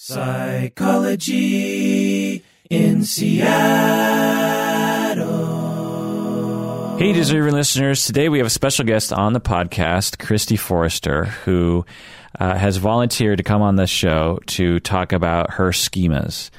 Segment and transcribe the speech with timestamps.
[0.00, 1.24] Psychology
[2.70, 3.48] in Seattle.
[6.98, 8.06] Hey, deserving listeners.
[8.06, 11.84] Today we have a special guest on the podcast, Christy Forrester, who
[12.38, 16.50] uh, has volunteered to come on this show to talk about her schemas.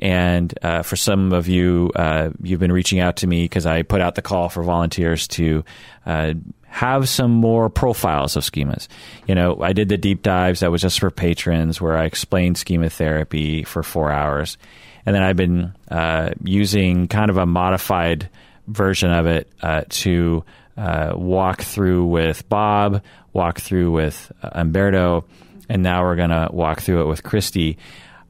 [0.00, 3.82] And uh, for some of you, uh, you've been reaching out to me because I
[3.82, 5.64] put out the call for volunteers to
[6.04, 6.34] uh,
[6.68, 8.88] have some more profiles of schemas.
[9.26, 12.58] You know, I did the deep dives that was just for patrons where I explained
[12.58, 14.58] schema therapy for four hours.
[15.04, 18.28] And then I've been uh, using kind of a modified
[18.66, 20.44] version of it uh, to
[20.76, 25.24] uh, walk through with Bob, walk through with uh, Umberto,
[25.68, 27.78] and now we're going to walk through it with Christy.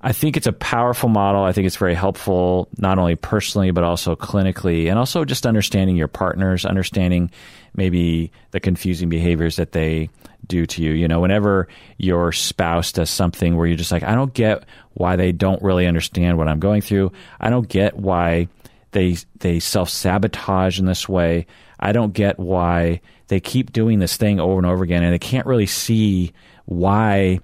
[0.01, 1.43] I think it's a powerful model.
[1.43, 5.97] I think it's very helpful, not only personally, but also clinically, and also just understanding
[5.97, 7.33] your partners, understanding
[7.79, 10.11] maybe the confusing behaviors that they
[10.47, 10.93] do to you.
[10.93, 15.17] You know, whenever your spouse does something where you're just like, I don't get why
[15.17, 17.13] they don't really understand what I'm going through.
[17.41, 18.49] I don't get why
[18.91, 21.47] they they self sabotage in this way.
[21.81, 25.19] I don't get why they keep doing this thing over and over again, and they
[25.19, 26.33] can't really see
[26.65, 27.41] why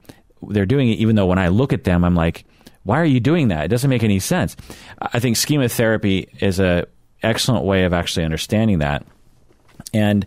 [0.49, 2.45] they're doing it, even though when I look at them, I'm like,
[2.83, 3.65] why are you doing that?
[3.65, 4.57] It doesn't make any sense.
[5.01, 6.87] I think schema therapy is a
[7.23, 9.07] excellent way of actually understanding that.
[9.95, 10.27] And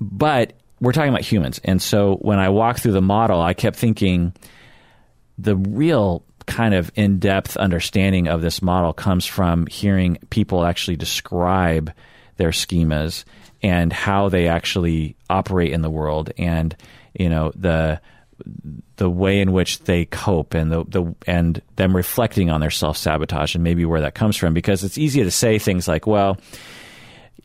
[0.00, 1.60] but we're talking about humans.
[1.64, 4.32] And so when I walked through the model, I kept thinking
[5.36, 11.92] the real kind of in-depth understanding of this model comes from hearing people actually describe
[12.36, 13.24] their schemas
[13.62, 16.74] and how they actually operate in the world and
[17.12, 18.00] you know the
[18.96, 22.96] the way in which they cope and the, the and them reflecting on their self
[22.96, 26.38] sabotage and maybe where that comes from because it's easy to say things like well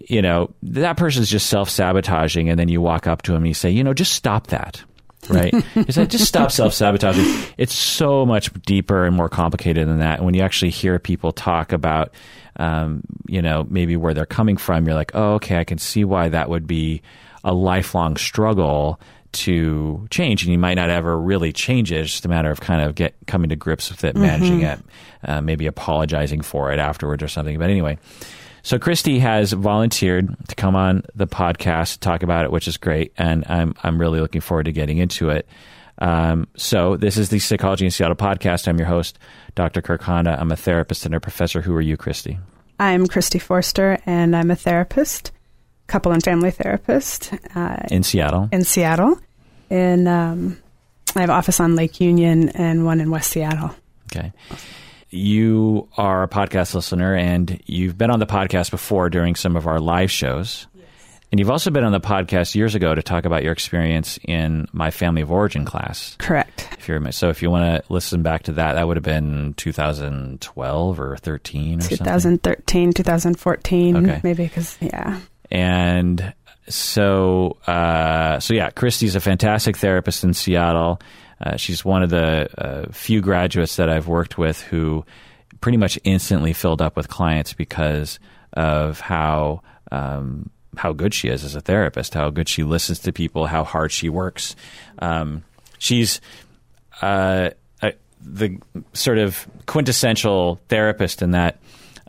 [0.09, 3.48] you know that person's just self sabotaging and then you walk up to him and
[3.48, 4.84] you say you know just stop that
[5.30, 7.26] right it's like just stop self sabotaging
[7.58, 11.31] it's so much deeper and more complicated than that and when you actually hear people
[11.31, 12.14] talk about
[12.58, 16.04] um, you know maybe where they're coming from you're like oh okay I can see
[16.04, 17.02] why that would be
[17.44, 19.00] a lifelong struggle
[19.34, 22.02] to change, and you might not ever really change it.
[22.02, 24.81] It's just a matter of kind of get coming to grips with it, managing mm-hmm.
[25.25, 27.58] it, uh, maybe apologizing for it afterwards or something.
[27.58, 27.97] But anyway,
[28.63, 32.78] so Christy has volunteered to come on the podcast to talk about it, which is
[32.78, 35.47] great, and I'm I'm really looking forward to getting into it.
[36.00, 38.68] Um, so this is the Psychology in Seattle podcast.
[38.68, 39.19] I'm your host,
[39.53, 39.81] Dr.
[39.81, 40.40] Kirk Honda.
[40.40, 41.62] I'm a therapist and a professor.
[41.62, 42.40] Who are you, Christy?
[42.79, 45.31] I'm Christy Forster, and I'm a therapist
[45.88, 48.50] couple and family therapist uh, in Seattle.
[48.52, 49.19] In Seattle,
[49.69, 50.57] in um,
[51.16, 53.75] I have office on Lake Union and one in West Seattle.
[54.12, 54.31] Okay.
[55.13, 59.68] You are a podcast listener, and you've been on the podcast before during some of
[59.68, 60.68] our live shows.
[61.31, 64.68] And you've also been on the podcast years ago to talk about your experience in
[64.72, 66.16] my family of origin class.
[66.19, 66.68] Correct.
[66.78, 71.00] If so, if you want to listen back to that, that would have been 2012
[71.00, 72.94] or 13 or 2013, something?
[72.94, 74.22] 2014, okay.
[74.23, 75.19] maybe because yeah
[75.53, 76.34] and
[76.68, 81.00] so uh, so yeah, Christy's a fantastic therapist in Seattle.
[81.44, 85.06] Uh, she's one of the uh, few graduates that I've worked with who
[85.59, 88.20] pretty much instantly filled up with clients because
[88.54, 89.62] of how
[89.92, 93.64] um, how good she is as a therapist, how good she listens to people, how
[93.64, 94.56] hard she works.
[95.00, 95.44] Um,
[95.78, 96.20] she's
[97.02, 97.52] uh,
[97.82, 98.58] a, the
[98.94, 101.59] sort of quintessential therapist in that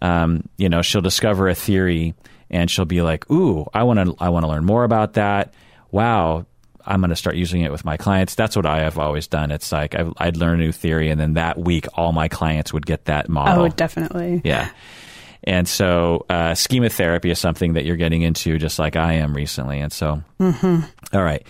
[0.01, 2.15] um, you know she'll discover a theory
[2.51, 5.55] and she'll be like, "Ooh, I want to I want to learn more about that.
[5.91, 6.47] Wow,
[6.87, 9.51] I'm going to start using it with my clients." That's what I have always done.
[9.51, 12.73] It's like i would learn a new theory, and then that week, all my clients
[12.73, 13.65] would get that model.
[13.65, 14.41] Oh, definitely.
[14.45, 14.71] Yeah.
[15.47, 19.35] And so, uh, schema therapy is something that you're getting into, just like I am
[19.35, 19.79] recently.
[19.79, 20.81] And so, mm-hmm.
[21.17, 21.47] all right.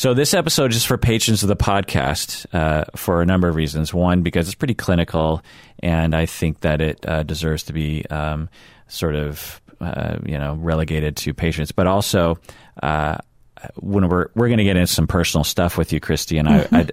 [0.00, 3.92] So this episode is for patrons of the podcast uh, for a number of reasons.
[3.92, 5.42] One, because it's pretty clinical,
[5.80, 8.48] and I think that it uh, deserves to be um,
[8.88, 12.38] sort of uh, you know relegated to patients, but also
[12.82, 13.18] uh,
[13.76, 16.74] when we're we're going to get into some personal stuff with you, Christy, and mm-hmm.
[16.74, 16.92] I, I'd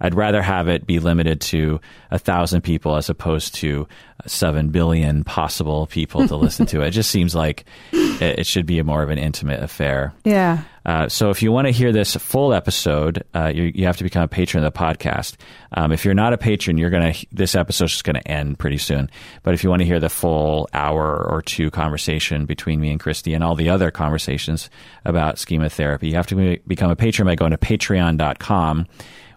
[0.00, 3.86] I'd rather have it be limited to a thousand people as opposed to
[4.26, 6.90] seven billion possible people to listen to it.
[6.90, 10.12] Just seems like it, it, should be a more of an intimate affair.
[10.24, 10.62] Yeah.
[10.84, 14.04] Uh, so if you want to hear this full episode, uh, you, you, have to
[14.04, 15.36] become a patron of the podcast.
[15.72, 19.10] Um, if you're not a patron, you're gonna this episode's just gonna end pretty soon.
[19.42, 22.98] But if you want to hear the full hour or two conversation between me and
[22.98, 24.70] Christy and all the other conversations
[25.04, 28.86] about schema therapy, you have to be, become a patron by going to Patreon.com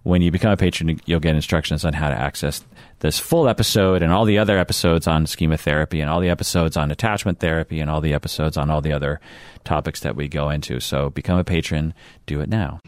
[0.04, 2.64] when you become a patron, you'll get instructions on how to access
[3.00, 6.76] this full episode and all the other episodes on schema therapy and all the episodes
[6.78, 9.20] on attachment therapy and all the episodes on all the other
[9.64, 10.80] topics that we go into.
[10.80, 11.94] So become a patron.
[12.26, 12.80] Do it now.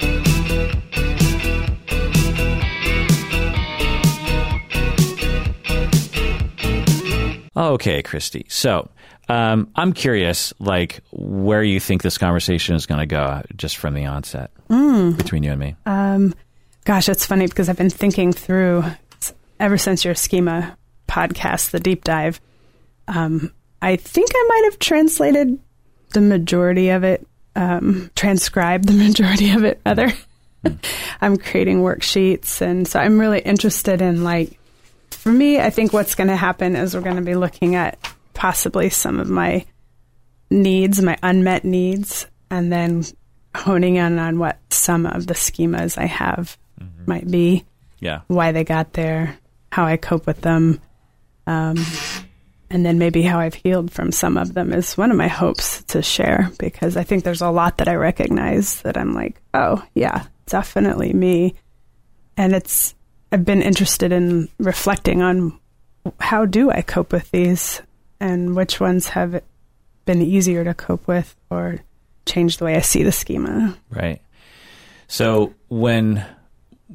[7.57, 8.45] Okay, Christy.
[8.49, 8.89] So
[9.29, 13.93] um, I'm curious, like, where you think this conversation is going to go, just from
[13.93, 15.75] the onset between you and me.
[15.85, 16.33] Um,
[16.85, 18.83] gosh, it's funny because I've been thinking through
[19.59, 20.77] ever since your schema
[21.07, 22.39] podcast, the deep dive.
[23.07, 23.51] Um,
[23.81, 25.59] I think I might have translated
[26.13, 30.13] the majority of it, um, transcribed the majority of it, rather.
[31.21, 34.57] I'm creating worksheets, and so I'm really interested in like.
[35.11, 37.97] For me, I think what's going to happen is we're going to be looking at
[38.33, 39.65] possibly some of my
[40.51, 43.03] needs, my unmet needs, and then
[43.55, 46.57] honing in on what some of the schemas I have
[47.05, 47.65] might be,
[47.99, 48.21] yeah.
[48.27, 49.37] why they got there,
[49.71, 50.79] how I cope with them,
[51.47, 51.77] um,
[52.69, 55.83] and then maybe how I've healed from some of them is one of my hopes
[55.83, 59.83] to share because I think there's a lot that I recognize that I'm like, oh,
[59.93, 61.55] yeah, definitely me.
[62.37, 62.95] And it's,
[63.31, 65.59] I've been interested in reflecting on
[66.19, 67.81] how do I cope with these
[68.19, 69.41] and which ones have
[70.05, 71.79] been easier to cope with or
[72.25, 73.77] change the way I see the schema.
[73.89, 74.21] Right.
[75.07, 76.25] So when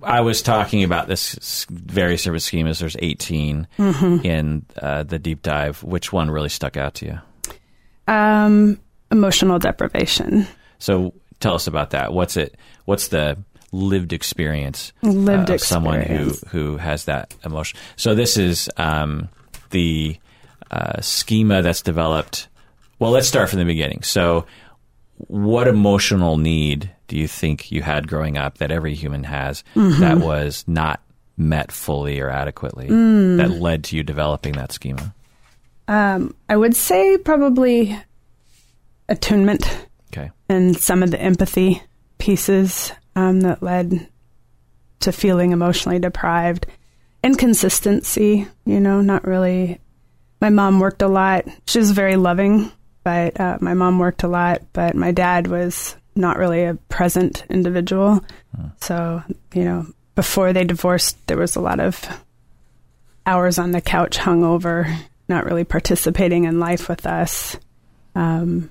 [0.03, 5.83] I was talking about this various service schemas, there's 18 in uh, the deep dive.
[5.83, 7.21] Which one really stuck out to you?
[8.13, 8.81] Um,
[9.11, 10.47] emotional deprivation.
[10.79, 12.13] So tell us about that.
[12.13, 12.57] What's it?
[12.85, 13.39] What's the
[13.73, 17.79] lived experience Lived uh, of someone who who has that emotion?
[17.97, 19.29] So this is um,
[19.71, 20.19] the
[20.71, 22.49] uh, schema that's developed.
[22.99, 24.03] Well, let's start from the beginning.
[24.03, 24.47] So,
[25.17, 30.19] what emotional need do you think you had growing up that every human has that
[30.19, 31.03] was not
[31.37, 35.13] met fully or adequately that led to you developing that schema?
[35.89, 37.99] Um, I would say probably
[39.09, 39.67] attunement
[40.13, 40.31] Okay.
[40.49, 41.83] and some of the empathy
[42.19, 44.07] pieces um, that led
[45.01, 46.67] to feeling emotionally deprived.
[47.25, 49.81] Inconsistency, you know, not really.
[50.41, 51.45] My mom worked a lot.
[51.67, 52.71] She was very loving,
[53.03, 57.45] but uh, my mom worked a lot, but my dad was not really a present
[57.49, 58.25] individual.
[58.81, 59.23] So,
[59.55, 62.05] you know, before they divorced, there was a lot of
[63.25, 64.93] hours on the couch hungover,
[65.29, 67.57] not really participating in life with us.
[68.15, 68.71] Um,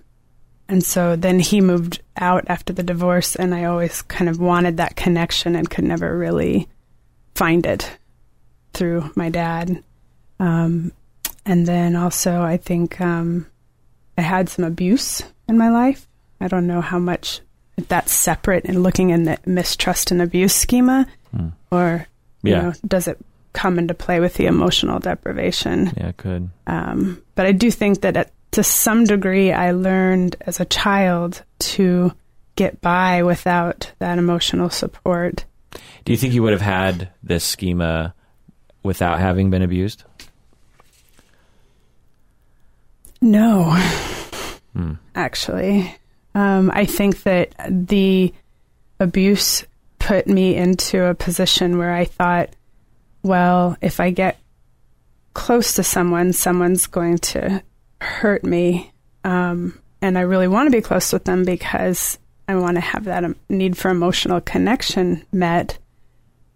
[0.68, 4.78] and so then he moved out after the divorce, and I always kind of wanted
[4.78, 6.68] that connection and could never really
[7.34, 7.98] find it
[8.74, 9.84] through my dad.
[10.40, 10.92] Um,
[11.46, 13.48] and then also, I think um,
[14.18, 16.06] I had some abuse in my life.
[16.42, 17.42] I don't know how much
[17.88, 21.08] that's separate and looking in the mistrust and abuse schema,
[21.72, 22.06] or
[22.44, 22.62] you Yeah.
[22.62, 23.18] know, does it
[23.54, 25.92] come into play with the emotional deprivation?
[25.98, 26.50] Yeah, good.
[26.68, 31.44] Um, but I do think that at, to some degree, I learned as a child
[31.60, 32.12] to
[32.56, 35.46] get by without that emotional support.
[36.06, 38.14] Do you think you would have had this schema
[38.84, 40.04] without having been abused?
[43.22, 43.76] No,
[45.16, 45.96] actually.
[46.36, 48.34] Um, I think that the
[49.00, 49.66] abuse
[49.98, 52.50] put me into a position where I thought,
[53.24, 54.40] well, if I get
[55.34, 57.64] close to someone, someone's going to
[58.02, 58.92] hurt me.
[59.24, 62.18] Um, and I really want to be close with them because
[62.48, 65.78] I want to have that need for emotional connection met.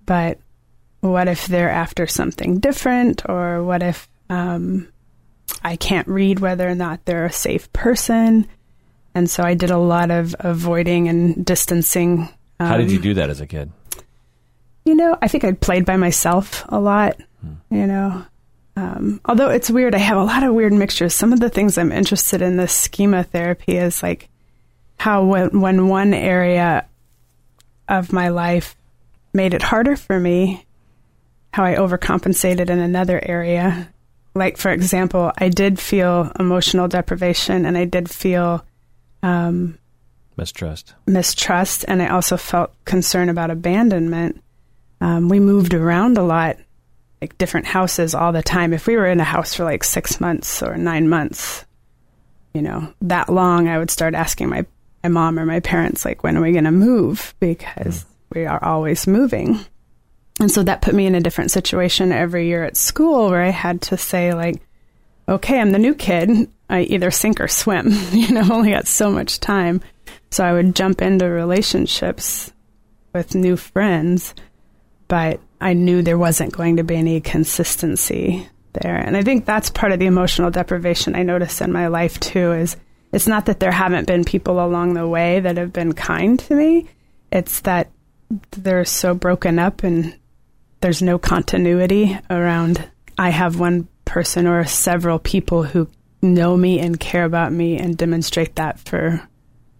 [0.05, 0.39] But
[1.01, 3.23] what if they're after something different?
[3.29, 4.87] Or what if um,
[5.61, 8.47] I can't read whether or not they're a safe person?
[9.15, 12.29] And so I did a lot of avoiding and distancing.
[12.59, 13.71] Um, How did you do that as a kid?
[14.85, 17.17] you know, I think I played by myself a lot,
[17.69, 18.25] you know.
[18.75, 21.13] Um, although it's weird, I have a lot of weird mixtures.
[21.13, 24.29] Some of the things I'm interested in this schema therapy is like
[24.97, 26.85] how when, when one area
[27.87, 28.75] of my life
[29.31, 30.65] made it harder for me,
[31.53, 33.89] how I overcompensated in another area.
[34.35, 38.65] Like, for example, I did feel emotional deprivation and I did feel
[39.23, 39.79] um,
[40.37, 40.93] Mistrust.
[41.07, 44.43] mistrust and I also felt concern about abandonment.
[45.01, 46.57] Um, we moved around a lot,
[47.21, 48.73] like different houses all the time.
[48.73, 51.65] If we were in a house for like six months or nine months,
[52.53, 54.65] you know, that long, I would start asking my,
[55.03, 57.33] my mom or my parents, like, when are we going to move?
[57.39, 59.59] Because we are always moving.
[60.39, 63.49] And so that put me in a different situation every year at school where I
[63.49, 64.61] had to say, like,
[65.27, 66.49] okay, I'm the new kid.
[66.69, 67.89] I either sink or swim.
[68.11, 69.81] you know, I've only got so much time.
[70.31, 72.51] So I would jump into relationships
[73.13, 74.33] with new friends,
[75.07, 78.97] but I knew there wasn't going to be any consistency there.
[78.97, 82.53] And I think that's part of the emotional deprivation I notice in my life too
[82.53, 82.75] is
[83.11, 86.55] it's not that there haven't been people along the way that have been kind to
[86.55, 86.89] me.
[87.31, 87.91] It's that
[88.51, 90.17] they're so broken up and
[90.81, 95.87] there's no continuity around I have one person or several people who
[96.21, 99.19] know me and care about me and demonstrate that for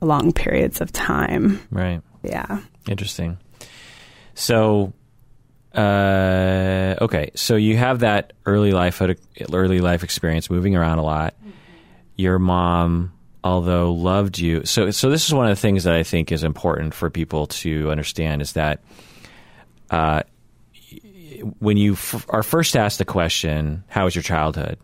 [0.01, 1.61] long periods of time.
[1.69, 2.01] Right.
[2.23, 2.61] Yeah.
[2.87, 3.37] Interesting.
[4.33, 4.91] So,
[5.75, 9.03] uh, okay, so you have that early life
[9.53, 11.35] early life experience, moving around a lot.
[12.15, 13.13] Your mom,
[13.43, 16.43] although loved you, so so this is one of the things that I think is
[16.43, 18.81] important for people to understand is that
[19.91, 20.23] uh,
[21.59, 24.77] when you f- are first asked the question, "How was your childhood?"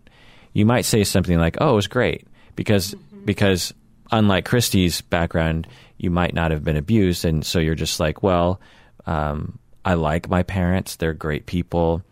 [0.53, 3.73] you might say something like, "Oh, it was great," because because
[4.11, 8.59] unlike Christy's background, you might not have been abused, and so you're just like, "Well."
[9.05, 10.97] Um, I like my parents.
[10.97, 12.03] They're great people.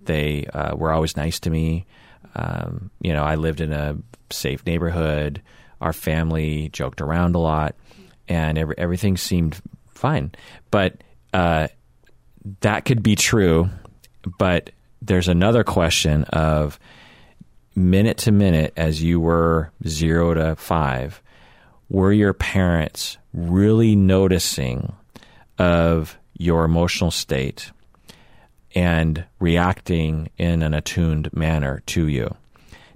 [0.00, 1.84] They uh, were always nice to me.
[2.34, 3.96] Um, you know, I lived in a
[4.30, 5.42] safe neighborhood.
[5.80, 7.74] Our family joked around a lot,
[8.28, 10.32] and every, everything seemed fine.
[10.70, 11.02] But
[11.34, 11.68] uh,
[12.60, 13.68] that could be true.
[14.38, 14.70] But
[15.00, 16.78] there's another question of
[17.74, 21.22] minute to minute as you were zero to five,
[21.88, 24.92] were your parents really noticing
[25.58, 27.70] of your emotional state
[28.74, 32.34] and reacting in an attuned manner to you.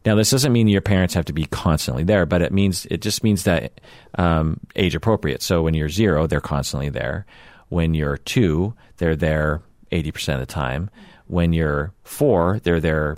[0.04, 3.00] Now, this doesn't mean your parents have to be constantly there, but it means it
[3.00, 3.80] just means that
[4.18, 5.42] um, age appropriate.
[5.42, 7.24] So when you're zero, they're constantly there.
[7.68, 9.62] When you're two, they're there
[9.92, 10.90] eighty percent of the time.
[11.32, 13.16] When you're four, they're there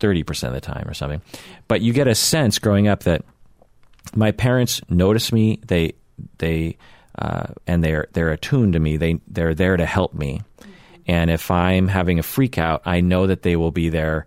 [0.00, 1.22] thirty percent of the time, or something.
[1.68, 3.24] But you get a sense growing up that
[4.16, 5.60] my parents notice me.
[5.64, 5.94] They
[6.38, 6.76] they
[7.16, 8.96] uh, and they're they're attuned to me.
[8.96, 10.42] They they're there to help me.
[11.06, 14.26] And if I'm having a freak out, I know that they will be there.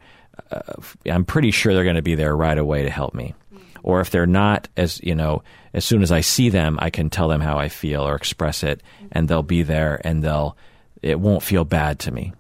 [0.50, 0.62] Uh,
[1.06, 3.36] I'm pretty sure they're going to be there right away to help me.
[3.84, 7.10] Or if they're not, as you know, as soon as I see them, I can
[7.10, 10.56] tell them how I feel or express it, and they'll be there, and they'll
[11.02, 12.32] it won't feel bad to me.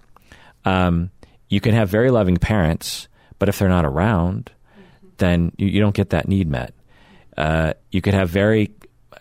[0.66, 1.12] Um,
[1.48, 3.08] you can have very loving parents,
[3.40, 4.52] but if they're not around,
[5.18, 6.74] then you, you don't get that need met.
[7.38, 8.72] Uh, you could have very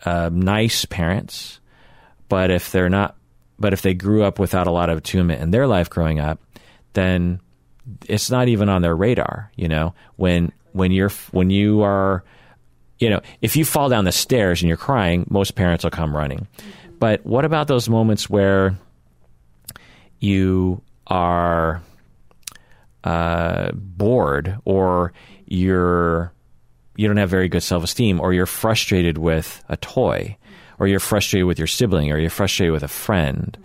[0.04, 1.60] uh, nice parents,
[2.28, 3.16] but if they're not,
[3.58, 6.40] but if they grew up without a lot of attunement in their life growing up,
[6.92, 7.40] then
[8.06, 9.50] it's not even on their radar.
[9.56, 12.24] You know, when when you're when you are,
[12.98, 16.16] you know, if you fall down the stairs and you're crying, most parents will come
[16.16, 16.46] running.
[16.58, 16.96] Mm-hmm.
[16.98, 18.76] But what about those moments where
[20.18, 21.82] you are
[23.04, 25.12] uh, bored or
[25.46, 26.32] you're
[26.96, 30.36] you don't have very good self esteem, or you're frustrated with a toy,
[30.80, 33.56] or you're frustrated with your sibling, or you're frustrated with a friend,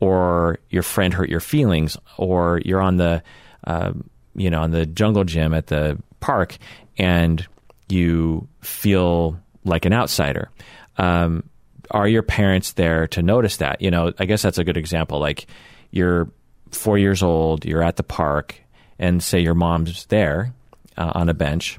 [0.00, 3.22] or your friend hurt your feelings, or you're on the
[3.64, 3.92] uh,
[4.34, 6.58] you know on the jungle gym at the park
[6.98, 7.46] and
[7.88, 10.50] you feel like an outsider.
[10.98, 11.44] Um,
[11.90, 13.80] are your parents there to notice that?
[13.80, 15.20] You know, I guess that's a good example.
[15.20, 15.46] Like
[15.90, 16.30] you're
[16.72, 18.60] four years old, you're at the park,
[18.98, 20.54] and say your mom's there
[20.96, 21.78] uh, on a bench,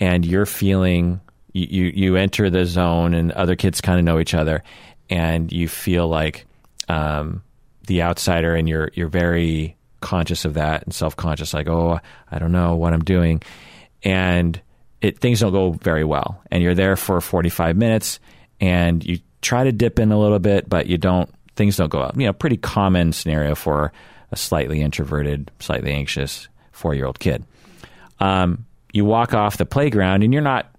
[0.00, 1.20] and you're feeling
[1.52, 4.62] you, you enter the zone and other kids kind of know each other
[5.08, 6.46] and you feel like
[6.88, 7.42] um,
[7.86, 11.98] the outsider and you're you're very conscious of that and self-conscious like oh
[12.30, 13.42] I don't know what I'm doing
[14.02, 14.60] and
[15.00, 18.20] it things don't go very well and you're there for 45 minutes
[18.60, 22.00] and you try to dip in a little bit but you don't things don't go
[22.00, 22.16] up.
[22.16, 23.92] You know pretty common scenario for
[24.36, 27.44] a slightly introverted slightly anxious 4-year-old kid
[28.20, 30.70] um, you walk off the playground and you're not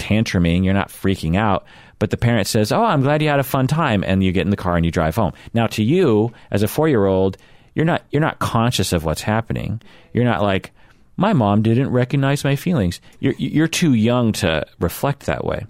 [0.00, 1.64] tantruming, you're not freaking out,
[1.98, 4.44] but the parent says, "Oh, I'm glad you had a fun time," and you get
[4.44, 5.32] in the car and you drive home.
[5.54, 7.36] Now, to you as a four year old,
[7.74, 9.80] you're not you're not conscious of what's happening.
[10.12, 10.72] You're not like,
[11.16, 15.66] "My mom didn't recognize my feelings." You're you're too young to reflect that way.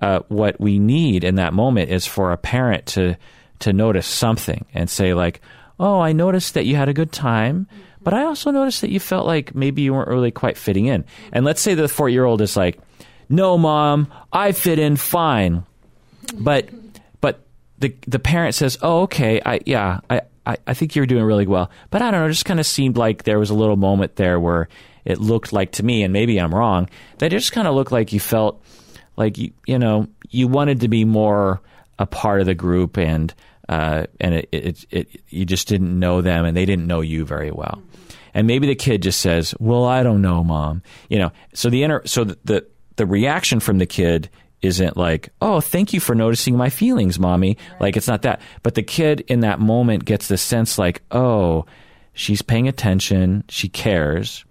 [0.00, 3.16] Uh, what we need in that moment is for a parent to
[3.60, 5.40] to notice something and say like,
[5.78, 7.66] "Oh, I noticed that you had a good time."
[8.02, 11.04] But I also noticed that you felt like maybe you weren't really quite fitting in.
[11.32, 12.78] And let's say the four year old is like,
[13.28, 15.64] no, mom, I fit in fine.
[16.38, 16.68] But
[17.20, 17.44] but
[17.78, 21.46] the the parent says, oh, okay, I yeah, I, I, I think you're doing really
[21.46, 21.70] well.
[21.90, 24.16] But I don't know, it just kind of seemed like there was a little moment
[24.16, 24.68] there where
[25.04, 27.92] it looked like to me, and maybe I'm wrong, that it just kind of looked
[27.92, 28.62] like you felt
[29.16, 31.60] like you you know you wanted to be more
[31.98, 33.34] a part of the group and
[33.68, 37.24] uh, and it, it, it, you just didn't know them and they didn't know you
[37.24, 37.82] very well.
[38.34, 41.82] And maybe the kid just says, "Well, I don't know, mom." You know, so the
[41.82, 44.28] inner, so the, the the reaction from the kid
[44.60, 47.80] isn't like, "Oh, thank you for noticing my feelings, mommy." Right.
[47.80, 48.40] Like it's not that.
[48.62, 51.64] But the kid in that moment gets the sense like, "Oh,
[52.12, 54.44] she's paying attention, she cares."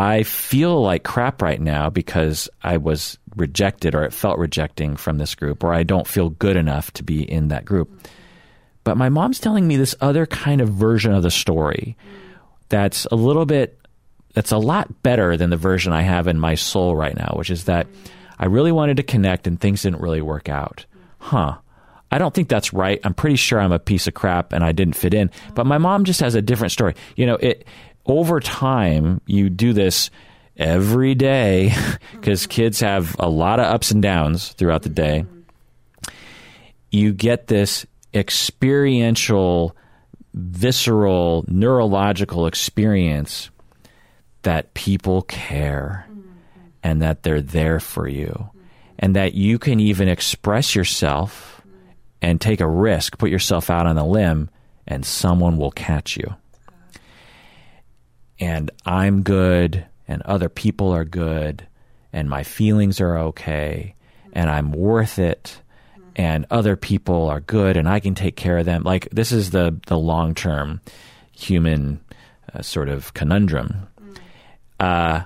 [0.00, 5.18] I feel like crap right now because I was rejected or it felt rejecting from
[5.18, 8.08] this group or I don't feel good enough to be in that group.
[8.82, 11.98] But my mom's telling me this other kind of version of the story
[12.70, 13.78] that's a little bit
[14.32, 17.50] that's a lot better than the version I have in my soul right now, which
[17.50, 17.86] is that
[18.38, 20.86] I really wanted to connect and things didn't really work out.
[21.18, 21.58] Huh.
[22.10, 23.00] I don't think that's right.
[23.04, 25.30] I'm pretty sure I'm a piece of crap and I didn't fit in.
[25.54, 26.94] But my mom just has a different story.
[27.16, 27.66] You know, it
[28.10, 30.10] over time you do this
[30.56, 31.72] every day
[32.12, 35.24] because kids have a lot of ups and downs throughout the day.
[36.90, 39.76] You get this experiential,
[40.34, 43.50] visceral, neurological experience
[44.42, 46.08] that people care
[46.82, 48.50] and that they're there for you
[48.98, 51.62] and that you can even express yourself
[52.20, 54.50] and take a risk, put yourself out on a limb,
[54.86, 56.34] and someone will catch you.
[58.40, 61.66] And I'm good, and other people are good,
[62.12, 63.94] and my feelings are okay,
[64.32, 65.60] and I'm worth it,
[66.16, 68.82] and other people are good, and I can take care of them.
[68.82, 70.80] Like, this is the, the long term
[71.32, 72.00] human
[72.52, 73.86] uh, sort of conundrum.
[74.78, 75.22] Uh,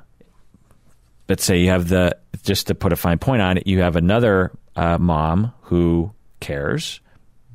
[1.26, 3.97] but say you have the, just to put a fine point on it, you have
[3.97, 7.00] another uh, mom who cares,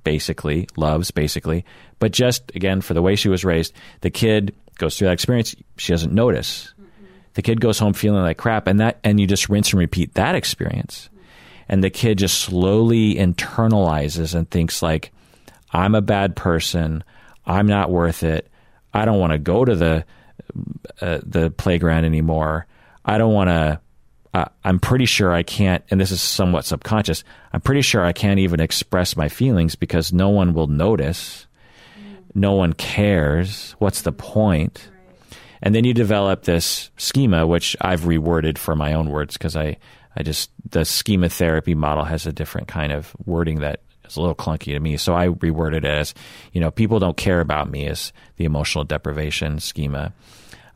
[0.03, 1.65] basically, loves, basically,
[1.99, 5.55] but just again, for the way she was raised, the kid goes through that experience,
[5.77, 6.73] she doesn't notice.
[7.33, 10.15] The kid goes home feeling like crap, and that, and you just rinse and repeat
[10.15, 11.09] that experience.
[11.67, 15.11] And the kid just slowly internalizes and thinks like,
[15.71, 17.03] I'm a bad person.
[17.45, 18.49] I'm not worth it.
[18.93, 20.05] I don't want to go to the
[20.99, 22.65] uh, the playground anymore.
[23.05, 23.79] I don't want to.
[24.33, 27.23] Uh, I'm pretty sure I can't, and this is somewhat subconscious.
[27.51, 31.47] I'm pretty sure I can't even express my feelings because no one will notice.
[32.35, 33.75] No one cares.
[33.79, 34.89] What's the point?
[35.61, 39.77] And then you develop this schema, which I've reworded for my own words because I,
[40.15, 44.21] I just, the schema therapy model has a different kind of wording that is a
[44.21, 44.97] little clunky to me.
[44.97, 46.13] So I reworded it as,
[46.53, 50.13] you know, people don't care about me as the emotional deprivation schema.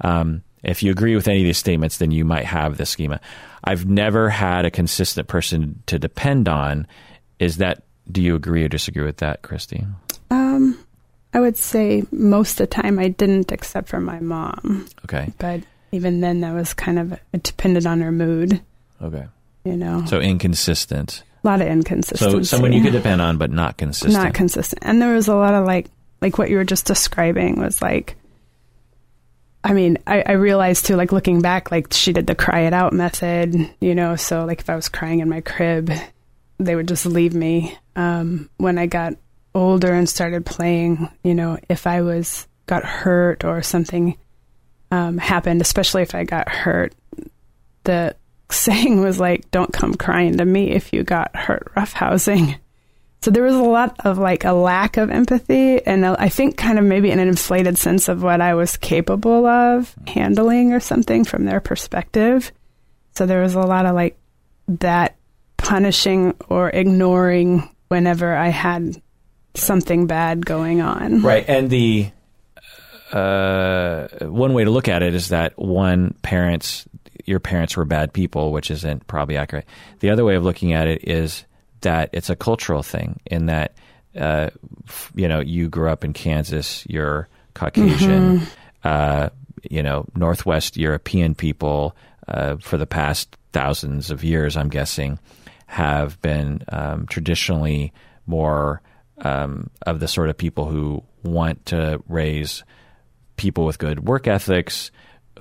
[0.01, 3.19] Um, if you agree with any of these statements, then you might have this schema.
[3.63, 6.87] I've never had a consistent person to depend on.
[7.39, 9.85] Is that, do you agree or disagree with that, Christy?
[10.29, 10.77] Um,
[11.33, 14.87] I would say most of the time I didn't, except for my mom.
[15.05, 15.33] Okay.
[15.39, 18.61] But even then, that was kind of it depended on her mood.
[19.01, 19.25] Okay.
[19.65, 21.23] You know, So inconsistent.
[21.43, 22.31] a lot of inconsistency.
[22.31, 24.13] So someone you could depend on, but not consistent.
[24.13, 24.83] not consistent.
[24.85, 25.87] And there was a lot of like,
[26.21, 28.15] like what you were just describing was like,
[29.63, 32.73] I mean, I, I realized too, like looking back, like she did the cry it
[32.73, 35.89] out method, you know, so like if I was crying in my crib,
[36.59, 37.77] they would just leave me.
[37.95, 39.13] Um, when I got
[39.55, 44.17] older and started playing, you know, if I was got hurt or something
[44.91, 46.93] um, happened, especially if I got hurt,
[47.83, 48.15] the
[48.49, 52.59] saying was like, "Don't come crying to me if you got hurt roughhousing."
[53.23, 56.77] So there was a lot of like a lack of empathy, and I think kind
[56.77, 61.45] of maybe an inflated sense of what I was capable of handling or something from
[61.45, 62.51] their perspective.
[63.15, 64.17] So there was a lot of like
[64.67, 65.15] that
[65.55, 69.01] punishing or ignoring whenever I had
[69.55, 71.21] something bad going on.
[71.21, 71.47] Right.
[71.47, 72.11] And the
[73.11, 76.85] uh, one way to look at it is that one parents
[77.25, 79.65] your parents were bad people, which isn't probably accurate.
[79.99, 81.45] The other way of looking at it is
[81.81, 83.75] that it's a cultural thing in that
[84.15, 84.49] uh,
[84.87, 88.41] f- you know you grew up in Kansas, you're Caucasian,
[88.83, 89.29] uh,
[89.69, 91.95] you know Northwest European people
[92.27, 95.19] uh, for the past thousands of years, I'm guessing,
[95.67, 97.93] have been um, traditionally
[98.25, 98.81] more
[99.19, 102.63] um, of the sort of people who want to raise
[103.37, 104.91] people with good work ethics,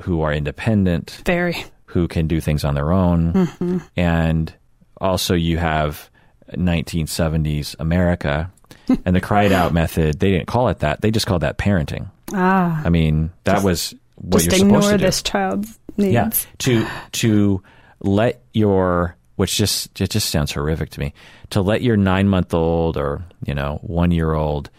[0.03, 1.65] who are independent, Very.
[1.87, 3.83] who can do things on their own.
[3.97, 4.53] And
[5.01, 6.11] also, you have
[6.53, 8.51] 1970s America
[9.05, 10.19] and the cried out method.
[10.19, 12.11] They didn't call it that, they just called that parenting.
[12.33, 15.05] Ah, I mean, that was what just you're supposed ignore to do.
[15.05, 16.13] this child's needs.
[16.15, 17.63] Yeah, to to
[18.01, 21.13] let your which just it just sounds horrific to me
[21.53, 24.71] to let your nine month old or you know one year old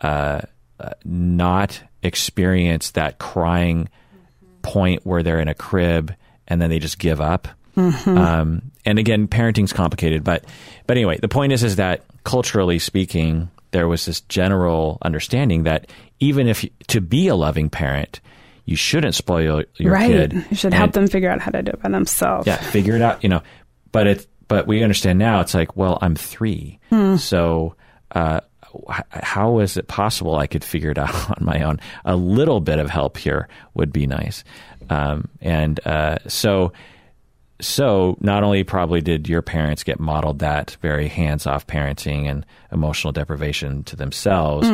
[0.00, 0.40] uh,
[0.80, 3.88] uh, not experience that crying
[4.62, 6.14] point where they're in a crib
[6.48, 7.48] and then they just give up.
[7.76, 10.44] Um, and again, parenting's complicated, but
[10.86, 15.88] but anyway, the point is is that culturally speaking, there was this general understanding that
[16.20, 18.20] even if to be a loving parent,
[18.64, 20.10] you shouldn't spoil your right.
[20.10, 20.46] kid.
[20.50, 22.46] You should help them figure out how to do it by themselves.
[22.46, 23.22] yeah, figure it out.
[23.22, 23.42] You know,
[23.90, 24.26] but it.
[24.52, 25.40] But we understand now.
[25.40, 26.78] It's like, well, I'm three,
[27.16, 27.74] so
[28.10, 28.40] uh,
[29.10, 31.80] how is it possible I could figure it out on my own?
[32.04, 34.44] A little bit of help here would be nice.
[34.90, 36.72] Um, and uh, so,
[37.60, 43.12] so not only probably did your parents get modeled that very hands-off parenting and emotional
[43.12, 44.68] deprivation to themselves,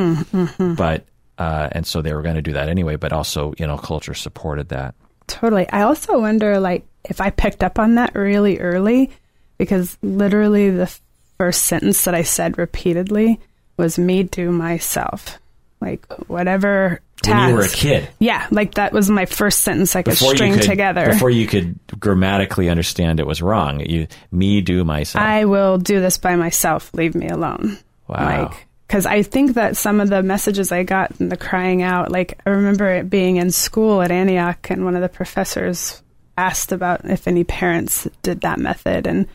[0.58, 1.06] but
[1.38, 2.96] uh, and so they were going to do that anyway.
[2.96, 4.96] But also, you know, culture supported that.
[5.28, 5.68] Totally.
[5.68, 9.10] I also wonder, like, if I picked up on that really early,
[9.58, 10.92] because literally the
[11.36, 13.38] first sentence that I said repeatedly
[13.76, 15.38] was "me do myself,"
[15.80, 17.00] like whatever.
[17.20, 17.36] Task.
[17.36, 20.36] When you were a kid, Yeah, like that was my first sentence I could before
[20.36, 21.06] string could, together.
[21.06, 23.80] before you could grammatically understand it was wrong.
[23.80, 25.24] You, me, do myself.
[25.24, 26.94] I will do this by myself.
[26.94, 27.76] Leave me alone.
[28.06, 28.42] Wow.
[28.46, 32.12] Like, because I think that some of the messages I got and the crying out,
[32.12, 36.00] like I remember it being in school at Antioch, and one of the professors
[36.36, 39.26] asked about if any parents did that method, and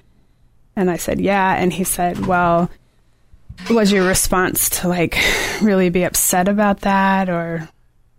[0.76, 2.70] and I said yeah, and he said, well,
[3.70, 5.18] was your response to like
[5.62, 7.70] really be upset about that, or?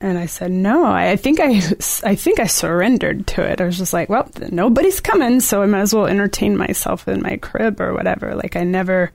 [0.01, 0.85] And I said no.
[0.85, 1.62] I think I,
[2.05, 3.61] I think I surrendered to it.
[3.61, 7.23] I was just like, well, nobody's coming, so I might as well entertain myself in
[7.23, 8.35] my crib or whatever.
[8.35, 9.12] Like I never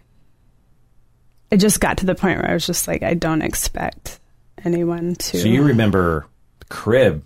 [1.52, 4.20] it just got to the point where I was just like, I don't expect
[4.64, 5.38] anyone to.
[5.38, 6.28] so you remember
[6.70, 7.26] crib?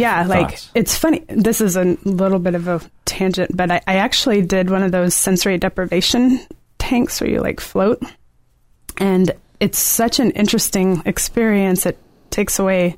[0.00, 0.70] Yeah, like thoughts?
[0.74, 1.24] it's funny.
[1.28, 4.92] This is a little bit of a tangent, but I, I actually did one of
[4.92, 6.40] those sensory deprivation
[6.78, 8.02] tanks where you like float,
[8.98, 11.86] and it's such an interesting experience.
[11.86, 11.98] It
[12.30, 12.96] takes away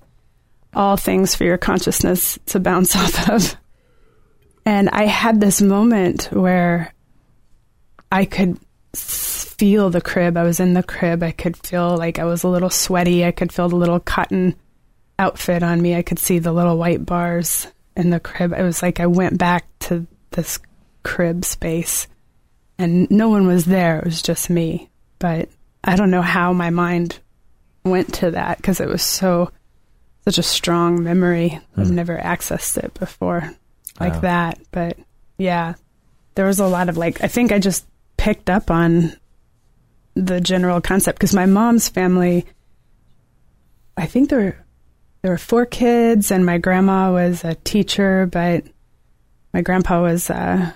[0.74, 3.56] all things for your consciousness to bounce off of.
[4.64, 6.94] And I had this moment where
[8.10, 8.58] I could
[8.94, 10.36] feel the crib.
[10.36, 11.22] I was in the crib.
[11.22, 13.24] I could feel like I was a little sweaty.
[13.24, 14.54] I could feel the little cotton
[15.18, 15.94] outfit on me.
[15.94, 18.52] I could see the little white bars in the crib.
[18.52, 20.58] It was like I went back to this
[21.02, 22.06] crib space
[22.78, 23.98] and no one was there.
[23.98, 24.88] It was just me.
[25.18, 25.48] But
[25.84, 27.18] I don't know how my mind
[27.84, 29.50] went to that because it was so
[30.24, 31.60] such a strong memory.
[31.74, 31.80] Hmm.
[31.80, 33.52] I've never accessed it before
[34.00, 34.20] like Wow.
[34.20, 34.58] that.
[34.70, 34.96] But
[35.38, 35.74] yeah,
[36.34, 37.84] there was a lot of like I think I just
[38.16, 39.12] picked up on
[40.14, 42.46] the general concept because my mom's family
[43.96, 44.56] I think there were
[45.22, 48.64] there were four kids and my grandma was a teacher, but
[49.54, 50.72] my grandpa was uh,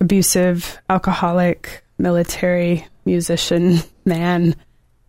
[0.00, 4.54] abusive, alcoholic, military musician man,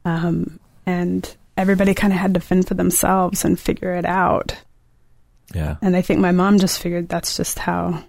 [0.05, 4.55] um, and everybody kind of had to fend for themselves and figure it out.
[5.53, 5.77] Yeah.
[5.81, 8.03] And I think my mom just figured that's just how,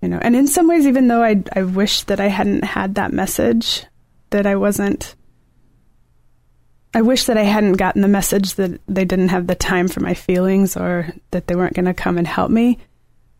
[0.00, 0.18] you know.
[0.20, 3.84] And in some ways, even though I I wish that I hadn't had that message,
[4.30, 5.14] that I wasn't.
[6.92, 10.00] I wish that I hadn't gotten the message that they didn't have the time for
[10.00, 12.78] my feelings or that they weren't going to come and help me.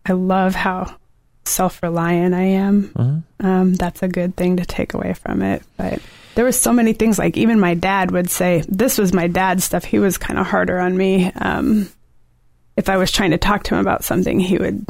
[0.06, 0.94] I love how
[1.44, 2.82] self reliant I am.
[2.94, 3.22] Mhm.
[3.44, 5.62] Um, that's a good thing to take away from it.
[5.76, 6.00] But
[6.36, 9.64] there were so many things like even my dad would say, this was my dad's
[9.64, 9.84] stuff.
[9.84, 11.32] He was kind of harder on me.
[11.34, 11.88] Um,
[12.76, 14.86] if I was trying to talk to him about something, he would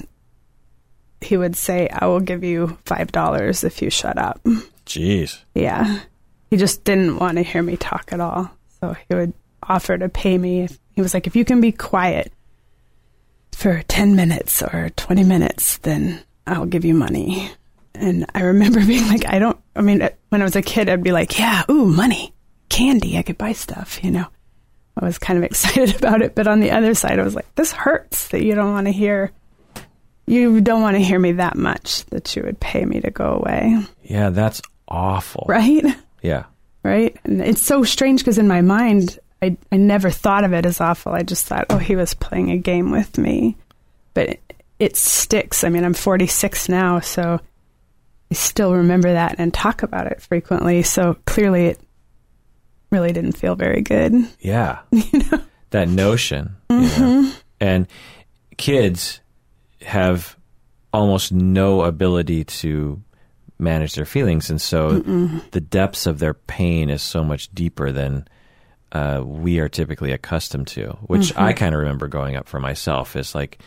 [1.22, 4.40] he would say, "I will give you five dollars if you shut up."
[4.86, 5.38] Jeez.
[5.54, 5.98] Yeah,
[6.50, 8.50] he just didn't want to hear me talk at all.
[8.80, 9.32] So he would
[9.62, 10.68] offer to pay me.
[10.94, 12.32] He was like, "If you can be quiet
[13.52, 17.50] for ten minutes or twenty minutes, then I'll give you money."
[17.94, 21.02] And I remember being like, "I don't." I mean, when I was a kid, I'd
[21.02, 22.32] be like, "Yeah, ooh, money,
[22.68, 24.26] candy, I could buy stuff," you know.
[25.00, 27.52] I was kind of excited about it, but on the other side, I was like,
[27.54, 29.30] "This hurts that you don't want to hear."
[30.26, 33.42] You don't want to hear me that much that you would pay me to go
[33.42, 35.44] away, Yeah, that's awful.
[35.48, 35.84] right?
[36.22, 36.44] Yeah.
[36.82, 37.16] right?
[37.24, 40.80] And it's so strange because in my mind, I I never thought of it as
[40.80, 41.12] awful.
[41.12, 43.56] I just thought, oh, he was playing a game with me,
[44.14, 45.64] but it, it sticks.
[45.64, 47.40] I mean, I'm 46 now, so
[48.30, 50.82] I still remember that and talk about it frequently.
[50.82, 51.80] So clearly, it
[52.90, 54.12] really didn't feel very good.
[54.40, 54.80] Yeah.
[55.70, 56.56] That notion.
[56.68, 57.00] you Mm-hmm.
[57.22, 57.32] know.
[57.60, 57.86] And
[58.56, 59.20] kids
[59.82, 60.36] have
[60.92, 63.00] almost no ability to
[63.60, 64.50] manage their feelings.
[64.50, 64.98] And so
[65.50, 68.26] the depths of their pain is so much deeper than
[68.92, 71.42] uh, we are typically accustomed to, which Mm-hmm.
[71.42, 73.60] I kind of remember growing up for myself is like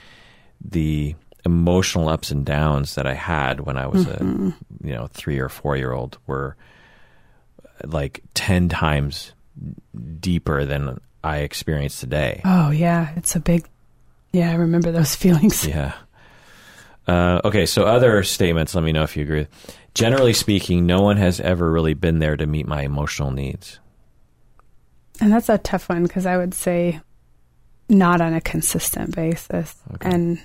[0.64, 4.48] the emotional ups and downs that I had when I was Mm-hmm.
[4.50, 6.56] a, you know, three or four year old were
[7.86, 9.34] like 10 times
[10.20, 12.42] deeper than I experience today.
[12.44, 13.66] Oh yeah, it's a big.
[14.32, 15.66] Yeah, I remember those feelings.
[15.66, 15.94] Yeah.
[17.08, 19.48] Uh, okay, so other statements, let me know if you agree.
[19.94, 23.80] Generally speaking, no one has ever really been there to meet my emotional needs.
[25.22, 27.00] And that's a tough one because I would say
[27.90, 29.76] not on a consistent basis.
[29.94, 30.10] Okay.
[30.10, 30.42] And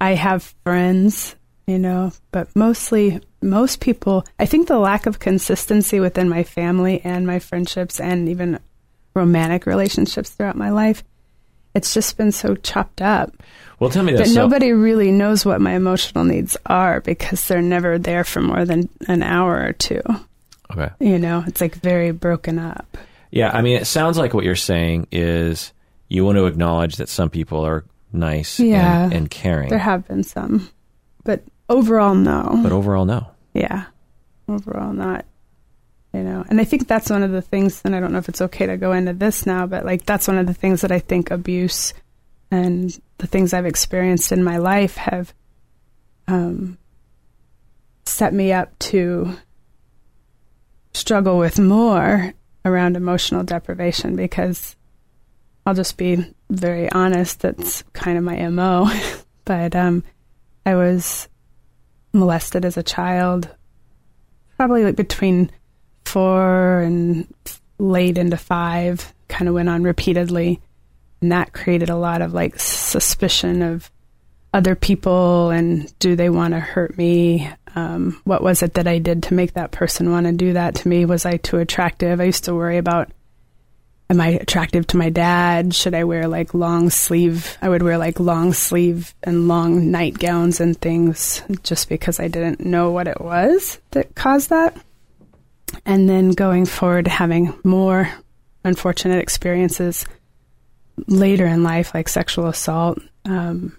[0.00, 1.34] I have friends,
[1.66, 7.00] you know, but mostly, most people, I think the lack of consistency within my family
[7.04, 8.60] and my friendships and even
[9.14, 11.02] romantic relationships throughout my life,
[11.74, 13.32] it's just been so chopped up
[13.82, 14.32] Well, tell me this.
[14.32, 18.64] So- nobody really knows what my emotional needs are because they're never there for more
[18.64, 20.00] than an hour or two.
[20.70, 20.90] okay.
[21.00, 22.96] You know, it's like very broken up.
[23.32, 25.72] Yeah, I mean, it sounds like what you're saying is
[26.08, 29.02] you want to acknowledge that some people are nice Yeah.
[29.02, 29.70] and, and caring.
[29.70, 30.70] There have been some,
[31.24, 32.60] but overall, no.
[32.62, 33.26] but overall, no.
[33.52, 33.86] yeah,
[34.48, 35.24] overall, not.
[36.14, 38.28] You know, and I think that's one of the things, and I don't know if
[38.28, 40.92] it's okay to go into this now, but like that's one of the things that
[40.92, 41.94] I think abuse
[42.52, 45.32] and the things I've experienced in my life have
[46.28, 46.76] um,
[48.04, 49.34] set me up to
[50.92, 52.34] struggle with more
[52.66, 54.76] around emotional deprivation because
[55.64, 58.92] I'll just be very honest, that's kind of my MO.
[59.46, 60.04] but um,
[60.66, 61.28] I was
[62.12, 63.48] molested as a child,
[64.58, 65.50] probably like between
[66.04, 67.26] four and
[67.78, 70.60] late into five, kind of went on repeatedly.
[71.22, 73.90] And that created a lot of like suspicion of
[74.52, 77.50] other people and do they want to hurt me?
[77.74, 80.74] Um, what was it that I did to make that person want to do that
[80.76, 81.06] to me?
[81.06, 82.20] Was I too attractive?
[82.20, 83.10] I used to worry about
[84.10, 85.74] am I attractive to my dad?
[85.74, 87.56] Should I wear like long sleeve?
[87.62, 92.60] I would wear like long sleeve and long nightgowns and things just because I didn't
[92.60, 94.76] know what it was that caused that.
[95.86, 98.12] And then going forward, having more
[98.64, 100.04] unfortunate experiences
[101.06, 102.98] later in life, like sexual assault.
[103.24, 103.76] Um,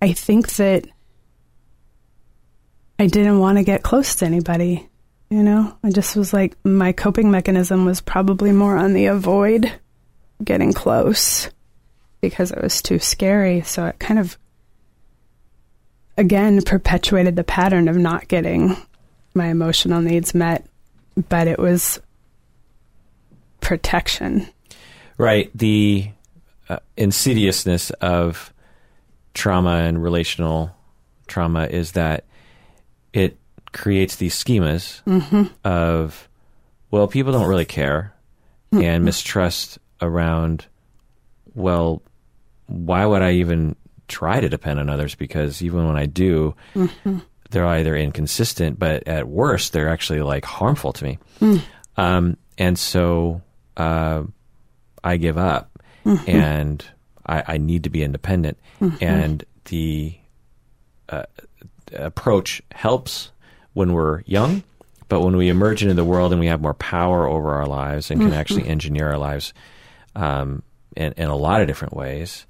[0.00, 0.86] I think that
[2.98, 4.88] I didn't want to get close to anybody.
[5.30, 9.72] You know, I just was like, my coping mechanism was probably more on the avoid
[10.44, 11.48] getting close
[12.20, 13.62] because it was too scary.
[13.62, 14.36] So it kind of,
[16.18, 18.76] again, perpetuated the pattern of not getting
[19.34, 20.66] my emotional needs met,
[21.28, 21.98] but it was
[23.60, 24.46] protection.
[25.16, 25.50] Right.
[25.56, 26.10] The
[26.68, 28.52] uh, insidiousness of
[29.34, 30.74] trauma and relational
[31.26, 32.24] trauma is that
[33.12, 33.38] it
[33.72, 35.00] creates these schemas
[35.64, 36.28] of,
[36.90, 38.14] well, people don't really care
[38.72, 40.66] and mistrust around,
[41.54, 42.02] well,
[42.66, 43.76] why would I even
[44.08, 45.14] try to depend on others?
[45.14, 46.54] Because even when I do,
[47.50, 51.18] they're either inconsistent, but at worst, they're actually like harmful to me.
[51.96, 53.42] Um, and so
[53.76, 54.22] uh,
[55.04, 55.70] I give up
[56.04, 56.84] and
[57.26, 58.58] I, I need to be independent.
[59.00, 60.14] And the
[61.08, 61.24] uh,
[61.94, 63.30] approach helps
[63.74, 64.62] when we're young,
[65.08, 68.10] but when we emerge into the world and we have more power over our lives
[68.10, 69.54] and can actually engineer our lives
[70.16, 70.62] um,
[70.96, 72.46] in, in a lot of different ways,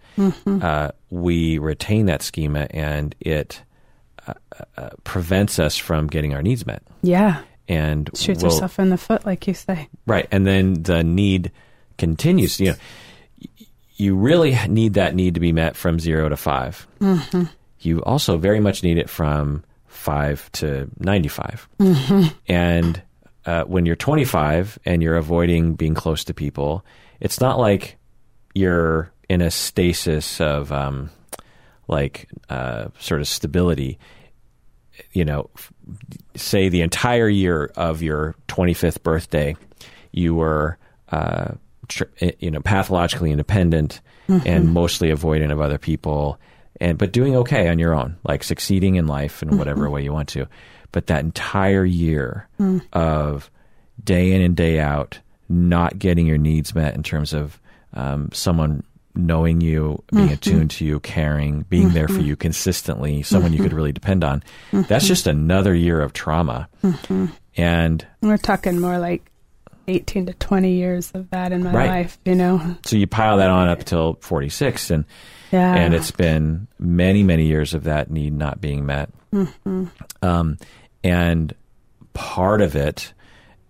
[0.47, 3.63] uh, we retain that schema and it
[4.27, 4.35] uh,
[4.77, 6.83] uh, prevents us from getting our needs met.
[7.03, 7.43] Yeah.
[7.69, 9.89] And Shoots we'll- herself in the foot, like you say.
[10.07, 10.27] Right.
[10.31, 11.53] And then the need
[11.99, 12.59] continues.
[12.61, 12.77] You know,
[14.03, 16.87] you really need that need to be met from zero to 5
[17.79, 21.69] You also very much need it from five to 95.
[22.49, 23.03] And
[23.45, 26.85] uh, when you're 25 and you're avoiding being close to people,
[27.21, 27.97] it's not like
[28.55, 31.11] you're in a stasis of um,
[31.89, 33.99] like uh, sort of stability.
[35.13, 35.73] You know, f-
[36.37, 39.57] say the entire year of your 25th birthday,
[40.13, 40.79] you were,
[41.11, 41.55] uh,
[41.93, 44.73] tr- eh, you know, pathologically independent and mm-hmm.
[44.73, 46.39] mostly avoidant of other people,
[46.81, 49.93] and but doing okay on your own, like succeeding in life in whatever mm-hmm.
[49.93, 50.47] way you want to.
[50.91, 52.83] But that entire year mm.
[52.93, 53.51] of
[54.03, 57.61] day in and day out, not getting your needs met in terms of
[57.95, 58.83] um, someone
[59.15, 60.35] knowing you, being mm-hmm.
[60.35, 64.43] attuned to you, caring, being there for you consistently, someone you could really depend on.
[64.73, 66.69] That's just another year of trauma.
[67.57, 69.31] And We're talking more like
[69.89, 71.89] 18 to 20 years of that in my Right.
[71.89, 72.77] life, you know?
[72.85, 75.05] so you pile that on up till 46 and
[75.51, 75.75] Yeah.
[75.75, 79.11] and it's been many many years of that need not being met
[80.23, 80.59] um,
[81.05, 81.55] and
[82.15, 83.13] part of it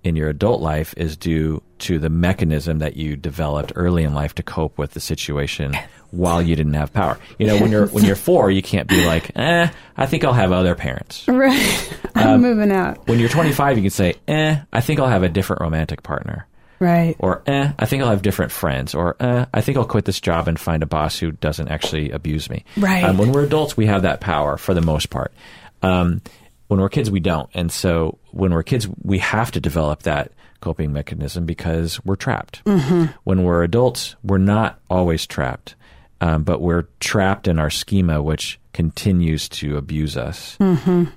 [0.04, 4.34] in your adult life is due to the mechanism that you developed early in life
[4.36, 5.76] to cope with the situation
[6.10, 9.04] while you didn't have power you know when you're when you're four you can't be
[9.06, 11.92] like eh i think i'll have other parents Right.
[12.14, 13.06] I'm Um, moving out.
[13.08, 16.46] when you're 25 you can say eh i think i'll have a different romantic partner
[16.78, 17.14] Right.
[17.20, 20.20] or eh, I think I'll have different friends, or eh, I think I'll quit this
[20.20, 22.64] job and find a boss who doesn't actually abuse me.
[22.76, 23.04] Right.
[23.04, 25.32] Um, when we're adults, we have that power for the most part.
[25.84, 26.22] Um,
[26.72, 30.32] when we're kids, we don't, and so when we're kids, we have to develop that
[30.60, 32.62] coping mechanism because we're trapped.
[33.24, 35.74] When we're adults, we're not always trapped,
[36.22, 40.56] um, but we're trapped in our schema, which continues to abuse us.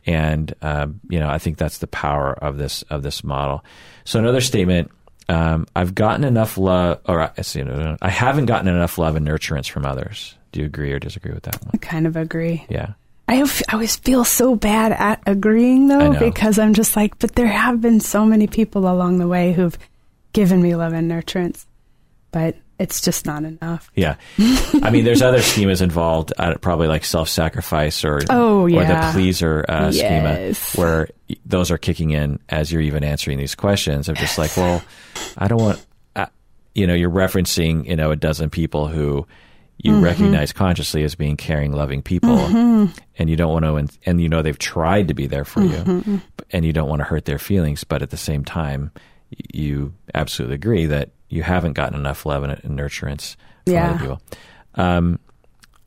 [0.05, 3.63] And um, you know, I think that's the power of this of this model.
[4.03, 4.91] So another statement
[5.29, 7.63] um, I've gotten enough love, or I, see.
[7.63, 10.35] I haven't gotten enough love and nurturance from others.
[10.51, 11.71] Do you agree or disagree with that one?
[11.73, 12.65] I kind of agree.
[12.69, 12.93] Yeah.
[13.27, 17.35] I, have, I always feel so bad at agreeing though, because I'm just like, but
[17.35, 19.77] there have been so many people along the way who've
[20.33, 21.65] given me love and nurturance.
[22.31, 23.89] But it's just not enough.
[23.95, 29.09] Yeah, I mean, there's other schemas involved, uh, probably like self-sacrifice or Oh, or the
[29.13, 30.59] pleaser uh, Yes.
[30.59, 31.07] schema, where
[31.45, 34.83] those are kicking in as you're even answering these questions I'm just like, well,
[35.37, 35.85] I don't want,
[36.17, 36.25] uh,
[36.75, 39.25] you know, you're referencing, you know, a dozen people who
[39.77, 40.03] you Mm-hmm.
[40.03, 42.39] recognize consciously as being caring, loving people,
[43.17, 45.61] and you don't want to, and, and you know they've tried to be there for
[45.61, 46.13] Mm-hmm.
[46.13, 48.91] you, and you don't want to hurt their feelings, but at the same time,
[49.53, 53.35] you absolutely agree that you haven't gotten enough love and, and nurturance
[53.65, 53.89] from Yeah.
[53.91, 54.21] other people.
[54.75, 55.19] Um,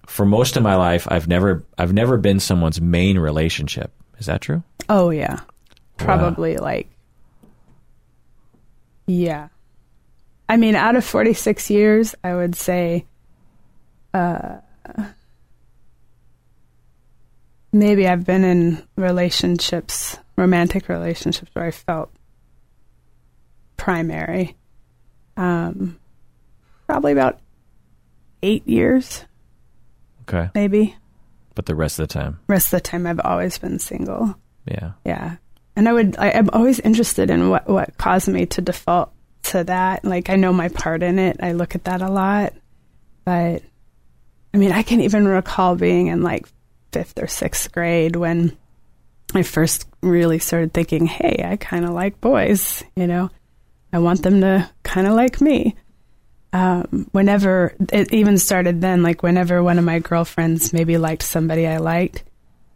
[0.06, 3.92] for most of my life, I've never I've never been someone's main relationship.
[4.18, 4.62] Is that true?
[4.88, 5.40] Oh yeah,
[5.96, 6.88] probably like
[9.06, 9.48] yeah.
[10.48, 13.04] I mean, out of forty six years, I would say,
[14.14, 14.58] uh,
[17.72, 22.10] maybe I've been in relationships, romantic relationships, where I felt
[23.76, 24.56] primary.
[25.36, 25.98] Um,
[26.86, 27.38] probably about
[28.42, 29.24] eight years,
[30.28, 30.96] Okay, maybe.
[31.54, 34.34] but the rest of the time, Rest of the time, I've always been single.
[34.66, 35.36] yeah, Yeah.
[35.76, 39.12] And I would, I, I'm always interested in what, what caused me to default
[39.44, 40.04] to that.
[40.04, 41.36] Like, I know my part in it.
[41.40, 42.52] I look at that a lot.
[43.24, 43.62] But,
[44.58, 46.44] I mean, I can even recall being in like
[46.90, 48.56] fifth or sixth grade when
[49.32, 53.30] I first really started thinking, hey, I kind of like boys, you know?
[53.92, 55.76] I want them to kind of like me.
[56.52, 61.64] Um, whenever, it even started then, like, whenever one of my girlfriends maybe liked somebody
[61.64, 62.24] I liked,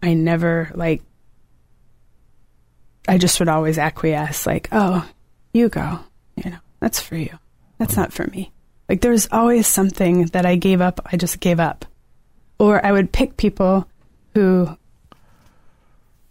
[0.01, 1.03] I never, like,
[3.09, 5.05] I just would always acquiesce, like, oh,
[5.53, 5.99] you go.
[6.37, 7.37] You know, that's for you.
[7.79, 8.53] That's not for me.
[8.92, 11.87] Like, there was always something that I gave up, I just gave up.
[12.59, 13.88] Or I would pick people
[14.35, 14.68] who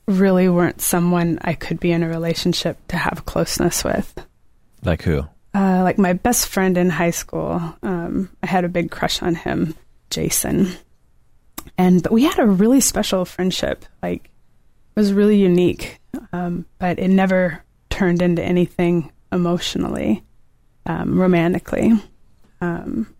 [0.07, 4.13] really weren't someone I could be in a relationship to have closeness with.
[4.83, 5.23] like who?
[5.55, 9.33] Uh, like my best friend in high school, um, I had a big crush on
[9.33, 9.73] him,
[10.11, 10.67] Jason,
[11.79, 13.85] and but we had a really special friendship.
[14.03, 15.99] Like it was really unique,
[16.31, 20.23] um, but it never turned into anything emotionally,
[20.85, 21.93] um, romantically.
[22.61, 23.13] Um,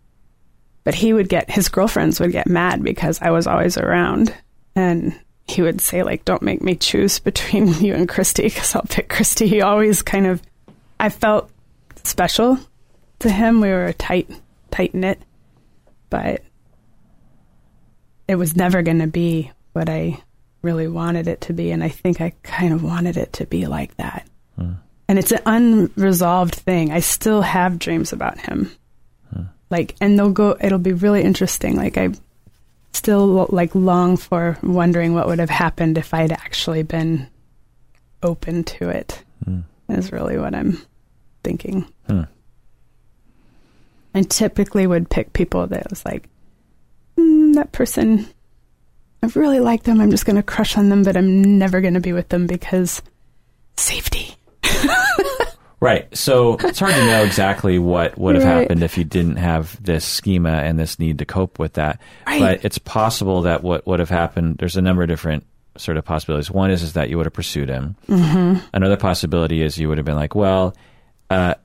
[0.83, 4.33] but he would get his girlfriends would get mad because I was always around,
[4.75, 8.83] and he would say like, "Don't make me choose between you and Christy because I'll
[8.83, 10.41] pick Christy." He always kind of,
[10.99, 11.51] I felt
[12.03, 12.57] special
[13.19, 13.61] to him.
[13.61, 14.29] We were a tight,
[14.71, 15.21] tight knit,
[16.09, 16.41] but
[18.27, 20.21] it was never going to be what I
[20.61, 21.71] really wanted it to be.
[21.71, 24.27] And I think I kind of wanted it to be like that.
[25.07, 26.91] And it's an unresolved thing.
[26.91, 28.71] I still have dreams about him.
[29.71, 31.75] Like, and they'll go, it'll be really interesting.
[31.75, 32.09] Like, I
[32.93, 37.27] still like long for wondering what would have happened if I'd actually been
[38.21, 39.23] open to it.
[39.47, 39.63] it,
[39.97, 40.81] is really what I'm
[41.43, 41.85] thinking.
[42.07, 42.23] Hmm.
[44.13, 46.27] I typically would pick people that was like,
[47.17, 48.27] mm, that person,
[49.23, 50.01] I really like them.
[50.01, 52.45] I'm just going to crush on them, but I'm never going to be with them
[52.45, 53.01] because
[53.77, 54.35] safety.
[55.81, 56.15] Right.
[56.15, 58.61] So it's hard to know exactly what would have Right.
[58.61, 61.99] happened if you didn't have this schema and this need to cope with that.
[62.27, 62.39] Right.
[62.39, 65.43] But it's possible that what would have happened, there's a number of different
[65.77, 66.51] sort of possibilities.
[66.51, 67.95] One is, is that you would have pursued him.
[68.07, 68.63] Mm-hmm.
[68.73, 70.75] Another possibility is you would have been like, well,
[71.29, 71.55] uh,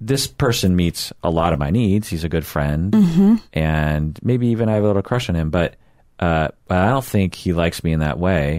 [0.00, 2.08] this person meets a lot of my needs.
[2.08, 3.40] He's a good friend.
[3.52, 5.74] And maybe even I have a little crush on him, but
[6.18, 8.58] uh, but I don't think he likes me in that way,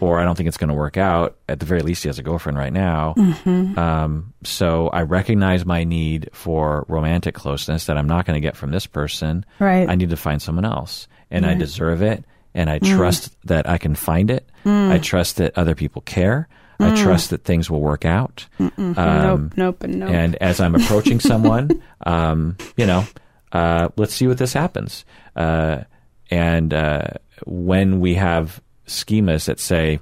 [0.00, 1.36] or I don't think it's going to work out.
[1.48, 3.14] At the very least, he has a girlfriend right now.
[3.16, 8.56] Um, so I recognize my need for romantic closeness that I'm not going to get
[8.56, 9.44] from this person.
[9.58, 9.88] Right.
[9.88, 13.78] I need to find someone else, and I deserve it, and I trust that I
[13.78, 14.48] can find it.
[14.64, 16.48] I trust that other people care.
[16.80, 18.46] I trust that things will work out.
[18.58, 20.10] Um, nope, nope, and nope.
[20.10, 23.06] and as I'm approaching someone, um, you know,
[23.52, 25.04] uh, let's see what this happens.
[25.36, 25.84] Uh,
[26.30, 27.08] and uh,
[27.46, 30.00] when we have schemas that say,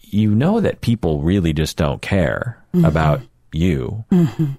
[0.00, 3.20] you know, that people really just don't care about
[3.52, 4.04] you,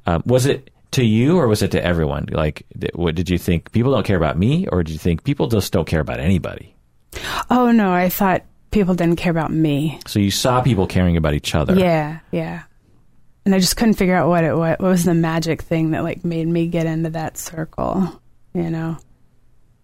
[0.05, 2.27] um, was it to you or was it to everyone?
[2.31, 3.71] Like, th- what did you think?
[3.71, 6.75] People don't care about me, or did you think people just don't care about anybody?
[7.49, 9.99] oh, no, I thought people didn't care about me.
[10.07, 11.75] So you saw people caring about each other.
[11.75, 12.63] Yeah, yeah.
[13.45, 16.03] And I just couldn't figure out what it what, what was the magic thing that
[16.03, 18.21] like made me get into that circle.
[18.53, 18.97] You know,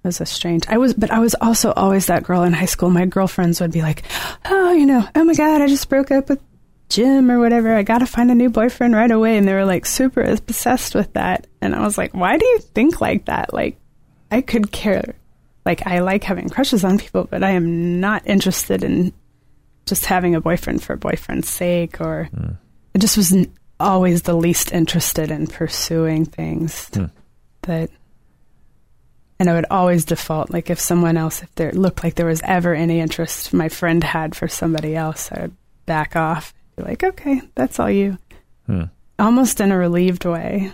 [0.07, 0.63] was a strange.
[0.67, 2.89] I was, but I was also always that girl in high school.
[2.89, 4.03] My girlfriends would be like,
[4.45, 6.41] "Oh, you know, oh my god, I just broke up with
[6.89, 7.73] Jim or whatever.
[7.75, 10.95] I got to find a new boyfriend right away." And they were like super obsessed
[10.95, 11.45] with that.
[11.61, 13.53] And I was like, "Why do you think like that?
[13.53, 13.77] Like,
[14.31, 15.13] I could care.
[15.65, 19.11] Like, I like having crushes on people, but I am not interested in
[19.85, 22.29] just having a boyfriend for a boyfriend's sake or."
[22.95, 23.35] I just was
[23.79, 27.05] always the least interested in pursuing things Hmm.
[27.63, 27.91] that
[29.39, 32.41] and I would always default like if someone else if there looked like there was
[32.43, 36.53] ever any interest my friend had for somebody else, I would back off.
[36.75, 38.17] Be like, okay, that's all you.
[38.65, 38.83] Hmm.
[39.17, 40.71] Almost in a relieved way.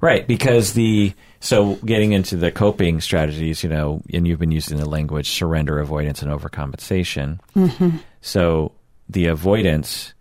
[0.00, 4.78] Right, because the so getting into the coping strategies, you know, and you've been using
[4.78, 7.38] the language surrender, avoidance, and overcompensation.
[7.56, 7.98] Mm-hmm.
[8.20, 8.72] So
[9.08, 10.14] the avoidance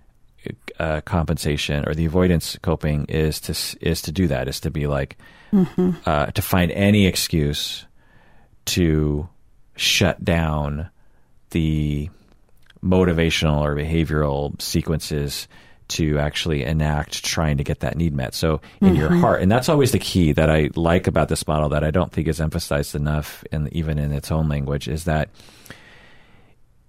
[0.80, 3.52] uh, compensation or the avoidance coping is to
[3.82, 5.18] is to do that is to be like
[5.52, 5.92] Mm-hmm.
[6.06, 7.86] uh, to find any excuse
[8.66, 9.28] to
[9.76, 10.90] shut down
[11.50, 12.10] the
[12.84, 15.48] motivational or behavioral sequences
[15.90, 18.34] to actually enact trying to get that need met.
[18.34, 21.70] So in your heart, and that's always the key that I like about this model
[21.70, 25.30] that I don't think is emphasized enough, in even in its own language, is that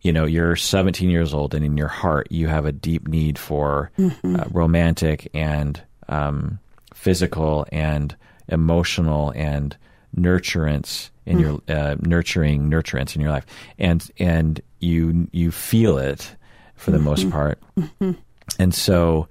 [0.03, 3.39] you know you're 17 years old, and in your heart you have a deep need
[3.39, 6.61] for uh, romantic and um,
[6.95, 8.15] physical and
[8.53, 9.77] emotional and
[10.17, 13.47] nurturance in your uh, nurturing nurturance in your life,
[13.79, 16.37] and and you you feel it
[16.75, 17.63] for the most part,
[18.59, 19.29] and so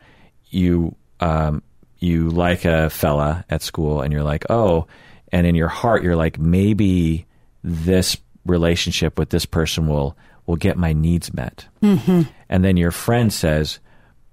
[0.50, 1.62] you um,
[2.00, 4.88] you like a fella at school, and you're like, oh,
[5.32, 7.26] and in your heart you're like, maybe
[7.64, 10.18] this relationship with this person will
[10.48, 12.22] will get my needs met, mm-hmm.
[12.50, 13.80] and then your friend says,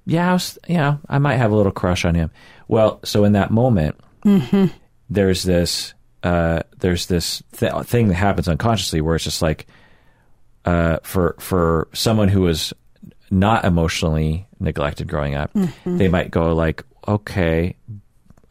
[0.06, 2.30] yeah, I was, yeah, I might have a little crush on him.
[2.68, 4.00] Well, so in that moment,
[5.10, 9.66] there's this uh, there's this th- thing that happens unconsciously where it's just like
[10.64, 12.72] uh, for for someone who was
[13.30, 15.50] not emotionally neglected growing up,
[15.84, 17.76] they might go like, okay,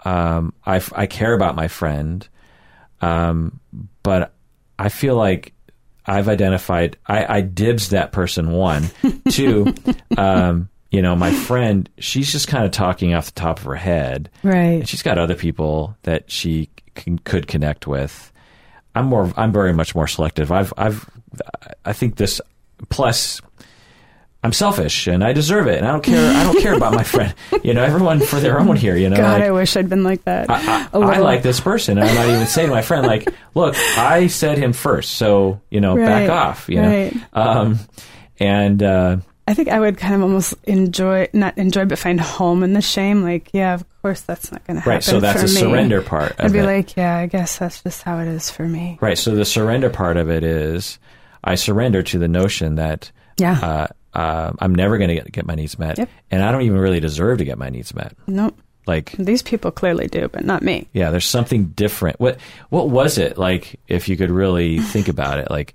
[0.06, 2.28] um, I f- I care about my friend,
[3.02, 3.60] um,
[4.04, 4.34] but
[4.80, 5.54] I feel like
[6.06, 8.90] I've identified I, I dibs that person one,
[9.30, 9.74] two.
[10.18, 13.76] Um, you know, my friend, she's just kind of talking off the top of her
[13.76, 14.30] head.
[14.44, 14.80] Right.
[14.80, 18.32] And she's got other people that she can, could connect with.
[18.96, 19.32] I'm more.
[19.38, 20.52] I'm very much more selective.
[20.52, 20.74] I've.
[20.78, 21.08] I've.
[21.86, 22.42] I think this.
[22.90, 23.42] Plus,
[24.44, 26.32] I'm selfish and I deserve it, and I don't care.
[26.36, 27.34] I don't care about my friend.
[27.64, 28.96] You know, everyone for their own here.
[28.96, 30.50] You know, God, like, I wish I'd been like that.
[30.50, 31.24] I little.
[31.24, 31.98] like this person.
[31.98, 35.60] And I might even say to my friend, like, look, I said him first, so
[35.70, 36.70] you know, Right, back off.
[36.70, 37.14] You know, right.
[37.34, 37.80] um,
[38.40, 39.18] and uh,
[39.48, 42.82] I think I would kind of almost enjoy, not enjoy, but find home in the
[42.82, 43.24] shame.
[43.24, 44.92] Like, yeah, of course that's not going to happen.
[44.92, 45.04] right.
[45.04, 45.62] So that's a me.
[45.62, 46.36] surrender part.
[46.38, 46.66] I'd be it.
[46.66, 48.98] like, yeah, I guess that's just how it is for me.
[49.00, 49.18] Right.
[49.18, 51.00] So the surrender part of it is
[51.44, 53.58] I surrender to the notion that Yeah.
[54.14, 56.10] uh, uh, I'm never going to get, get my needs met, Yep.
[56.32, 58.14] and I don't even really deserve to get my needs met.
[58.28, 58.58] nope.
[58.86, 60.88] Like, These people clearly do, but not me.
[60.94, 62.20] yeah, there's something different.
[62.22, 62.40] What
[62.70, 63.80] what was it like?
[63.90, 65.74] If you could really think about it, like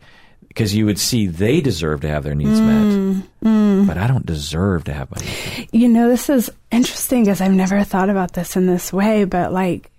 [0.53, 4.27] because you would see they deserve to have their needs Mm, met, but I don't
[4.27, 5.75] deserve to have my needs met.
[5.75, 9.51] You know, this is interesting because I've never thought about this in this way, but
[9.51, 9.91] like,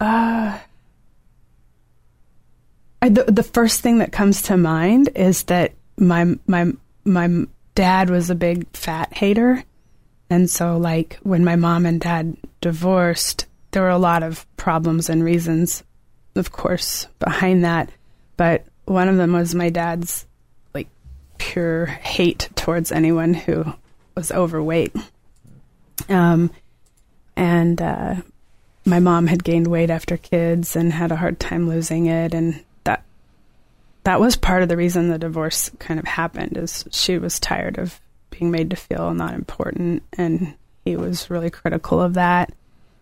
[0.00, 0.56] uh,
[3.02, 6.70] I, the the first thing that comes to mind is that my my
[7.04, 9.64] my dad was a big fat hater,
[10.30, 15.10] and so like when my mom and dad divorced, there were a lot of problems
[15.10, 15.82] and reasons,
[16.36, 17.90] of course, behind that.
[18.38, 20.24] But one of them was my dad's
[20.72, 20.88] like
[21.36, 23.66] pure hate towards anyone who
[24.14, 24.96] was overweight.
[26.08, 26.50] Um,
[27.36, 28.14] and uh,
[28.86, 32.64] my mom had gained weight after kids and had a hard time losing it, and
[32.84, 33.04] that
[34.04, 36.56] that was part of the reason the divorce kind of happened.
[36.56, 41.50] Is she was tired of being made to feel not important, and he was really
[41.50, 42.52] critical of that.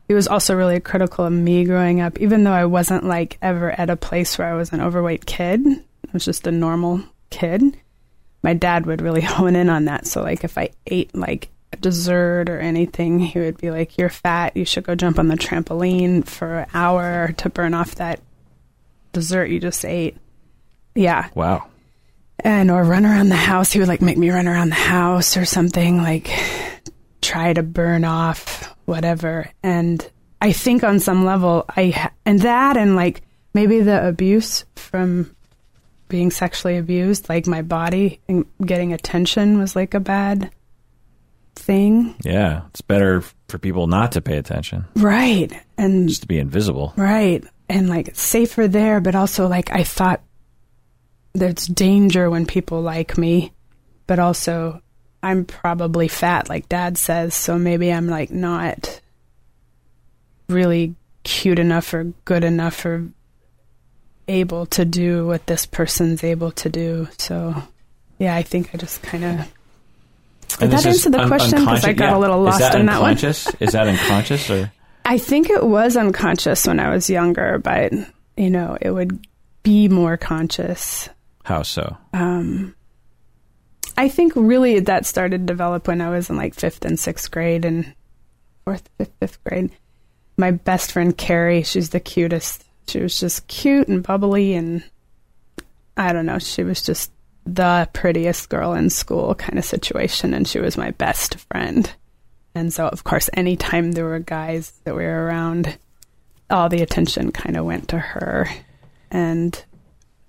[0.09, 3.73] He was also really critical of me growing up, even though I wasn't like ever
[3.73, 5.67] at a place where I was an overweight kid.
[5.67, 7.77] I was just a normal kid.
[8.43, 10.07] My dad would really hone in on that.
[10.07, 14.09] So like if I ate like a dessert or anything, he would be like, "You're
[14.09, 14.57] fat.
[14.57, 18.21] You should go jump on the trampoline for an hour to burn off that
[19.13, 20.17] dessert you just ate."
[20.95, 21.67] Yeah, Wow.
[22.39, 23.73] and or run around the house.
[23.73, 26.31] He would like make me run around the house or something, like
[27.21, 29.51] try to burn off whatever.
[29.63, 30.09] And
[30.41, 33.23] I think on some level, I ha- and that and like
[33.55, 35.35] maybe the abuse from
[36.09, 40.51] being sexually abused, like my body and getting attention was like a bad
[41.57, 45.51] thing, Yeah, it's better for people not to pay attention, right?
[45.79, 46.93] And just to be invisible.
[46.97, 47.43] Right.
[47.69, 50.23] And like safer there, but also like I thought
[51.33, 53.53] there's danger when people like me,
[54.07, 54.81] but also
[55.23, 59.01] I'm probably fat, like dad says, so maybe I'm like not
[60.49, 60.95] really
[61.25, 63.09] cute enough or good enough or
[64.29, 67.09] able to do what this person's able to do.
[67.19, 67.63] So
[68.19, 69.53] yeah, I think I just kind of
[70.59, 71.65] Did that answer the un- question?
[71.65, 73.11] 'Cause I got a little lost that in that one.
[73.11, 73.49] unconscious?
[73.61, 74.71] Is that unconscious or
[75.05, 77.93] I think it was unconscious when I was younger, but
[78.37, 79.27] you know, it would
[79.63, 81.09] be more conscious.
[81.45, 81.97] How so?
[82.13, 82.75] Um,
[83.99, 87.31] I think really that started to develop when I was in like fifth and sixth
[87.31, 87.95] grade and
[88.65, 89.71] fourth, fifth, fifth grade.
[90.37, 92.65] My best friend Carrie, she's the cutest.
[92.89, 94.85] She was just cute and bubbly and
[95.97, 97.11] I don't know, she was just
[97.47, 101.91] the prettiest girl in school kind of situation and she was my best friend.
[102.55, 105.79] And so of course anytime there were guys that were around,
[106.51, 108.49] all the attention kind of went to her.
[109.11, 109.65] And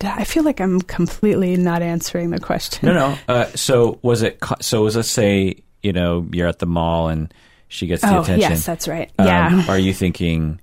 [0.02, 2.88] I feel like I'm completely not answering the question.
[2.88, 3.18] No, no.
[3.28, 4.38] Uh, so was it?
[4.62, 7.34] So was let's say you know you're at the mall and
[7.68, 8.52] she gets the Oh, attention.
[8.52, 9.12] yes, that's right.
[9.18, 9.66] Um, yeah.
[9.70, 10.62] Are you thinking?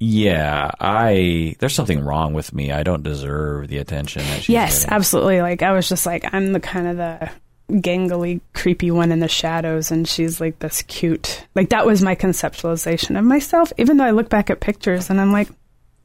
[0.00, 2.72] Yeah, I there's something wrong with me.
[2.72, 4.96] I don't deserve the attention that she's Yes, getting.
[4.96, 5.40] absolutely.
[5.40, 7.30] Like I was just like I'm the kind of the
[7.70, 11.46] gangly, creepy one in the shadows, and she's like this cute.
[11.54, 13.72] Like that was my conceptualization of myself.
[13.78, 15.48] Even though I look back at pictures and I'm like,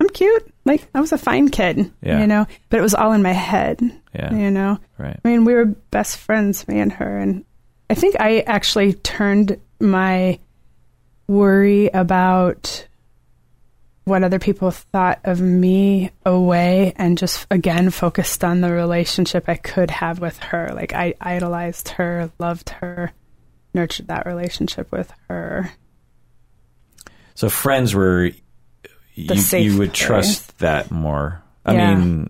[0.09, 0.53] I'm cute.
[0.65, 2.19] Like I was a fine kid, Yeah.
[2.19, 2.47] you know.
[2.69, 3.79] But it was all in my head,
[4.13, 4.33] Yeah.
[4.33, 4.79] you know.
[4.97, 5.19] Right.
[5.23, 7.45] I mean, we were best friends, me and her, and
[7.89, 10.39] I think I actually turned my
[11.27, 12.87] worry about
[14.05, 19.55] what other people thought of me away and just again focused on the relationship I
[19.55, 20.71] could have with her.
[20.73, 23.11] Like I idolized her, loved her,
[23.75, 25.71] nurtured that relationship with her.
[27.35, 28.31] So friends were
[29.19, 31.41] you, safe you would trust that more.
[31.65, 31.95] I Yeah.
[31.95, 32.29] mean,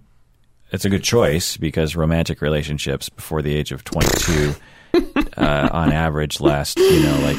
[0.71, 4.55] it's a good choice because romantic relationships before the age of 22
[5.37, 7.37] uh, on average last, you know, like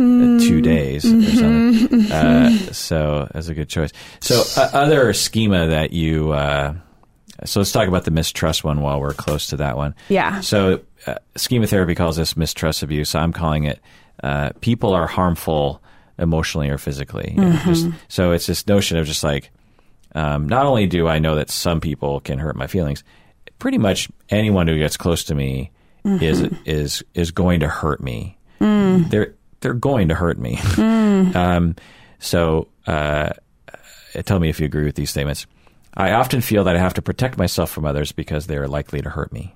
[0.00, 2.12] uh, two days or something.
[2.12, 3.92] Uh, so that's a good choice.
[4.20, 6.74] So uh, other schema that you, uh,
[7.44, 9.94] so let's talk about the mistrust one while we're close to that one.
[10.08, 10.40] Yeah.
[10.40, 13.14] So uh, schema therapy calls this mistrust abuse.
[13.14, 13.80] I'm calling it
[14.22, 15.80] uh, people are harmful
[16.18, 17.34] emotionally or physically.
[17.36, 19.50] Know, just- so it's this notion of just like,
[20.14, 23.04] um, not only do I know that some people can hurt my feelings,
[23.58, 25.70] pretty much anyone who gets close to me
[26.04, 28.38] is is is going to hurt me.
[28.60, 30.58] They're they're going to hurt me.
[30.78, 31.76] um,
[32.18, 33.30] so uh,
[34.24, 35.46] tell me if you agree with these statements.
[35.94, 39.00] I often feel that I have to protect myself from others because they are likely
[39.02, 39.54] to hurt me.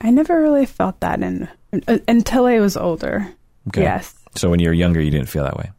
[0.00, 1.48] I never really felt that in,
[1.88, 3.26] uh, until I was older.
[3.68, 3.82] Okay.
[3.82, 4.14] Yes.
[4.36, 5.70] So when you were younger, you didn't feel that way.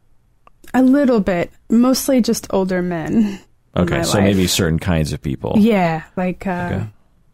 [0.74, 3.40] A little bit, mostly just older men.
[3.76, 4.24] Okay, so life.
[4.24, 5.54] maybe certain kinds of people.
[5.58, 6.86] Yeah, like uh, Okay.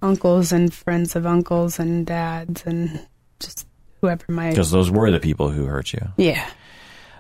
[0.02, 3.00] uncles and friends of uncles and dads and
[3.40, 3.66] just
[4.00, 4.50] whoever might.
[4.50, 6.00] Because those were the people who hurt you.
[6.16, 6.44] yeah.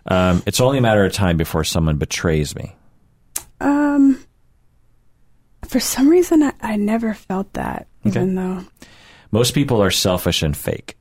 [0.06, 2.74] Um, it's only a matter of time before someone betrays me.
[3.60, 4.18] Um,
[5.68, 8.64] for some reason, I, I never felt that, even though
[9.30, 10.96] Most people are selfish and fake.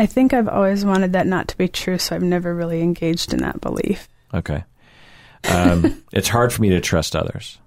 [0.00, 3.34] I think I've always wanted that not to be true, so I've never really engaged
[3.34, 4.08] in that belief.
[4.32, 4.64] Okay.
[5.46, 7.58] Um, it's hard for me to trust others.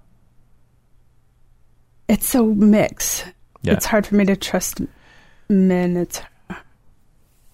[2.08, 3.24] It's so mixed.
[3.62, 3.74] Yeah.
[3.74, 4.80] It's hard for me to trust
[5.48, 5.96] men.
[5.96, 6.20] It's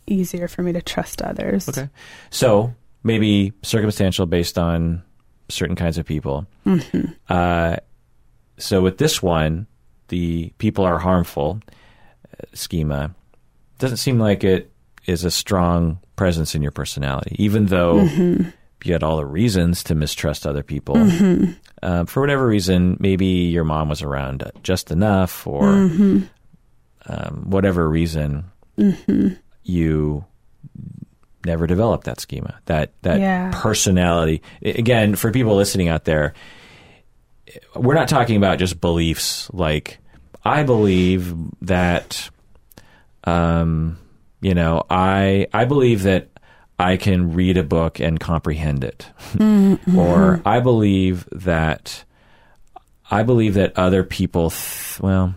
[0.06, 1.68] easier for me to trust others.
[1.68, 1.90] Okay.
[2.30, 2.74] So
[3.04, 5.02] maybe circumstantial based on
[5.50, 6.46] certain kinds of people.
[6.64, 7.12] Mm-hmm.
[7.28, 7.76] Uh,
[8.56, 9.66] so with this one,
[10.08, 11.60] the people are harmful
[12.32, 13.14] uh, schema
[13.80, 14.69] doesn't seem like it
[15.06, 18.48] is a strong presence in your personality, even though Mm-hmm.
[18.84, 20.96] you had all the reasons to mistrust other people.
[21.82, 26.20] Um, for whatever reason, maybe your mom was around just enough, or Mm-hmm.
[27.06, 28.44] um, whatever reason,
[29.62, 30.24] you
[31.46, 33.50] never developed that schema, that that Yeah.
[33.54, 34.42] personality.
[34.62, 36.34] Again, for people listening out there,
[37.74, 39.98] we're not talking about just beliefs like
[40.44, 42.28] I believe that
[43.24, 43.98] um
[44.40, 46.28] you know I I believe that
[46.78, 49.08] I can read a book and comprehend it
[49.96, 52.04] or I believe that
[53.10, 55.34] I believe that other people th- well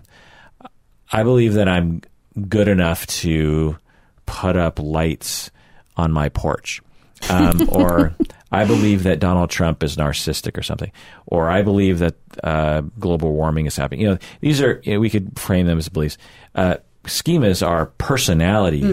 [1.11, 2.01] I believe that I'm
[2.49, 3.77] good enough to
[4.25, 5.51] put up lights
[5.95, 6.81] on my porch.
[7.29, 8.15] Um, or
[8.51, 10.91] I believe that Donald Trump is narcissistic or something.
[11.27, 14.01] Or I believe that uh, global warming is happening.
[14.01, 16.17] You know, these are, you know, we could frame them as beliefs.
[16.55, 18.83] Uh, schemas are personality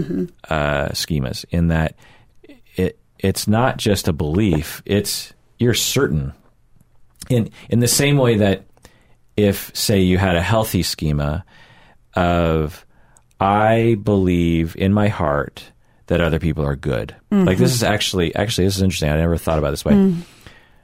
[0.49, 1.95] uh, schemas in that
[2.77, 6.33] it it's not just a belief, it's you're certain.
[7.29, 8.65] In, in the same way that
[9.37, 11.45] if, say, you had a healthy schema
[12.15, 12.85] of
[13.39, 15.71] I believe in my heart
[16.09, 17.15] that other people are good.
[17.31, 19.11] Like this is actually actually this is interesting.
[19.11, 19.95] I never thought about this way.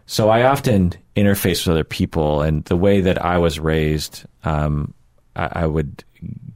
[0.06, 4.94] So I often interface with other people, and the way that I was raised, um,
[5.34, 6.04] I, I would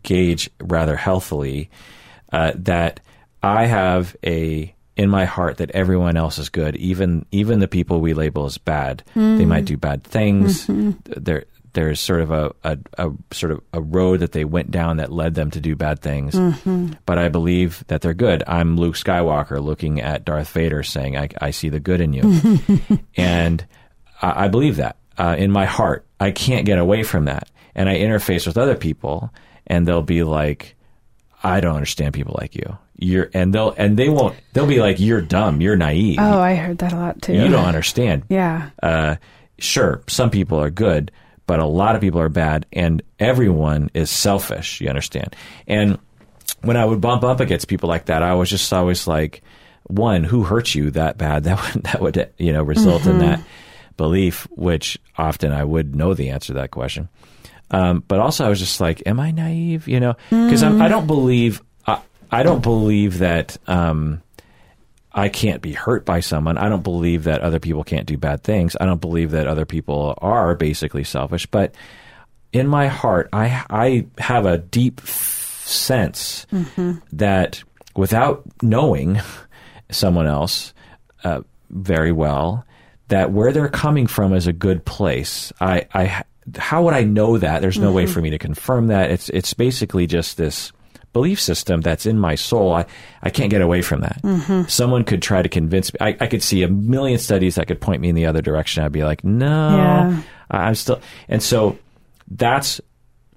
[0.03, 1.71] gauge rather healthily
[2.33, 3.01] uh, that
[3.43, 8.01] I have a in my heart that everyone else is good, even even the people
[8.01, 9.03] we label as bad.
[9.15, 10.67] They might do bad things.
[11.05, 14.97] There there's sort of a, a, a sort of a road that they went down
[14.97, 16.37] that led them to do bad things.
[17.07, 18.43] But I believe that they're good.
[18.47, 22.59] I'm Luke Skywalker looking at Darth Vader saying, I, I see the good in you.
[23.17, 23.65] and
[24.21, 26.07] I, I believe that uh, in my heart.
[26.19, 27.49] I can't get away from that.
[27.75, 29.33] And I interface with other people
[29.71, 30.77] and they'll be like,
[31.43, 32.77] I don't understand people like you.
[32.99, 35.63] You're, and they'll, and they won't, they'll be like, you're dumb.
[35.63, 36.19] You're naive.
[36.21, 37.33] Oh, I heard that a lot too.
[37.33, 38.69] you don't understand Yeah.
[38.83, 39.17] uh,
[39.59, 41.11] sure, some people are good,
[41.47, 44.83] but a lot of people are bad, and everyone is selfish.
[44.83, 45.35] You understand?
[45.67, 45.99] And
[46.61, 49.43] when I would bump up against people like that, I was just always like,
[49.85, 51.45] one, who hurt you that bad?
[51.49, 53.41] That would that would you know result in that
[53.97, 57.09] belief, which often I would know the answer to that question.
[57.71, 59.87] Um, but also, I was just like, am I naive?
[59.89, 62.01] You know, because I don't believe I,
[62.31, 63.57] I don't believe that.
[63.67, 64.23] Um,
[65.13, 66.57] I can't be hurt by someone.
[66.57, 68.77] I don't believe that other people can't do bad things.
[68.81, 71.47] I don't believe that other people are basically selfish.
[71.47, 71.75] But
[72.53, 76.47] in my heart, I I have a deep f- sense
[77.13, 77.63] that
[77.97, 79.21] without knowing
[79.91, 80.75] someone else
[81.25, 81.41] uh,
[81.71, 82.65] very well,
[83.09, 85.53] that where they're coming from is a good place.
[85.61, 86.23] I I
[86.57, 87.61] how would I know that?
[87.61, 88.13] There's no way mm-hmm.
[88.13, 89.11] for me to confirm that.
[89.11, 90.73] It's it's basically just this
[91.13, 92.73] belief system that's in my soul.
[92.73, 92.87] I,
[93.23, 94.21] I can't get away from that.
[94.23, 94.69] Mm-hmm.
[94.69, 95.99] Someone could try to convince me.
[96.01, 98.85] I, I could see a million studies that could point me in the other direction.
[98.85, 100.23] I'd be like, no, Yeah.
[100.51, 101.01] I- I'm still.
[101.29, 101.79] And so
[102.29, 102.81] that's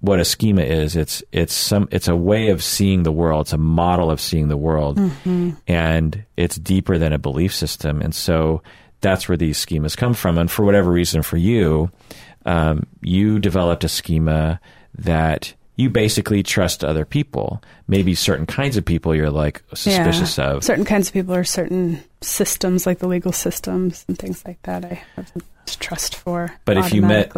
[0.01, 0.95] what a schema is.
[0.95, 3.45] It's it's some it's a way of seeing the world.
[3.45, 5.51] It's a model of seeing the world, mm-hmm.
[5.65, 8.01] and it's deeper than a belief system.
[8.01, 8.61] And so
[8.99, 10.37] that's where these schemas come from.
[10.37, 11.89] And for whatever reason, for you,
[12.45, 14.59] um, you developed a schema
[14.97, 17.61] that you basically trust other people.
[17.87, 20.51] Maybe certain kinds of people you're like suspicious yeah.
[20.51, 20.63] of.
[20.63, 24.85] Certain kinds of people or certain systems, like the legal systems and things like that,
[24.85, 25.31] I have
[25.79, 26.53] trust for.
[26.65, 27.35] But if you met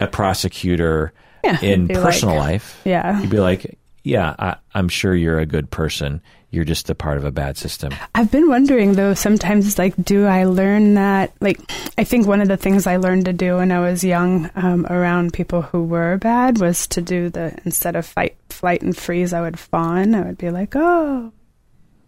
[0.00, 3.20] a prosecutor Yeah, in personal like- life, Yeah.
[3.20, 6.20] you'd be like, yeah, I, I'm sure you're a good person.
[6.50, 7.92] You're just a part of a bad system.
[8.14, 11.58] I've been wondering though sometimes like do I learn that like
[11.98, 14.86] I think one of the things I learned to do when I was young um,
[14.86, 19.32] around people who were bad was to do the instead of fight flight and freeze
[19.32, 21.32] I would fawn I would be like oh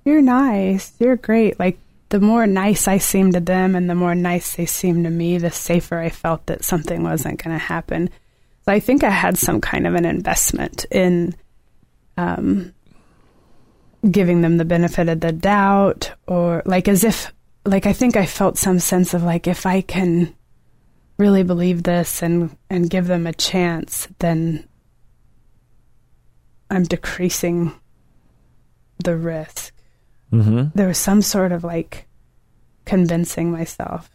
[0.04, 1.80] you're nice you're great like
[2.10, 5.38] the more nice I seemed to them and the more nice they seemed to me
[5.38, 8.10] the safer I felt that something wasn't going to happen
[8.64, 11.34] so I think I had some kind of an investment in
[12.16, 12.74] um,
[14.10, 17.32] giving them the benefit of the doubt or like as if
[17.64, 20.34] like I think I felt some sense of like if I can
[21.18, 24.68] really believe this and and give them a chance then
[26.70, 27.72] I'm decreasing
[29.02, 29.72] the risk.
[30.32, 30.68] Mm-hmm.
[30.74, 32.06] There was some sort of like
[32.84, 34.10] convincing myself.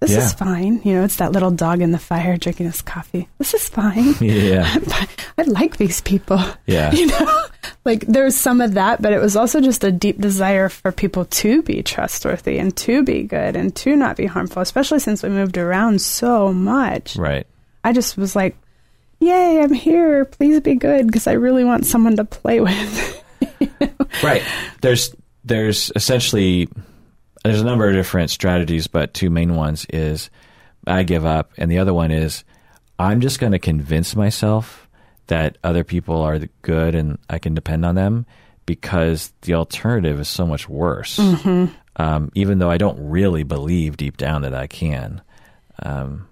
[0.00, 0.24] This Yeah.
[0.24, 0.80] is fine.
[0.82, 3.28] You know, it's that little dog in the fire drinking his coffee.
[3.38, 4.14] This is fine.
[4.20, 4.66] Yeah.
[5.38, 6.40] I like these people.
[6.66, 6.90] Yeah.
[6.94, 7.44] You know,
[7.84, 10.90] like there was some of that, but it was also just a deep desire for
[10.92, 15.22] people to be trustworthy and to be good and to not be harmful, especially since
[15.22, 17.16] we moved around so much.
[17.16, 17.46] Right.
[17.84, 18.56] I just was like,
[19.18, 20.24] yay, I'm here.
[20.24, 23.22] Please be good because I really want someone to play with.
[24.22, 24.42] Right.
[24.80, 26.68] There's there's essentially
[27.44, 30.30] there's a number of different strategies, but two main ones is
[30.86, 32.44] I give up, and the other one is
[32.98, 34.88] I'm just going to convince myself
[35.28, 38.26] that other people are good and I can depend on them
[38.66, 41.18] because the alternative is so much worse.
[41.96, 45.20] Um, even though I don't really believe deep down that I can.
[45.82, 46.28] Um,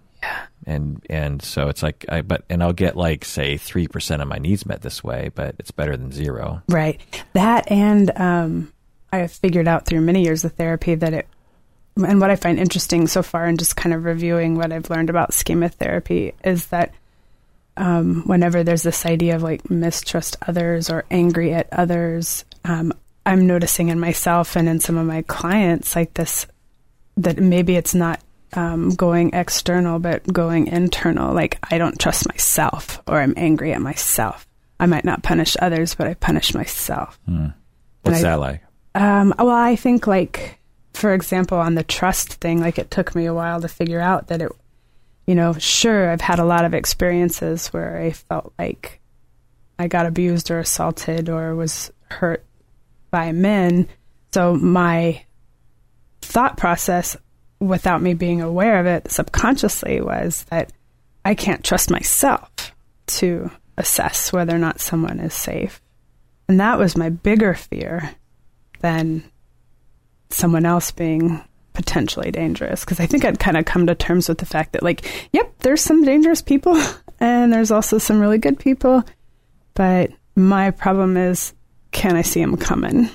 [0.66, 4.28] and and so it's like I but and I'll get like say three percent of
[4.28, 6.62] my needs met this way, but it's better than zero.
[6.68, 7.00] Right.
[7.32, 8.72] That and um,
[9.12, 11.28] I have figured out through many years of therapy that it,
[11.96, 15.10] and what I find interesting so far, and just kind of reviewing what I've learned
[15.10, 16.92] about schema therapy, is that
[17.76, 22.92] um, whenever there's this idea of like mistrust others or angry at others, um,
[23.24, 26.46] I'm noticing in myself and in some of my clients like this
[27.16, 28.20] that maybe it's not
[28.54, 31.34] um, going external, but going internal.
[31.34, 34.46] Like I don't trust myself, or I'm angry at myself.
[34.80, 37.18] I might not punish others, but I punish myself.
[38.02, 38.62] What's I- that like?
[38.94, 40.58] Um, well, I think like,
[40.92, 44.28] for example, on the trust thing, like it took me a while to figure out
[44.28, 44.52] that it,
[45.26, 49.00] you know, sure, I've had a lot of experiences where I felt like
[49.78, 52.44] I got abused or assaulted or was hurt
[53.10, 53.88] by men.
[54.32, 55.22] So my
[56.22, 57.16] thought process,
[57.60, 60.72] without me being aware of it subconsciously, was that
[61.24, 62.50] I can't trust myself
[63.06, 65.80] to assess whether or not someone is safe.
[66.48, 68.14] And that was my bigger fear
[68.80, 69.22] than
[70.30, 71.40] someone else being
[71.72, 74.82] potentially dangerous because I think I'd kind of come to terms with the fact that
[74.82, 76.76] like, yep, there's some dangerous people
[77.20, 79.04] and there's also some really good people,
[79.74, 81.54] but my problem is,
[81.92, 83.08] can I see them coming?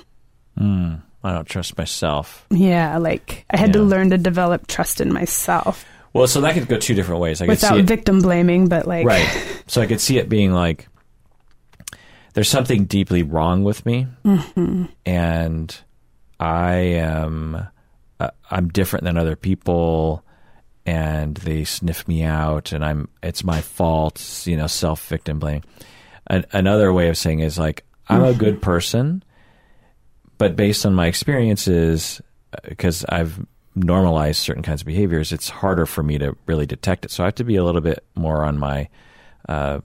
[0.58, 2.46] Mm, I don't trust myself.
[2.50, 6.68] Yeah, like I had to learn to develop trust in myself Well, so that could
[6.68, 7.42] go two different ways.
[7.42, 9.64] I could without see it, victim blaming, but like, right.
[9.68, 10.88] So I could see it being like
[12.34, 14.86] there's something deeply wrong with me, Mm-hmm.
[15.06, 15.76] and
[16.40, 17.68] I am
[18.20, 20.24] uh, I'm different than other people,
[20.86, 24.44] and they sniff me out, and I'm it's my fault.
[24.46, 25.64] You know, self victim blaming.
[26.28, 29.24] An, another way of saying is like I'm a good person,
[30.38, 32.22] but based on my experiences,
[32.68, 37.12] because I've normalized certain kinds of behaviors, it's harder for me to really detect it.
[37.12, 38.88] So I have to be a little bit more on my
[39.50, 39.80] uh,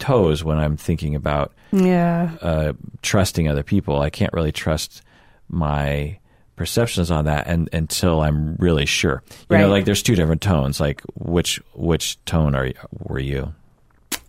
[0.00, 2.72] toes when I'm thinking about yeah, uh,
[3.02, 4.00] trusting other people.
[4.00, 5.02] I can't really trust
[5.48, 6.18] my
[6.56, 9.22] perceptions on that and, until I'm really sure.
[9.48, 10.80] You know, like there's two different tones.
[10.80, 13.54] Like which which tone are you, were you?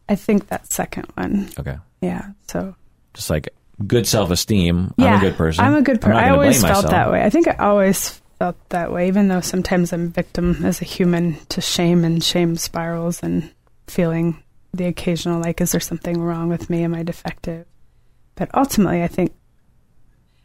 [0.08, 1.50] I think that second one.
[1.58, 2.76] Okay, Yeah, so
[3.14, 3.50] just like
[3.88, 4.94] good self esteem.
[4.98, 5.66] yeah, I'm a good person.
[5.66, 6.18] I'm a good person.
[6.18, 6.92] I always felt myself.
[6.92, 7.24] that way.
[7.24, 11.38] I think I always felt that way, even though sometimes I'm victim as a human
[11.50, 13.50] to shame and shame spirals and
[13.88, 14.42] feeling
[14.74, 16.84] the occasional like, is there something wrong with me?
[16.84, 17.66] Am I defective?
[18.36, 19.34] But ultimately, I think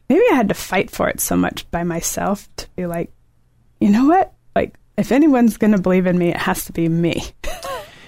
[0.09, 3.13] maybe I had to fight for it so much by myself to be like,
[3.81, 4.33] you know what?
[4.55, 7.23] Like, if anyone's going to believe in me, it has to be me.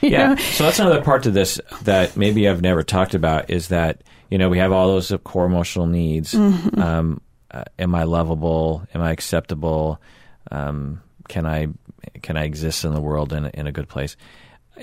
[0.00, 0.28] Yeah.
[0.28, 0.36] know?
[0.36, 4.38] So that's another part to this that maybe I've never talked about is that you
[4.38, 6.34] know we have all those core emotional needs.
[6.34, 6.80] Mm-hmm.
[6.80, 8.86] Um, uh, am I lovable?
[8.94, 10.00] Am I acceptable?
[10.50, 11.68] Um, can I
[12.22, 14.16] can I exist in the world in in a good place?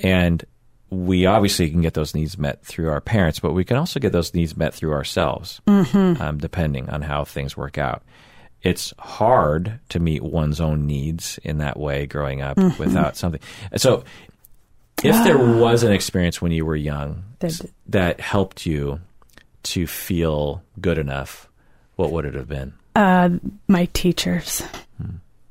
[0.03, 0.43] And
[0.89, 4.11] we obviously can get those needs met through our parents, but we can also get
[4.11, 8.03] those needs met through ourselves, um, depending on how things work out.
[8.61, 13.41] It's hard to meet one's own needs in that way growing up without something.
[13.75, 14.03] So,
[15.03, 19.01] if there was an experience when you were young That- that helped you
[19.63, 21.49] to feel good enough,
[21.95, 22.73] what would it have been?
[22.95, 23.29] uh,
[23.67, 24.63] my teachers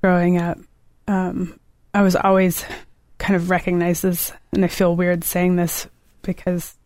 [0.01, 0.59] growing up.
[1.07, 1.59] Um,
[1.93, 2.65] I was always
[3.19, 5.87] kind of recognizes, and I feel weird saying this
[6.23, 6.77] because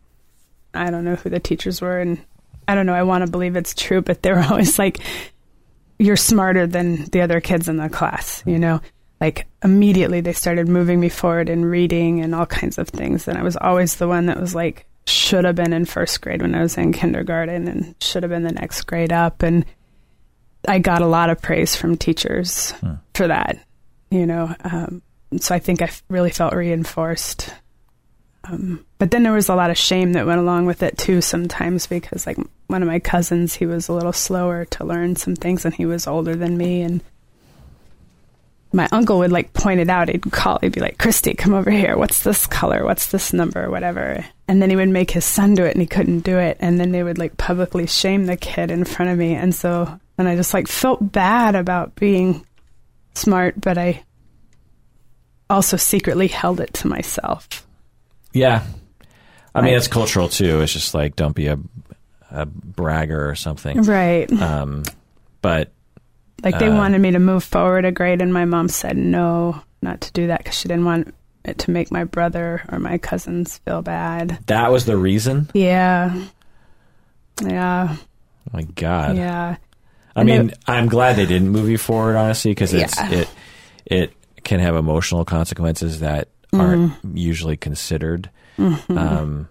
[0.74, 2.20] I don't know who the teachers were, and
[2.66, 2.94] I don't know.
[2.94, 4.98] I want to believe it's true, but they were always like,
[5.98, 8.80] "You're smarter than the other kids in the class," you know.
[9.20, 13.36] Like immediately, they started moving me forward in reading and all kinds of things, and
[13.36, 16.54] I was always the one that was like, should have been in first grade when
[16.54, 19.64] I was in kindergarten, and should have been the next grade up, and
[20.68, 22.74] I got a lot of praise from teachers
[23.14, 23.58] for that,
[24.10, 24.54] you know.
[24.60, 25.02] Um,
[25.36, 27.52] so I think I really felt reinforced.
[28.44, 31.20] Um, but then there was a lot of shame that went along with it too.
[31.20, 35.36] Sometimes because like one of my cousins, he was a little slower to learn some
[35.36, 37.02] things, and he was older than me, and
[38.72, 40.08] my uncle would like point it out.
[40.08, 40.58] He'd call.
[40.60, 41.96] He'd be like, "Christy, come over here.
[41.96, 42.84] What's this color?
[42.84, 43.70] What's this number?
[43.70, 46.56] Whatever." And then he would make his son do it, and he couldn't do it.
[46.60, 49.34] And then they would like publicly shame the kid in front of me.
[49.34, 52.46] And so, and I just like felt bad about being
[53.14, 54.04] smart, but I
[55.50, 57.48] also secretly held it to myself.
[58.32, 58.62] Yeah,
[59.54, 60.60] I mean it's cultural too.
[60.60, 61.58] It's just like don't be a
[62.30, 63.82] a bragger or something.
[63.82, 64.30] Right.
[64.40, 64.84] Um,
[65.40, 65.72] but
[66.44, 69.60] Like they Uh, wanted me to move forward a grade, and my mom said no,
[69.82, 72.98] not to do that because she didn't want it to make my brother or my
[72.98, 74.38] cousins feel bad.
[74.46, 75.48] that was the reason.
[75.54, 76.14] Yeah.
[77.42, 77.96] Yeah.
[77.96, 79.16] Oh my God.
[79.16, 79.56] Yeah.
[80.14, 83.10] I And mean, it- I'm glad they didn't move you forward, honestly, because it's Yeah.
[83.10, 83.28] it
[83.86, 84.12] it
[84.48, 88.30] can have emotional consequences that aren't usually considered.
[88.96, 89.48] Um,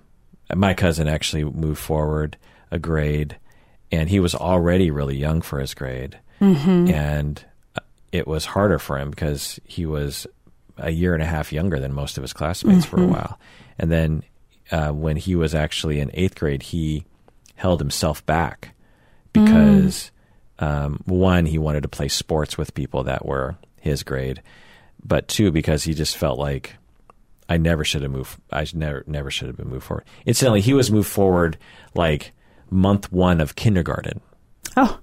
[0.56, 2.36] my cousin actually moved forward
[2.72, 3.38] a grade,
[3.92, 6.18] and he was already really young for his grade,
[6.90, 7.46] and
[8.12, 10.26] it was harder for him because he was
[10.78, 13.40] a year and a half younger than most of his classmates for a while,
[13.78, 14.24] and then
[14.72, 17.06] uh, when he was actually in eighth grade, he
[17.56, 18.74] held himself back
[19.32, 20.12] because
[20.60, 24.42] um, one, he wanted to play sports with people that were his grade,
[25.04, 26.76] but two, because he just felt like
[27.50, 28.40] I never should have moved.
[28.52, 30.06] I never never should have been moved forward.
[30.26, 31.58] Incidentally, he was moved forward
[31.96, 32.32] like
[32.70, 34.20] month one of kindergarten.
[34.76, 35.00] Oh,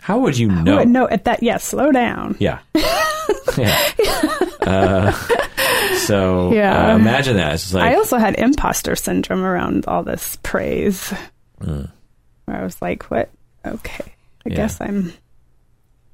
[0.00, 0.62] How would you no.
[0.62, 0.84] know?
[0.84, 2.36] no, at that, yeah, slow down.
[2.38, 2.58] Yeah.
[3.56, 3.92] yeah.
[4.60, 5.12] Uh,
[5.98, 6.92] so Yeah.
[6.92, 7.64] uh, imagine that.
[7.72, 11.12] Like I also had imposter syndrome around all this praise.
[11.58, 11.88] Where
[12.46, 13.30] I was like, what?
[13.64, 14.04] Okay.
[14.46, 14.56] I Yeah.
[14.56, 15.12] guess I'm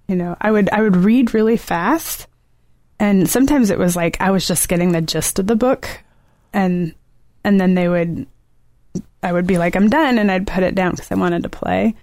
[0.08, 2.26] you know, I would I would read really fast
[3.00, 5.88] and sometimes it was like I was just getting the gist of the book
[6.52, 6.94] and
[7.42, 8.26] and then they would
[9.22, 11.48] I would be like I'm done and I'd put it down cuz I wanted to
[11.48, 11.94] play.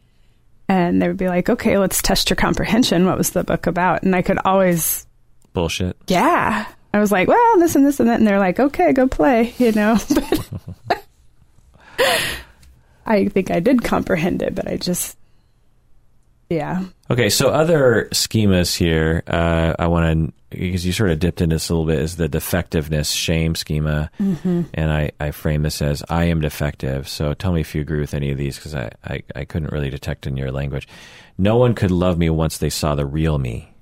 [0.70, 3.06] and they would be like, "Okay, let's test your comprehension.
[3.06, 5.08] What was the book about?" And I could always,
[5.54, 5.96] Bullshit.
[6.08, 6.66] yeah.
[6.94, 9.54] I was like, "Well, this and this and that," and they're like, "Okay, go play,"
[9.60, 9.98] you know.
[13.06, 15.18] I think I did comprehend it, but I just,
[16.50, 16.84] yeah.
[17.10, 21.56] Okay, so other schemas here, uh, I want to because you sort of dipped into
[21.56, 24.62] this a little bit is the defectiveness shame schema, Mm-hmm.
[24.74, 27.08] and I, I frame this as I am defective.
[27.10, 29.72] So tell me if you agree with any of these because I, I I couldn't
[29.72, 30.88] really detect in your language.
[31.38, 33.74] No one could love me once they saw the real me.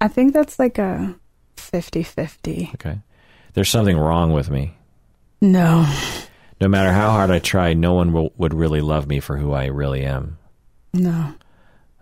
[0.00, 1.14] I think that's like a
[1.56, 2.74] 50-50.
[2.74, 2.98] Okay,
[3.54, 4.74] there's something wrong with me.
[5.40, 5.86] No,
[6.60, 9.52] No matter how hard I try, no one will, would really love me for who
[9.52, 10.38] I really am.
[10.92, 11.34] no.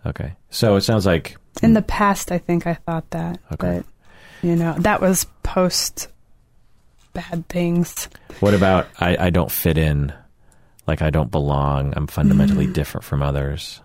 [0.05, 3.81] Okay, so it sounds like In the past, I think I thought that, Okay.
[3.81, 3.85] but
[4.47, 6.07] you know, that was post
[7.13, 8.07] bad things.
[8.39, 10.13] What about I, I don't fit in?
[10.85, 11.93] Like I don't belong.
[11.95, 12.11] I'm Mm.
[12.11, 13.81] fundamentally different from others.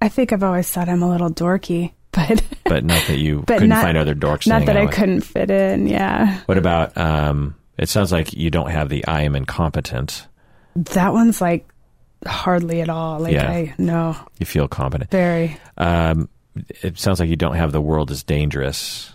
[0.00, 3.54] I think I've always thought I'm a little dorky, but But not that you But
[3.54, 4.46] couldn't not- find other dorks.
[4.46, 4.94] not that I with.
[4.94, 5.86] couldn't fit in.
[5.86, 10.26] Yeah, What about um it sounds like you don't have the I am incompetent.
[10.74, 11.66] that one's like
[12.26, 13.20] hardly at all.
[13.20, 13.48] Like Yeah.
[13.50, 15.10] I no, You feel competent.
[15.10, 16.28] very Um
[16.82, 19.12] it sounds like you don't have the world is dangerous.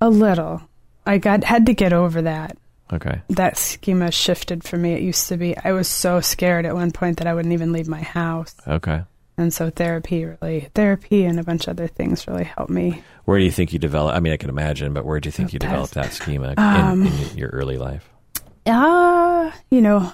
[0.00, 0.62] a little.
[1.04, 2.56] I got had to get over that.
[2.92, 3.20] Okay.
[3.30, 4.92] That schema shifted for me.
[4.94, 7.72] It used to be I was so scared at one point that I wouldn't even
[7.72, 8.54] leave my house.
[8.66, 9.02] Okay.
[9.36, 13.02] And so therapy really therapy and a bunch of other things really helped me.
[13.24, 15.32] Where do you think you develop I mean I can imagine, but where do you
[15.32, 18.08] think you developed that schema in, Um, in your early life?
[18.66, 20.12] Uh, you know,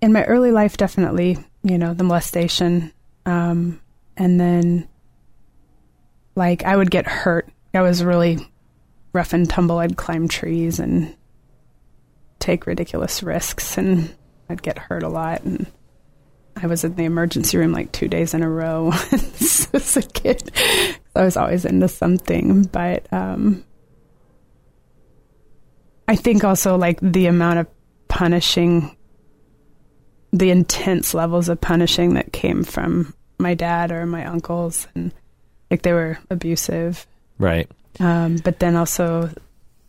[0.00, 2.92] in my early life, definitely, you know, the molestation.
[3.26, 3.80] Um,
[4.16, 4.88] and then,
[6.34, 7.48] like, I would get hurt.
[7.74, 8.38] I was really
[9.12, 9.78] rough and tumble.
[9.78, 11.14] I'd climb trees and
[12.38, 14.14] take ridiculous risks, and
[14.48, 15.42] I'd get hurt a lot.
[15.42, 15.66] And
[16.56, 20.50] I was in the emergency room like two days in a row as a kid.
[21.14, 23.64] I was always into something, but um,
[26.06, 27.66] I think also like the amount of
[28.08, 28.96] punishing,
[30.32, 35.12] the intense levels of punishing that came from my dad or my uncles, and
[35.70, 37.06] like they were abusive.
[37.38, 37.70] Right.
[38.00, 39.30] Um, but then also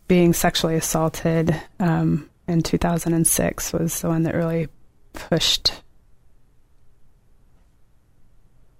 [0.08, 4.68] being sexually assaulted um, in 2006 was the one that really
[5.14, 5.74] pushed,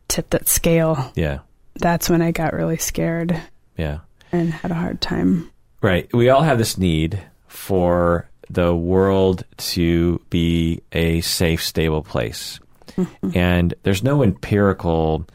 [0.08, 1.12] tipped that scale.
[1.16, 1.40] Yeah.
[1.76, 3.40] That's when I got really scared
[3.78, 4.00] Yeah.
[4.32, 5.52] and had a hard time.
[5.82, 6.12] Right.
[6.14, 12.60] We all have this need for the world to be a safe, stable place.
[13.34, 15.26] And there's no empirical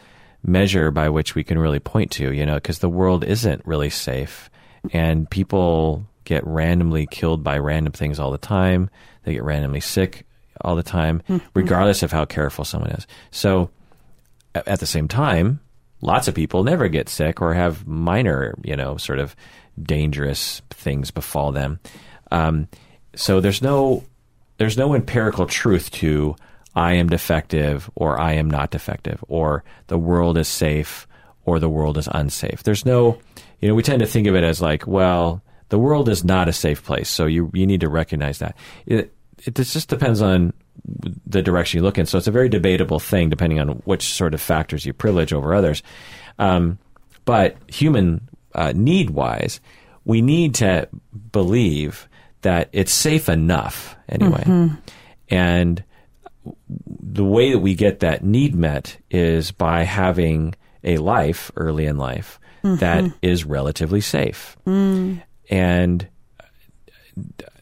[0.42, 3.88] measure by which we can really point to, you know, because the world isn't really
[3.88, 4.50] safe.
[4.92, 8.90] And people get randomly killed by random things all the time.
[9.22, 10.26] They get randomly sick
[10.60, 11.22] all the time,
[11.54, 13.06] regardless of how careful someone is.
[13.30, 13.70] So,
[14.54, 15.60] at the same time,
[16.00, 19.34] lots of people never get sick or have minor, you know, sort of
[19.82, 21.80] dangerous things befall them.
[22.30, 22.68] Um,
[23.16, 24.04] so there's no
[24.58, 26.36] there's no empirical truth to
[26.74, 31.06] I am defective or I am not defective or the world is safe
[31.44, 32.62] or the world is unsafe.
[32.62, 33.18] There's no,
[33.60, 36.48] you know, we tend to think of it as like, well, the world is not
[36.48, 38.56] a safe place, so you you need to recognize that.
[38.86, 40.52] It it just depends on
[41.26, 42.06] the direction you look in.
[42.06, 45.54] So it's a very debatable thing depending on which sort of factors you privilege over
[45.54, 45.82] others.
[46.38, 46.78] Um,
[47.24, 49.60] but human uh, need wise,
[50.04, 50.88] we need to
[51.32, 52.08] believe
[52.44, 54.44] that it's safe enough anyway.
[54.44, 54.74] Mm-hmm.
[55.28, 55.84] And
[56.76, 61.96] the way that we get that need met is by having a life early in
[61.96, 63.16] life that mm-hmm.
[63.20, 64.56] is relatively safe.
[64.66, 65.22] Mm.
[65.50, 66.08] And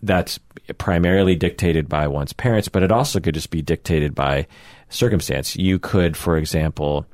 [0.03, 0.39] that's
[0.79, 4.47] primarily dictated by one's parents, but it also could just be dictated by
[4.89, 5.57] circumstance.
[5.57, 7.07] You could, for example,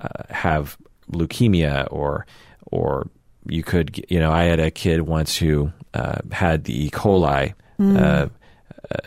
[0.00, 0.76] uh, have
[1.10, 2.26] leukemia or
[2.70, 3.08] or
[3.46, 6.90] you could you know I had a kid once who uh, had the E.
[6.90, 8.28] coli uh,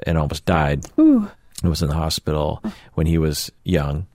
[0.05, 0.86] and almost died.
[0.99, 1.29] Ooh.
[1.63, 2.61] Was in the hospital
[2.93, 4.05] when he was young,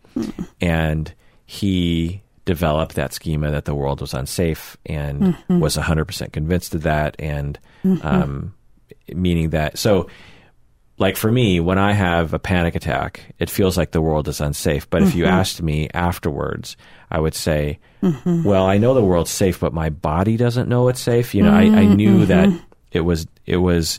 [0.60, 1.12] and
[1.46, 7.16] he developed that schema that the world was unsafe and was 100% convinced of that
[7.18, 7.58] and
[8.02, 8.54] um,
[9.14, 10.08] meaning that so
[11.00, 14.40] like for me when i have a panic attack it feels like the world is
[14.40, 14.88] unsafe.
[14.88, 15.32] But if you mm-hmm.
[15.32, 16.76] asked me afterwards
[17.10, 18.44] i would say mm-hmm.
[18.44, 21.34] well i know the world's safe but my body doesn't know it's safe.
[21.34, 21.94] You know I, I mm-hmm.
[21.94, 22.48] knew that
[22.92, 23.98] it was it was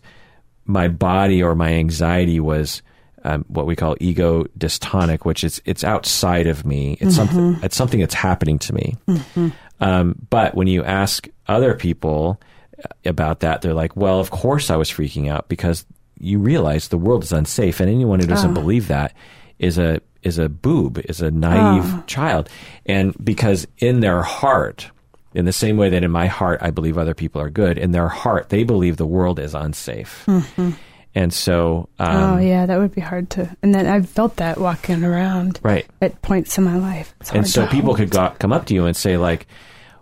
[0.66, 2.82] my body or my anxiety was
[3.24, 6.98] um, what we call ego dystonic, which is it's outside of me.
[7.00, 8.96] It's something it's something that's happening to me.
[9.80, 12.40] Um, but when you ask other people
[12.78, 15.86] uh, about that, they're like, "Well, of course I was freaking out because
[16.22, 18.62] you realize the world is unsafe, and anyone who doesn't Oh.
[18.62, 19.14] believe that
[19.60, 22.04] is a is a boob, is a naive Oh.
[22.08, 22.48] child,
[22.86, 24.90] and because in their heart.
[25.34, 27.92] In the same way that in my heart I believe other people are good, in
[27.92, 30.28] their heart they believe the world is unsafe,
[31.16, 32.34] and so um, Mm-hmm.
[32.34, 33.50] oh yeah, that would be hard to.
[33.64, 35.86] And then I've felt that walking around right.
[36.02, 37.14] at points in my life.
[37.34, 37.98] And so people hold.
[37.98, 39.48] could go, come up to you and say like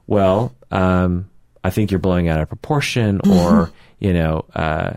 [0.08, 1.30] well um,
[1.64, 3.32] i think you're blowing out of proportion Mm-hmm.
[3.32, 4.94] or you know uh,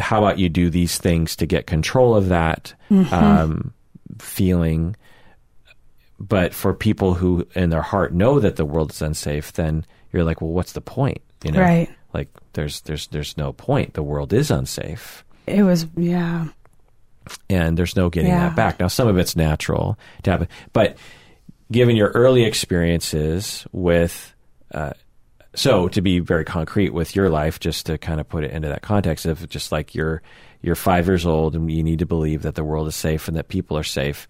[0.00, 3.14] how about you do these things to get control of that Mm-hmm.
[3.14, 3.72] um,
[4.18, 4.94] feeling
[6.20, 10.24] but for people who in their heart know that the world is unsafe then you're
[10.24, 11.88] like well what's the point you know Right.
[12.12, 16.46] like there's there's there's no point the world is unsafe It was yeah.
[17.50, 18.48] and there's no getting Yeah.
[18.50, 18.78] that back.
[18.80, 20.96] Now, some of it's natural to happen, but
[21.72, 24.34] given your early experiences with,
[24.72, 24.92] uh,
[25.54, 28.68] so to be very concrete with your life, just to kind of put it into
[28.68, 30.22] that context of just like you're
[30.62, 33.36] you're five years old and you need to believe that the world is safe and
[33.36, 34.26] that people are safe,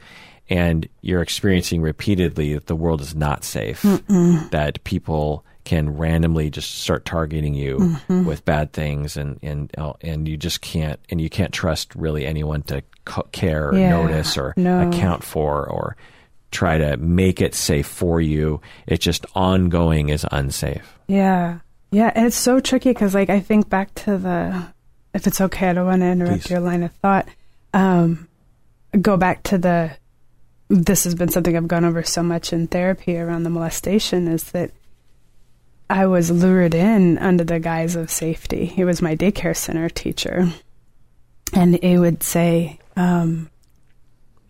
[0.50, 3.82] and you're experiencing repeatedly that the world is not safe,
[4.50, 8.26] that people can randomly just start targeting you Mm-hmm.
[8.26, 12.26] with bad things and and uh, and you just can't and you can't trust really
[12.26, 12.82] anyone to
[13.32, 14.88] care or Yeah, notice or no.
[14.88, 15.96] account for or
[16.55, 21.59] try to make it safe for you it's just ongoing is unsafe Yeah.
[21.90, 22.11] Yeah.
[22.14, 24.66] And it's so tricky because, like, I think back to the,
[25.12, 26.50] if it's okay, I don't want to interrupt Please.
[26.50, 27.28] your line of thought.
[27.72, 28.26] Um,
[29.00, 29.92] go back to the,
[30.68, 34.50] this has been something I've gone over so much in therapy around the molestation is
[34.50, 34.72] that
[35.88, 38.64] I was lured in under the guise of safety.
[38.66, 40.48] He was my daycare center teacher.
[41.52, 43.50] And he would say, um,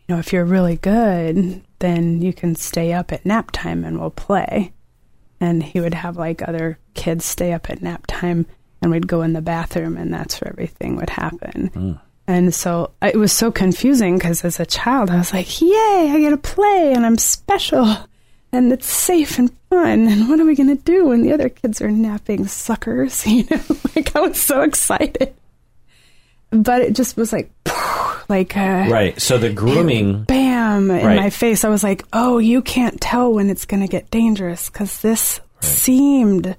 [0.09, 4.01] you know, if you're really good, then you can stay up at nap time and
[4.01, 4.73] we'll play.
[5.41, 8.47] And he would have like other kids stay up at nap time
[8.81, 11.67] and we'd go in the bathroom and that's where everything would happen.
[11.67, 11.93] Hmm.
[12.27, 16.19] And so it was so confusing because as a child i was like yay i
[16.19, 17.95] get to play and i'm special
[18.51, 20.07] and it's safe and fun.
[20.07, 23.27] And what are we going to do when the other kids are napping suckers?
[23.31, 23.61] You know
[23.95, 25.35] like i was so excited.
[26.51, 27.51] But it just was like
[28.29, 31.17] like uh, right so the grooming bam in Right.
[31.17, 31.65] my face.
[31.65, 35.41] I was like, oh, you can't tell when it's going to get dangerous because this
[35.61, 36.57] seemed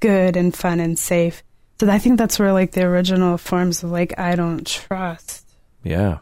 [0.00, 1.42] good and fun and safe.
[1.80, 5.46] So I think that's where like the original forms of like, I don't trust.
[5.82, 6.18] yeah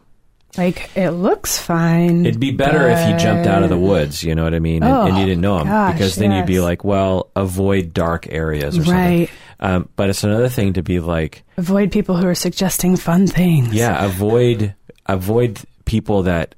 [0.56, 2.24] Like, it looks fine.
[2.26, 4.82] It'd be better if he jumped out of the woods, you know what I mean?
[4.82, 7.92] And, and you Oh, didn't know him gosh, because then you'd be like, well, avoid
[7.92, 9.28] dark areas or Right.
[9.28, 9.36] something.
[9.60, 13.74] Um, but it's another thing to be like, Avoid people who are suggesting fun things.
[13.74, 14.74] yeah, avoid
[15.06, 16.54] avoid people that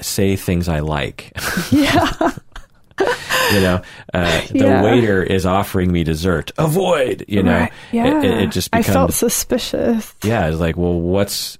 [0.00, 1.32] say things I like.
[1.72, 2.30] Yeah.
[3.52, 3.82] you know,
[4.14, 4.82] uh, the Yeah.
[4.82, 6.52] waiter is offering me dessert.
[6.58, 7.24] Avoid.
[7.26, 7.72] You know, Right.
[7.90, 8.18] Yeah.
[8.18, 10.14] it, it, it just I felt suspicious.
[10.22, 11.58] yeah, it's like, well, what's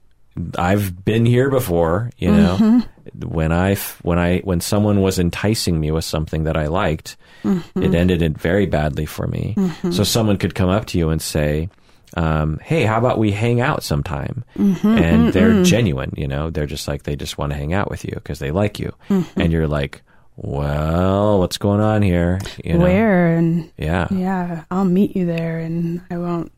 [0.59, 2.57] I've been here before, you know.
[2.61, 2.81] Mm-hmm.
[3.25, 7.83] When I when I when someone was enticing me with something that I liked, Mm-hmm.
[7.83, 9.57] it ended it very badly for me.
[9.91, 11.69] So someone could come up to you and say,
[12.17, 14.87] um, "Hey, how about we hang out sometime?" Mm-hmm.
[14.87, 16.51] And they're genuine, you know.
[16.51, 18.93] They're just like they just want to hang out with you because they like you,
[19.11, 19.41] Mm-hmm.
[19.41, 20.03] and you're like,
[20.37, 22.85] "Well, what's going on here?" You know?
[22.85, 24.07] Where and Yeah.
[24.11, 26.53] yeah, I'll meet you there and I won't,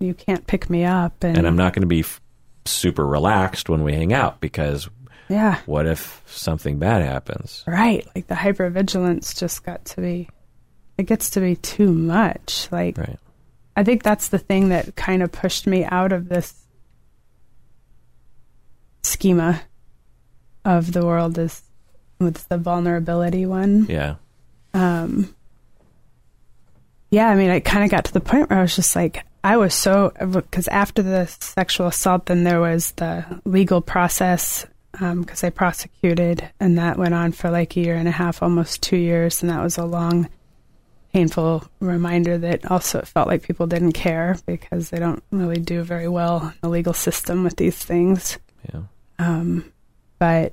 [0.00, 1.22] you can't pick me up.
[1.22, 2.20] And, And I'm not going to be f-
[2.64, 4.88] super relaxed when we hang out because
[5.28, 5.60] yeah.
[5.66, 7.64] what if something bad happens?
[7.66, 8.06] Right.
[8.14, 10.28] Like the hypervigilance just got to be,
[10.98, 12.68] it gets to be too much.
[12.70, 13.18] Like, Right.
[13.76, 16.54] I think that's the thing that kind of pushed me out of this
[19.02, 19.62] schema
[20.64, 21.62] of the world is
[22.18, 23.86] with the vulnerability one.
[23.88, 24.14] Yeah.
[24.74, 25.34] Um,
[27.10, 29.24] yeah, I mean, I kind of got to the point where I was just like,
[29.44, 34.66] I was so, because after the sexual assault, then there was the legal process
[34.98, 38.82] because I prosecuted, and that went on for like a year and a half, almost
[38.82, 40.28] two years, and that was a long,
[41.12, 45.82] painful reminder that also it felt like people didn't care because they don't really do
[45.82, 48.38] very well in the legal system with these things.
[48.72, 48.82] Yeah.
[49.18, 49.72] Um,
[50.18, 50.52] but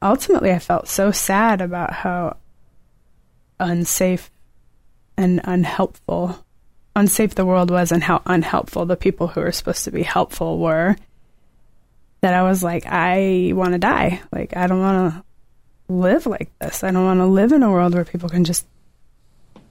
[0.00, 2.36] ultimately, I felt so sad about how
[3.60, 4.30] unsafe
[5.16, 6.44] and unhelpful,
[6.96, 10.58] unsafe the world was, and how unhelpful the people who were supposed to be helpful
[10.58, 10.96] were.
[12.22, 14.22] That I was like, I want to die.
[14.32, 15.24] Like, I don't want to
[15.92, 16.82] live like this.
[16.84, 18.66] I don't want to live in a world where people can just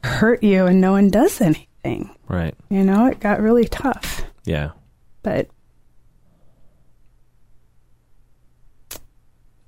[0.04, 2.10] hurt you and no one does anything.
[2.28, 2.56] Right.
[2.70, 4.24] You know, it got really tough.
[4.46, 4.72] Yeah.
[5.24, 5.50] But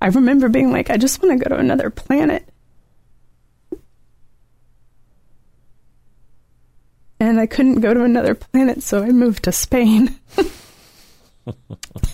[0.00, 2.46] I remember being like, I just want to go to another planet.
[7.18, 10.18] And I couldn't go to another planet, so I moved to Spain.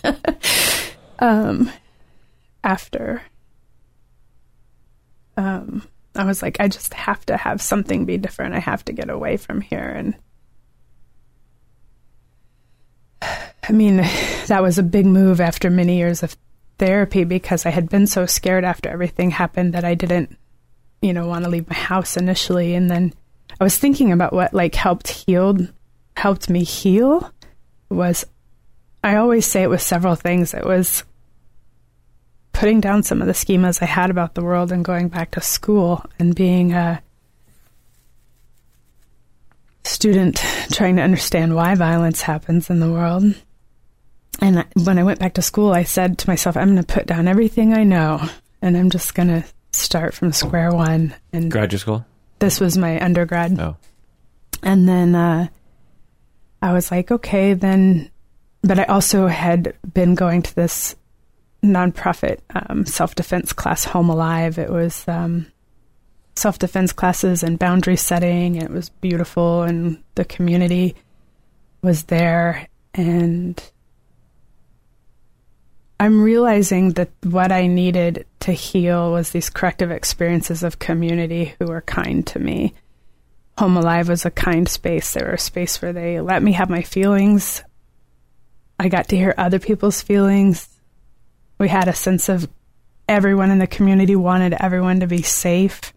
[1.19, 1.71] um,
[2.63, 3.23] after,
[5.37, 5.83] um,
[6.15, 8.55] I was like, I just have to have something be different.
[8.55, 9.79] I have to get away from here.
[9.79, 10.15] And
[13.23, 13.97] I mean,
[14.47, 16.37] that was a big move after many years of
[16.79, 20.37] therapy because I had been so scared after everything happened that I didn't,
[21.03, 22.75] you know, want to leave my house initially.
[22.75, 23.13] And then
[23.61, 25.73] I was thinking about what like helped healed,
[26.17, 27.31] helped me heal
[27.91, 28.25] was
[29.03, 30.55] I always say it was several things.
[30.55, 31.05] It was
[32.53, 35.41] putting down some of the schemas I had about the world and going back to
[35.41, 37.03] school and being a
[39.85, 40.43] student
[40.73, 43.35] trying to understand why violence happens in the world.
[44.41, 47.07] And when I went back to school, I said to myself, I'm going to put
[47.07, 48.21] down everything I know
[48.63, 51.15] and I'm just going to start from square one.
[51.33, 52.05] And Graduate school?
[52.41, 53.59] this was my undergrad.
[53.59, 53.77] Oh.
[54.63, 55.49] And then uh,
[56.61, 58.10] I was like, okay, then.
[58.63, 60.97] But I also had been going to this
[61.63, 64.59] nonprofit um, self defense class, Home Alive.
[64.59, 65.47] It was um,
[66.37, 68.57] self defense classes and boundary setting.
[68.57, 70.95] And it was beautiful, and the community
[71.83, 72.69] was there.
[72.95, 73.63] And
[75.99, 81.67] I'm realizing that what I needed to heal was these corrective experiences of community who
[81.67, 82.73] were kind to me.
[83.59, 85.13] Home Alive was a kind space.
[85.13, 87.63] They were a space where they let me have my feelings.
[88.81, 90.67] I got to hear other people's feelings.
[91.59, 92.49] We had a sense of
[93.07, 95.93] everyone in the community wanted everyone to be safe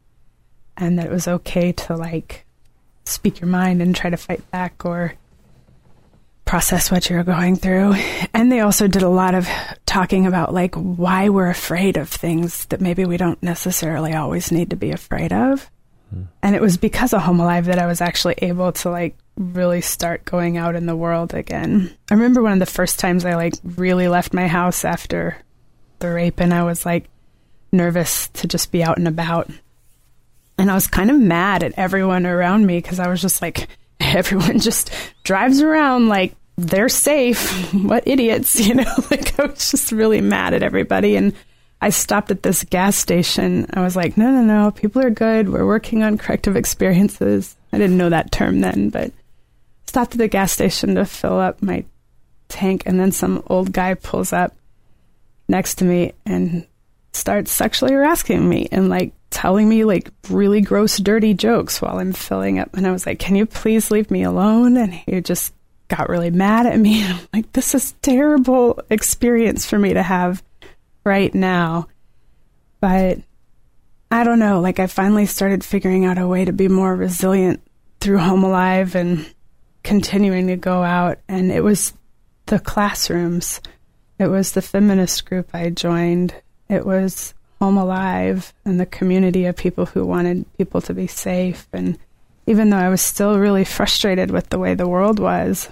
[0.75, 2.45] and that it was okay to like
[3.05, 5.13] speak your mind and try to fight back or
[6.43, 7.93] process what you're going through.
[8.33, 9.47] And they also did a lot of
[9.85, 14.71] talking about like why we're afraid of things that maybe we don't necessarily always need
[14.71, 15.71] to be afraid of.
[16.09, 16.23] Hmm.
[16.41, 19.81] And it was because of Home Alive that I was actually able to like really
[19.81, 21.95] start going out in the world again.
[22.09, 25.37] I remember one of the first times I like really left my house after
[25.99, 27.09] the rape and I was like
[27.71, 29.49] nervous to just be out and about.
[30.57, 33.67] And I was kind of mad at everyone around me because I was just like,
[33.99, 34.91] everyone just
[35.23, 37.73] drives around like they're safe.
[37.83, 38.93] what idiots, you know?
[39.09, 41.15] like I was just really mad at everybody.
[41.15, 41.33] And
[41.81, 43.65] I stopped at this gas station.
[43.73, 45.49] I was like, no, no, no, people are good.
[45.49, 47.57] We're working on corrective experiences.
[47.73, 49.11] I didn't know that term then, but
[49.93, 51.85] stopped at the gas station to fill up my
[52.49, 52.81] tank.
[52.87, 54.55] And then some old guy pulls up
[55.47, 56.65] next to me and
[57.11, 62.11] starts sexually harassing me and like telling me like really gross, dirty jokes while I'm
[62.11, 62.75] filling up.
[62.75, 64.77] And I was like, can you please leave me alone?
[64.77, 65.53] And he just
[65.89, 67.03] got really mad at me.
[67.03, 70.41] And I'm like, this is terrible experience for me to have
[71.03, 71.87] right now.
[72.81, 73.19] But
[74.09, 77.61] I don't know, like I finally started figuring out a way to be more resilient
[77.99, 79.31] through Home Alive and
[79.83, 81.19] continuing to go out.
[81.27, 81.93] And it was
[82.47, 83.61] the classrooms,
[84.19, 86.33] it was the feminist group I joined,
[86.69, 91.67] it was Home Alive and the community of people who wanted people to be safe.
[91.71, 91.97] And
[92.45, 95.69] even though I was still really frustrated with the way the world was,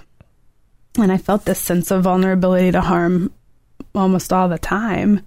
[0.98, 3.30] and I felt this sense of vulnerability to harm
[3.94, 5.26] almost all the time,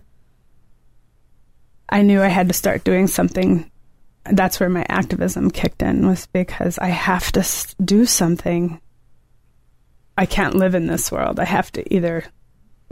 [1.90, 3.70] I knew I had to start doing something.
[4.32, 7.46] That's where my activism kicked in, was because I have to
[7.84, 8.80] do something.
[10.18, 11.40] I can't live in this world.
[11.40, 12.24] I have to either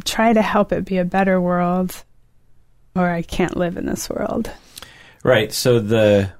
[0.06, 2.04] try to help it be a better world
[2.96, 4.52] or I can't live in this world.
[5.24, 5.52] Right.
[5.52, 6.32] So the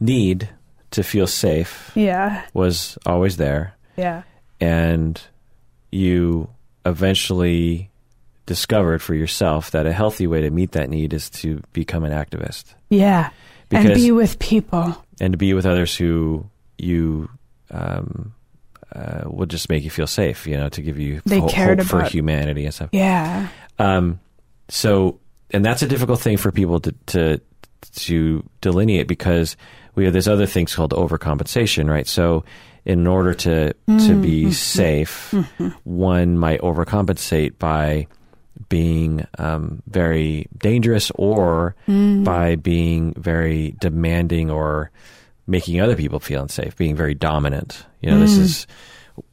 [0.00, 0.48] need
[0.92, 2.42] to feel safe Yeah.
[2.54, 3.74] was always there.
[3.96, 4.22] Yeah.
[4.60, 5.20] And
[5.92, 6.48] you
[6.86, 7.90] eventually
[8.46, 12.12] discovered for yourself that a healthy way to meet that need is to become an
[12.12, 13.30] activist Yeah.
[13.78, 14.96] And be with people.
[15.20, 16.48] and to be with others who
[16.78, 17.28] you
[17.70, 18.34] um,
[18.94, 21.78] uh, will just make you feel safe, you know, to give you They ho- cared
[21.78, 22.88] hope for humanity and stuff.
[22.92, 23.48] Yeah.
[23.78, 24.18] Um,
[24.68, 25.20] so,
[25.50, 27.40] and that's a difficult thing for people to, to
[27.92, 29.56] to delineate because
[29.94, 32.06] we have this other things called overcompensation, right?
[32.06, 32.44] So,
[32.84, 35.32] in order to to be safe,
[35.84, 38.06] one might overcompensate by
[38.68, 41.74] being um, very dangerous or
[42.24, 44.90] by being very demanding or
[45.46, 47.84] making other people feel unsafe, being very dominant.
[48.00, 48.66] You know, this is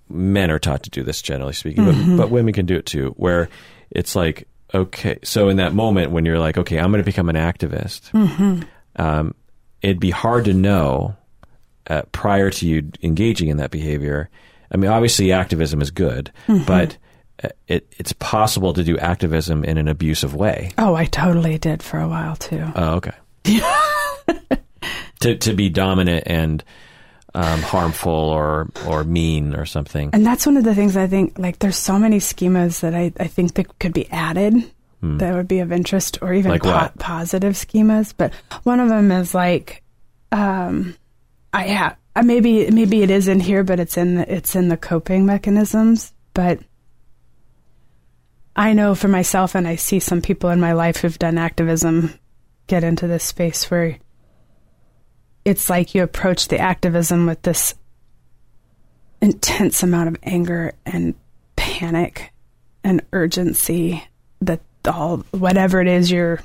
[0.09, 3.13] men are taught to do this generally speaking, but, but women can do it too,
[3.17, 3.49] where
[3.91, 7.29] it's like, okay, so in that moment when you're like, okay, I'm going to become
[7.29, 8.13] an activist,
[8.95, 9.35] um,
[9.81, 11.15] it'd be hard to know
[11.87, 14.29] uh, prior to you engaging in that behavior.
[14.71, 16.31] I mean, obviously, activism is good,
[16.65, 16.97] but uh,
[17.67, 20.71] it, it's possible to do activism in an abusive way.
[20.77, 22.65] Oh, I totally did for a while too.
[22.75, 23.13] Oh, okay.
[25.19, 26.63] to to be dominant and
[27.33, 30.09] um, harmful or or mean or something.
[30.13, 33.13] And that's one of the things I think, like, there's so many schemas that I,
[33.19, 36.67] I think that could be added that would be of interest or even Hmm.
[36.67, 38.13] Like po- positive schemas.
[38.15, 38.33] But
[38.63, 39.83] one of them is like,
[40.31, 40.95] um,
[41.53, 44.77] I have, maybe, maybe it is in here, but it's in, the, it's in the
[44.77, 46.13] coping mechanisms.
[46.33, 46.59] But
[48.57, 52.13] I know for myself, and I see some people in my life who've done activism
[52.65, 53.97] get into this space where
[55.45, 57.75] it's like you approach the activism with this
[59.21, 61.15] intense amount of anger and
[61.55, 62.33] panic
[62.83, 64.03] and urgency
[64.41, 66.41] that all whatever it is you're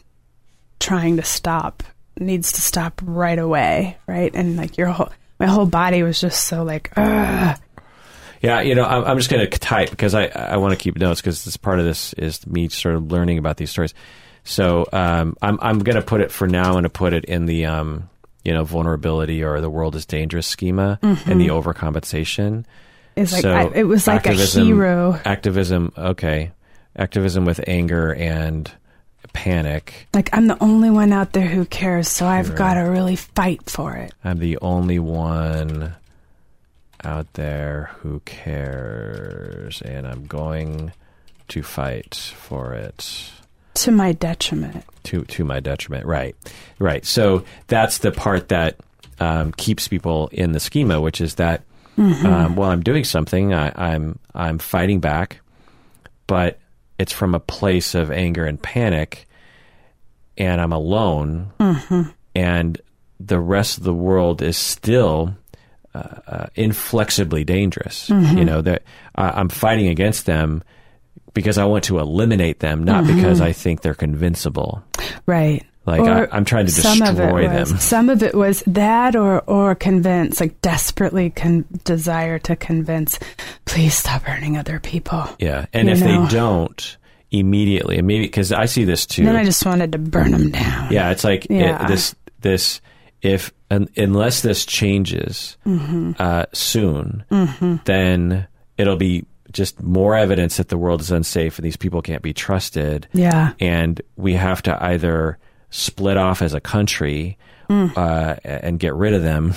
[0.80, 1.82] trying to stop
[2.18, 6.47] needs to stop right away right and like your whole my whole body was just
[6.47, 7.59] so like Ugh.
[8.43, 10.97] Yeah, you know, I'm, I'm just going to type because I, I want to keep
[10.98, 13.94] notes because this part of this is me sort of learning about these stories.
[14.44, 16.64] So um, I'm I'm going to put it for now.
[16.64, 18.10] I'm going to put it in the um,
[18.44, 22.64] you know vulnerability or the world is dangerous schema and the overcompensation.
[23.16, 26.51] it's like so I, it was like activism- a hero Activism, okay,
[26.97, 28.70] activism with anger and
[29.32, 30.09] panic.
[30.12, 33.70] like i'm the only one out there who cares so i've got to really fight
[33.70, 35.94] for it I'm the only one
[37.04, 40.92] out there who cares, and I'm going
[41.48, 43.30] to fight for it.
[43.74, 46.06] to my detriment to to my detriment.
[46.06, 46.36] Right,
[46.78, 47.04] right.
[47.04, 48.76] So that's the part that
[49.20, 51.62] um, keeps people in the schema, which is that
[51.98, 55.40] um, while I'm doing something, I, I'm I'm fighting back,
[56.26, 56.58] but
[56.98, 59.26] it's from a place of anger and panic,
[60.38, 61.50] and I'm alone,
[62.34, 62.80] and
[63.20, 65.36] the rest of the world is still.
[65.94, 68.09] Uh, uh, inflexibly dangerous.
[68.09, 68.82] You know that
[69.14, 70.62] I'm fighting against them
[71.35, 74.82] because I want to eliminate them, not because I think they're convincible.
[75.27, 77.66] right Like Or I, I'm trying to destroy them.
[77.78, 83.19] Some of it was that, or or convince, like desperately con- desire to convince.
[83.66, 85.28] Please stop hurting other people.
[85.39, 86.24] Yeah, and You if know.
[86.24, 86.97] they don't
[87.31, 89.24] immediately, maybe because I see this too.
[89.24, 90.90] Then I just wanted to burn them down.
[90.93, 92.81] yeah, it's like it- this this
[93.20, 96.12] if un, unless this changes Mm-hmm.
[96.19, 97.24] uh, soon,
[97.85, 98.47] then
[98.78, 102.32] it'll be just more evidence that the world is unsafe and these people can't be
[102.32, 103.07] trusted.
[103.12, 103.53] Yeah.
[103.61, 105.39] and we have to either
[105.70, 107.36] split off as a country
[107.69, 107.97] Mm.
[107.97, 109.55] uh, and get rid of them,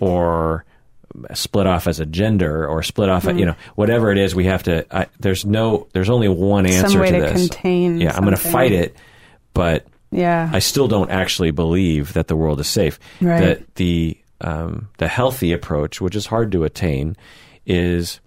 [0.00, 0.64] or
[1.34, 3.38] split off as a gender, or split off, Mm.
[3.40, 4.34] you know, whatever it is.
[4.34, 4.86] We have to.
[4.96, 5.86] I, there's no.
[5.92, 7.48] There's only one answer Some way to to this.
[7.48, 8.00] contain.
[8.00, 8.96] yeah, I'm going to fight it,
[9.52, 9.84] but
[10.14, 10.48] Yeah.
[10.52, 12.98] I still don't actually believe that the world is safe.
[13.20, 13.40] Right.
[13.40, 17.16] That the um, the healthy approach, which is hard to attain,
[17.66, 18.20] is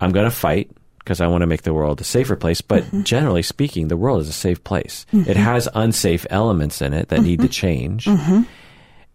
[0.00, 2.60] I'm going to fight because I want to make the world a safer place.
[2.60, 3.02] But Mm-hmm.
[3.02, 5.06] generally speaking, the world is a safe place.
[5.12, 7.46] It has unsafe elements in it that need Mm-hmm.
[7.46, 8.08] to change,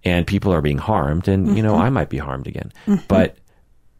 [0.03, 1.27] and people are being harmed.
[1.27, 1.81] And you know, Mm-hmm.
[1.83, 2.71] I might be harmed again,
[3.07, 3.37] but.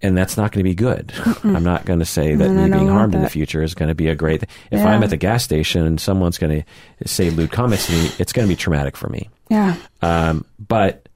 [0.02, 1.11] And that's not going to be good.
[1.44, 3.90] I'm not going to say that I me being harmed in the future is going
[3.90, 4.49] to be a great thing.
[4.69, 4.90] If Yeah.
[4.90, 6.64] I'm at the gas station and someone's going
[7.02, 9.30] to say lewd comments to me, it's going to be traumatic for me.
[9.49, 9.76] yeah.
[10.03, 11.10] Um, but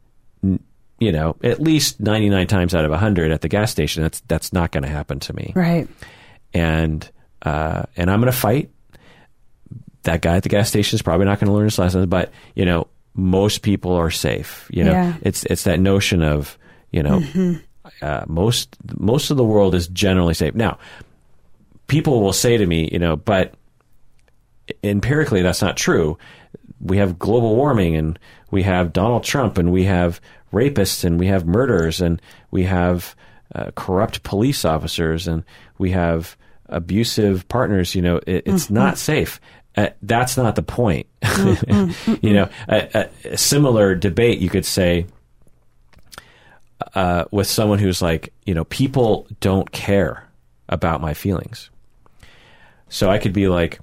[0.99, 4.52] you know, at least 99 times out of 100 at the gas station, that's that's
[4.53, 5.52] not going to happen to me.
[5.56, 5.88] Right.
[6.53, 7.08] And
[7.44, 8.70] uh, and I'm going to fight.
[10.03, 12.32] That guy at the gas station is probably not going to learn his lessons, but
[12.56, 14.68] you know, most people are safe.
[14.74, 15.14] You know, Yeah.
[15.22, 16.58] it's it's that notion of
[16.91, 17.20] you know,
[18.02, 20.56] uh, most most of the world is generally safe.
[20.56, 20.78] Now,
[21.88, 23.53] people will say to me, you know, but
[24.84, 26.18] empirically that's not true.
[26.80, 28.18] We have global warming and
[28.49, 30.20] we have Donald Trump and we have
[30.52, 33.16] rapists and we have murderers and we have
[33.53, 35.44] uh, corrupt police officers and
[35.78, 36.38] we have
[36.68, 37.95] abusive partners.
[37.95, 39.40] You know, it, it's not safe.
[39.76, 41.08] Uh, that's not the point.
[42.22, 45.06] you know, a, a similar debate you could say
[46.95, 50.28] uh, with someone who's like, you know, people don't care
[50.70, 51.70] about my feelings.
[52.90, 53.80] So I could be like,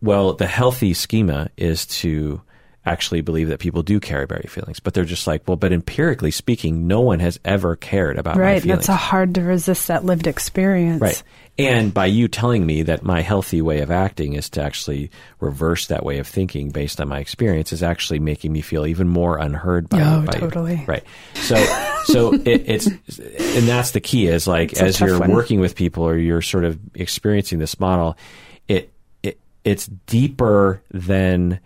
[0.00, 2.40] well, the healthy schema is to
[2.86, 5.72] actually believe that people do care about your feelings, but they're just like, well, but
[5.72, 8.62] empirically speaking, no one has ever cared about my Right.
[8.62, 8.86] feelings.
[8.86, 11.02] That's a hard to resist that lived experience.
[11.02, 11.22] Right.
[11.58, 15.10] And by you telling me that my healthy way of acting is to actually
[15.40, 19.08] reverse that way of thinking based on my experience is actually making me feel even
[19.08, 20.40] more unheard by, Oh, by you.
[20.40, 20.84] totally.
[20.86, 21.02] Right.
[21.34, 21.56] So,
[22.04, 25.32] so it, it's, and that's the key is like, It's as you're one.
[25.32, 28.16] working with people or you're sort of experiencing this model,
[28.68, 28.92] it,
[29.22, 31.58] it, it's deeper than,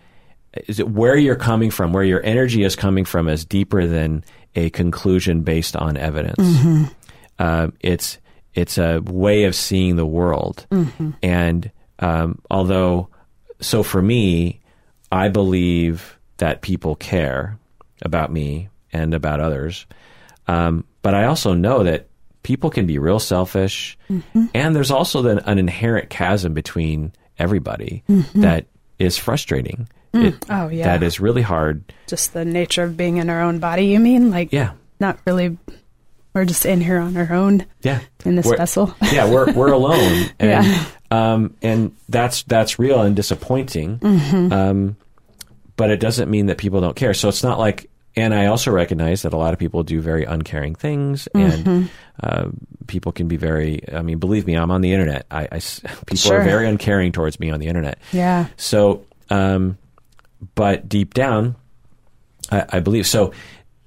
[0.67, 4.23] is it where you're coming from, where your energy is coming from is deeper than
[4.55, 6.39] a conclusion based on evidence.
[6.39, 6.83] Mm-hmm.
[7.39, 8.17] Um, it's
[8.53, 11.11] it's a way of seeing the world, Mm-hmm.
[11.23, 13.07] and um, although
[13.61, 14.59] so for me,
[15.11, 17.57] I believe that people care
[18.01, 19.85] about me and about others.
[20.47, 22.07] Um, but I also know that
[22.43, 24.45] people can be real selfish, Mm-hmm.
[24.53, 28.03] and there's also an inherent chasm between everybody
[28.35, 28.65] that
[28.99, 29.87] is frustrating.
[30.13, 30.83] It, Oh, yeah.
[30.85, 31.83] that is really hard.
[32.07, 34.29] Just the nature of being in our own body, you mean?
[34.31, 35.57] Like, Yeah, not really,
[36.33, 37.99] we're just in here on our own yeah.
[38.25, 38.93] in this We're- vessel.
[39.11, 40.85] yeah, we're we're alone, and Yeah.
[41.11, 43.99] um, and that's that's real and disappointing.
[43.99, 44.51] Mm-hmm.
[44.53, 44.95] Um,
[45.77, 47.13] but it doesn't mean that people don't care.
[47.13, 47.87] So it's not like.
[48.13, 51.69] And I also recognize that a lot of people do very uncaring things, Mm-hmm.
[51.69, 51.89] and
[52.21, 52.49] uh,
[52.87, 53.81] people can be very.
[53.89, 55.25] I mean, believe me, I'm on the internet.
[55.31, 55.59] I, I
[56.05, 56.41] people Sure.
[56.41, 57.99] are very uncaring towards me on the internet.
[58.11, 58.47] yeah.
[58.57, 59.77] So, um,
[60.55, 61.55] but deep down,
[62.51, 63.33] I, I believe so.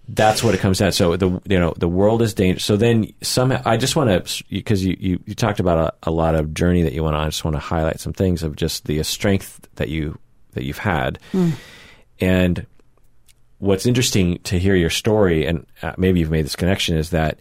[0.06, 0.88] That's what it comes down.
[0.90, 0.92] To.
[0.92, 2.64] So the you know the world is dangerous.
[2.64, 6.10] So then somehow I just want to because you, you you talked about a, a
[6.10, 7.22] lot of journey that you went on.
[7.22, 10.18] I just want to highlight some things of just the strength that you
[10.52, 11.18] that you've had,
[12.20, 12.66] and
[13.58, 17.38] what's interesting to hear your story and uh, maybe you've made this connection is that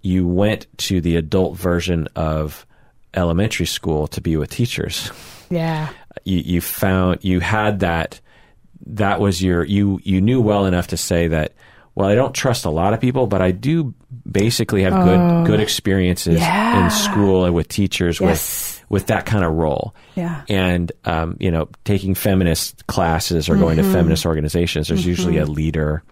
[0.00, 2.64] you went to the adult version of
[3.12, 5.10] elementary school to be with teachers
[5.50, 5.90] Yeah.
[6.24, 8.20] you, you found you had that
[8.86, 11.52] that was your you you knew well enough to say that
[11.94, 13.94] well I don't trust a lot of people but I do
[14.30, 16.84] basically have good good experiences Yeah.
[16.84, 18.28] in school and with teachers Yes.
[18.30, 20.42] with with that kind of role Yeah.
[20.50, 23.92] and um, you know taking feminist classes or going to Mm-hmm.
[23.92, 26.02] feminist organizations there's usually a leader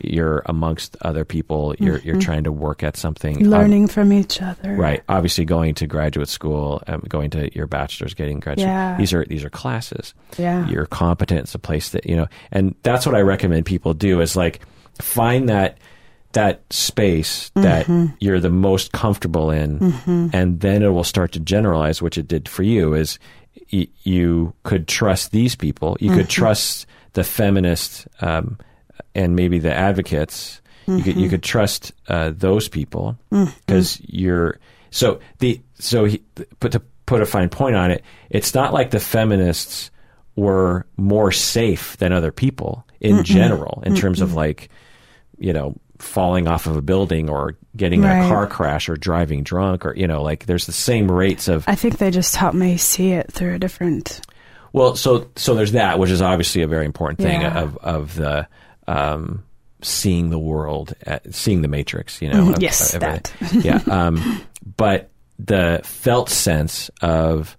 [0.00, 3.50] you're amongst other people you're you're trying to work at something Um, Mm-hmm.
[3.52, 4.74] Learning from each other.
[4.74, 5.02] Right.
[5.08, 8.66] Obviously, going to graduate school, um, going to your bachelor's, getting graduate.
[8.68, 8.96] Yeah.
[8.96, 10.14] These are these are classes.
[10.38, 10.66] Yeah.
[10.68, 11.40] You're competent.
[11.40, 14.60] It's a place that you know, and that's what I recommend people do is like
[15.00, 15.78] find that
[16.32, 18.14] that space that Mm-hmm.
[18.20, 19.92] you're the most comfortable in,
[20.32, 22.94] and then it will start to generalize, which it did for you.
[22.94, 23.18] Is
[23.72, 26.20] y- you could trust these people, you Mm-hmm.
[26.20, 28.56] could trust the feminists, um,
[29.14, 30.60] and maybe the advocates.
[30.86, 34.58] You could you could trust uh, those people because you're
[34.90, 36.18] so the so he,
[36.60, 38.02] put to put a fine point on it.
[38.30, 39.90] It's not like the feminists
[40.34, 44.70] were more safe than other people in general in terms of like
[45.42, 49.42] you know falling off of a building or getting in a car crash or driving
[49.44, 52.56] drunk or you know like there's the same rates of I think they just helped
[52.56, 54.20] me see it through a different.
[54.72, 57.60] well, so so there's that, which is obviously a very important thing Yeah.
[57.60, 58.48] of of the
[58.88, 59.44] um,
[59.80, 62.20] seeing the world, at, seeing the matrix.
[62.22, 62.62] You know, of- Mm-hmm.
[62.62, 63.32] Yes, of that.
[63.52, 63.80] yeah.
[63.86, 64.40] Um,
[64.76, 67.56] but the felt sense of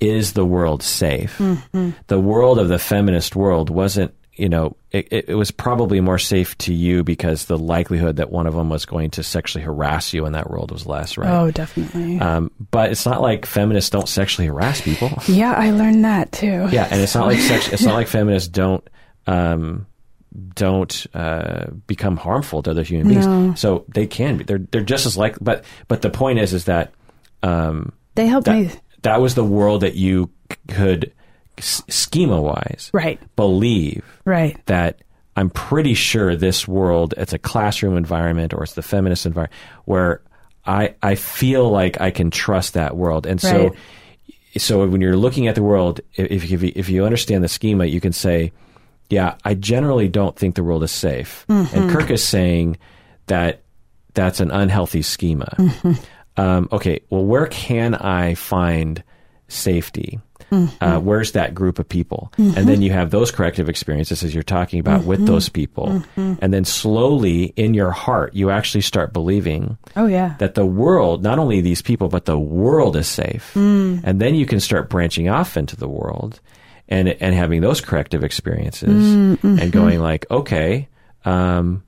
[0.00, 1.38] is the world safe?
[1.38, 1.90] Mm-hmm.
[2.06, 4.14] The world of the feminist world wasn't.
[4.38, 8.46] You know, it, it, was probably more safe to you because the likelihood that one
[8.46, 11.28] of them was going to sexually harass you in that world was less, right?
[11.28, 12.20] Oh, definitely.
[12.20, 15.10] Um, but it's not like feminists don't sexually harass people.
[15.28, 16.68] yeah, I learned that too.
[16.70, 18.88] Yeah, and it's not like sex, it's not like feminists don't
[19.26, 19.86] um,
[20.54, 23.26] don't uh, become harmful to other human beings.
[23.26, 23.54] No.
[23.54, 24.44] So they can be.
[24.44, 25.36] They're they're just as like.
[25.40, 26.92] But but the point is is that
[27.42, 28.70] um, They helped that me.
[29.02, 30.30] that was the world that you
[30.68, 31.12] could
[31.58, 33.20] s- schema wise Right.
[33.36, 34.56] believe Right.
[34.66, 35.00] that
[35.36, 39.54] I'm pretty sure this world it's a classroom environment or it's the feminist environment
[39.84, 40.20] where
[40.66, 43.72] I I feel like I can trust that world and so Right.
[44.56, 47.84] so when you're looking at the world if if you, if you understand the schema
[47.84, 48.50] you can say
[49.10, 52.76] yeah I generally don't think the world is safe and Kirk is saying
[53.26, 53.62] that
[54.14, 55.54] that's an unhealthy schema
[56.36, 59.02] um, okay well where can I find
[59.46, 60.18] safety
[60.50, 62.32] uh, where's that group of people?
[62.38, 66.02] And then you have those corrective experiences as you're talking about with those people.
[66.16, 70.34] And then slowly in your heart you actually start believing Oh yeah.
[70.38, 73.54] that the world not only these people but the world is safe.
[73.56, 76.40] And then you can start branching off into the world
[76.88, 80.88] and and having those corrective experiences and going like okay
[81.24, 81.82] um,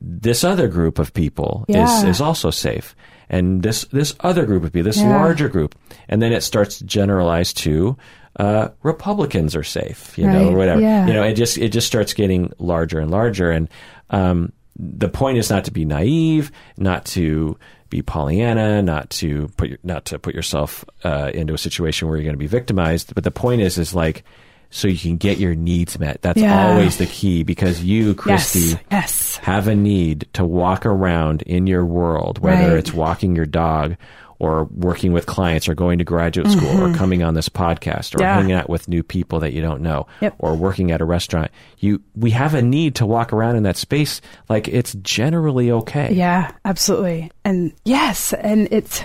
[0.00, 2.94] this other group of people is is also safe
[3.32, 5.08] and this this other group of people this Yeah.
[5.08, 5.74] larger group
[6.08, 7.96] and then it starts to generalize to
[8.38, 10.80] uh, Republicans are safe, you know, or whatever.
[10.80, 11.06] yeah.
[11.06, 13.68] You know, it just it just starts getting larger and larger, and
[14.08, 17.58] um, the point is not to be naive, not to
[17.90, 22.16] be Pollyanna, not to put your, not to put yourself uh, into a situation where
[22.16, 23.14] you're going to be victimized.
[23.14, 24.24] But the point is, is like
[24.74, 26.20] so you can get your needs met.
[26.22, 26.70] That's Yeah.
[26.70, 28.76] always the key because you, Christy, Yes.
[28.90, 29.36] Yes.
[29.42, 32.78] have a need to walk around in your world, whether Right.
[32.78, 33.96] it's walking your dog
[34.38, 38.18] or working with clients or going to graduate school or coming on this podcast or
[38.18, 38.22] Mm-hmm.
[38.22, 38.34] Yeah.
[38.34, 40.34] hanging out with new people that you don't know Yep.
[40.40, 41.50] or working at a restaurant.
[41.78, 46.12] You we have a need to walk around in that space like it's generally okay.
[46.14, 47.30] Yeah, absolutely.
[47.44, 49.04] And yes, and it's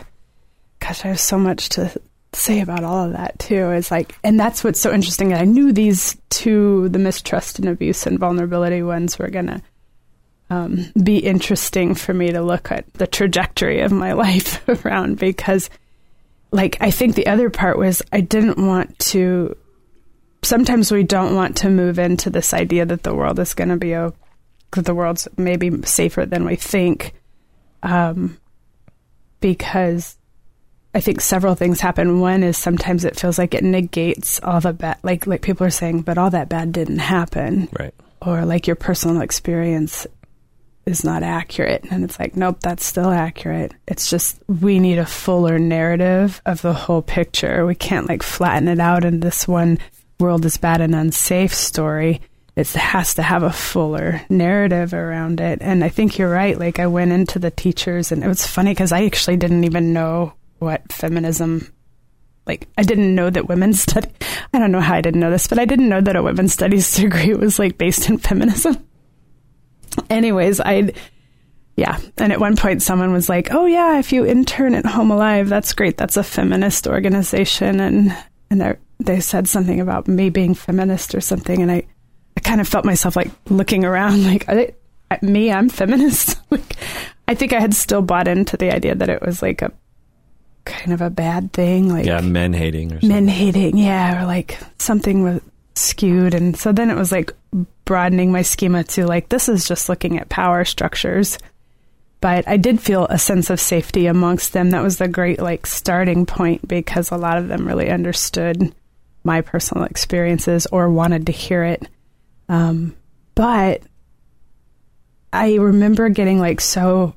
[0.80, 1.92] gosh, I have so much to
[2.34, 3.72] say about all of that too.
[3.72, 5.34] Is like and that's what's so interesting.
[5.34, 9.62] I knew these two, the mistrust and abuse and vulnerability ones were gonna
[10.50, 15.70] um, be interesting for me to look at the trajectory of my life around because,
[16.52, 19.56] like, I think the other part was I didn't want to.
[20.44, 23.78] Sometimes we don't want to move into this idea that the world is going to
[23.78, 24.18] be okay,
[24.72, 27.14] that the world's maybe safer than we think,
[27.84, 28.38] um,
[29.40, 30.17] because
[30.94, 32.20] I think several things happen.
[32.22, 35.72] One is sometimes it feels like it negates all the bad, like like people are
[35.72, 37.94] saying, but all that bad didn't happen, Right.
[38.26, 40.08] or like your personal experience
[40.88, 43.74] is not accurate, and it's like, nope, that's still accurate.
[43.88, 47.66] It's just we need a fuller narrative of the whole picture.
[47.66, 49.80] We can't like flatten it out in this one
[50.20, 52.22] world is bad and unsafe story.
[52.56, 55.60] It has to have a fuller narrative around it.
[55.62, 56.58] And I think you're right.
[56.58, 59.94] Like I went into the teachers, and it was funny because I actually didn't even
[59.94, 61.72] know what feminism
[62.46, 64.10] like I didn't know that women's study
[64.54, 66.54] I don't know how I didn't know this, but I didn't know that a women's
[66.54, 68.78] studies degree was like based in feminism.
[70.10, 70.94] Anyways, I
[71.76, 75.12] yeah, and at one point someone was like, "Oh yeah, if you intern at Home
[75.12, 75.98] Alive, that's great.
[75.98, 78.18] That's a feminist organization." And
[78.50, 81.84] and they said something about me being feminist or something, and I
[82.36, 84.76] I kind of felt myself like looking around, like, they,
[85.22, 86.40] me, I'm feminist.
[86.52, 86.78] like,
[87.28, 89.72] I think I had still bought into the idea that it was like a
[90.68, 93.10] kind of a bad thing, like Yeah, men hating or something.
[93.10, 95.42] men hating, yeah, or like something was
[95.76, 96.34] skewed.
[96.34, 97.32] And so then it was like
[97.86, 101.38] broadening my schema to like, this is just looking at power structures.
[102.20, 104.72] But I did feel a sense of safety amongst them.
[104.72, 108.74] That was the great like starting point because a lot of them really understood
[109.24, 111.88] my personal experiences or wanted to hear it.
[112.50, 112.96] Um,
[113.36, 113.82] but
[115.32, 117.14] I remember getting like so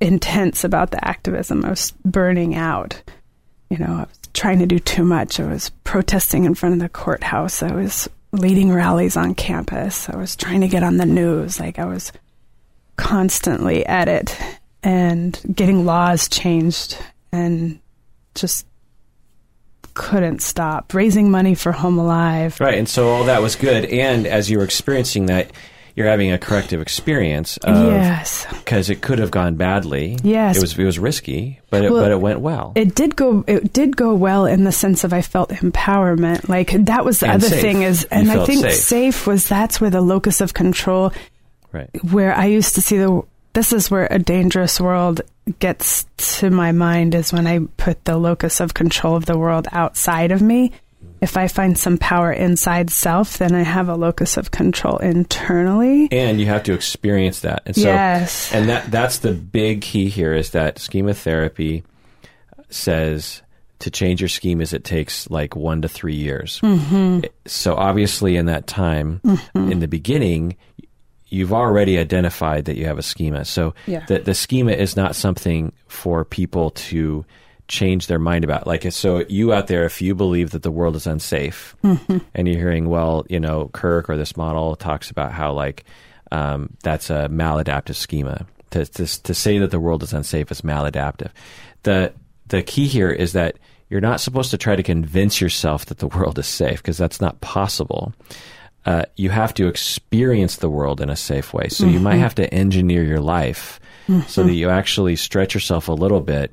[0.00, 1.64] intense about the activism.
[1.64, 3.00] I was burning out.
[3.68, 5.38] You know, I was trying to do too much.
[5.38, 7.62] I was protesting in front of the courthouse.
[7.62, 10.08] I was leading rallies on campus.
[10.08, 11.60] I was trying to get on the news.
[11.60, 12.12] Like I was
[12.96, 14.36] constantly at it
[14.82, 16.98] and getting laws changed
[17.32, 17.80] and
[18.34, 18.66] just
[19.94, 22.58] couldn't stop raising money for Home Alive.
[22.60, 23.84] Right, and so all that was good.
[23.86, 25.50] And as you were experiencing that,
[25.96, 28.46] you're having a corrective experience of yes.
[28.50, 30.18] because it could have gone badly.
[30.22, 30.56] Yes.
[30.56, 32.72] it was it was risky, but it, Well, but it went well.
[32.76, 33.44] It did go.
[33.46, 36.48] It did go well in the sense of I felt empowerment.
[36.48, 37.60] Like that was the And other safe.
[37.60, 38.74] thing is, You and I think safe.
[38.74, 39.26] safe.
[39.26, 41.12] was that's where the locus of control,
[41.72, 43.22] right, where I used to see the.
[43.52, 45.22] This is where a dangerous world
[45.58, 46.06] gets
[46.38, 50.30] to my mind is when I put the locus of control of the world outside
[50.30, 50.70] of me.
[51.20, 56.08] If I find some power inside self, then I have a locus of control internally.
[56.10, 57.62] and you have to experience that.
[57.66, 58.52] And so, Yes.
[58.52, 61.84] and that that's the big key here is that schema therapy
[62.70, 63.42] says
[63.80, 66.60] to change your schemas it takes like one to three years.
[66.62, 67.20] Mm-hmm.
[67.46, 69.20] So obviously, in that time,
[69.54, 70.56] in the beginning,
[71.28, 73.44] you've already identified that you have a schema.
[73.44, 74.04] So Yeah.
[74.06, 77.24] the the schema is not something for people to
[77.70, 78.66] change their mind about.
[78.66, 81.76] Like so, you out there, if you believe that the world is unsafe,
[82.34, 85.84] and you're hearing, well, you know, Kirk or this model talks about how like
[86.32, 88.46] um, that's a maladaptive schema.
[88.70, 91.30] To, to to say that the world is unsafe is maladaptive.
[91.82, 92.12] The
[92.48, 93.56] the key here is that
[93.88, 97.20] you're not supposed to try to convince yourself that the world is safe because that's
[97.20, 98.12] not possible.
[98.86, 101.68] Uh, you have to experience the world in a safe way.
[101.68, 103.78] So you might have to engineer your life
[104.26, 106.50] so that you actually stretch yourself a little bit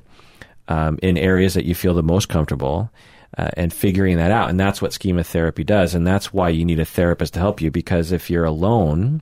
[0.68, 2.90] um, in areas that you feel the most comfortable.
[3.36, 6.64] Uh, and figuring that out, and that's what schema therapy does, and that's why you
[6.64, 7.70] need a therapist to help you.
[7.70, 9.20] Because if you're alone,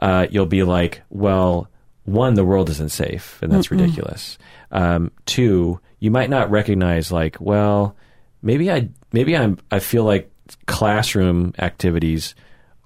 [0.00, 1.68] uh, you'll be like, well,
[2.06, 4.36] one, the world isn't safe, and that's ridiculous.
[4.72, 7.94] Um, two, you might not recognize like, well,
[8.42, 10.28] maybe I maybe I'm I feel like
[10.66, 12.34] classroom activities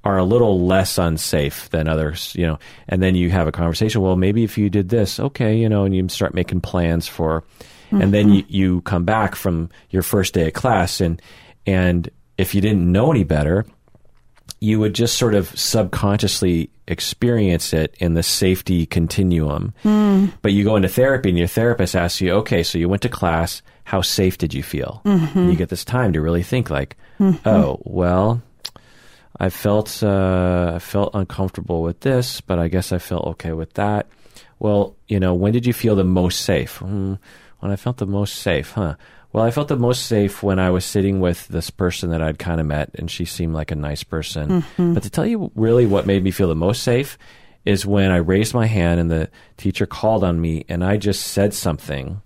[0.04, 2.58] are a little less unsafe than others, you know.
[2.86, 4.02] And then you have a conversation.
[4.02, 7.44] Well, maybe if you did this, okay, you know, and you start making plans for,
[8.02, 11.20] and then you, you come back from your first day of class, and
[11.66, 13.64] and if you didn't know any better,
[14.60, 19.72] you would just sort of subconsciously experience it in the safety continuum.
[20.42, 23.08] But you go into therapy and your therapist asks you, okay, so you went to
[23.08, 23.62] class.
[23.84, 25.02] How safe did you feel?
[25.04, 26.96] And you get this time to really think like,
[27.44, 28.42] oh, well,
[29.38, 33.74] I felt, uh, I felt uncomfortable with this, but I guess I felt okay with
[33.74, 34.06] that.
[34.58, 36.78] Well, you know, when did you feel the most safe?
[36.78, 37.14] Hmm,
[37.64, 38.96] when I felt the most safe, huh?
[39.32, 42.38] Well, I felt the most safe when I was sitting with this person that I'd
[42.38, 44.60] kind of met, and she seemed like a nice person.
[44.60, 44.92] Mm-hmm.
[44.92, 47.16] But to tell you really what made me feel the most safe
[47.64, 51.28] is when I raised my hand and the teacher called on me, and I just
[51.28, 52.20] said something.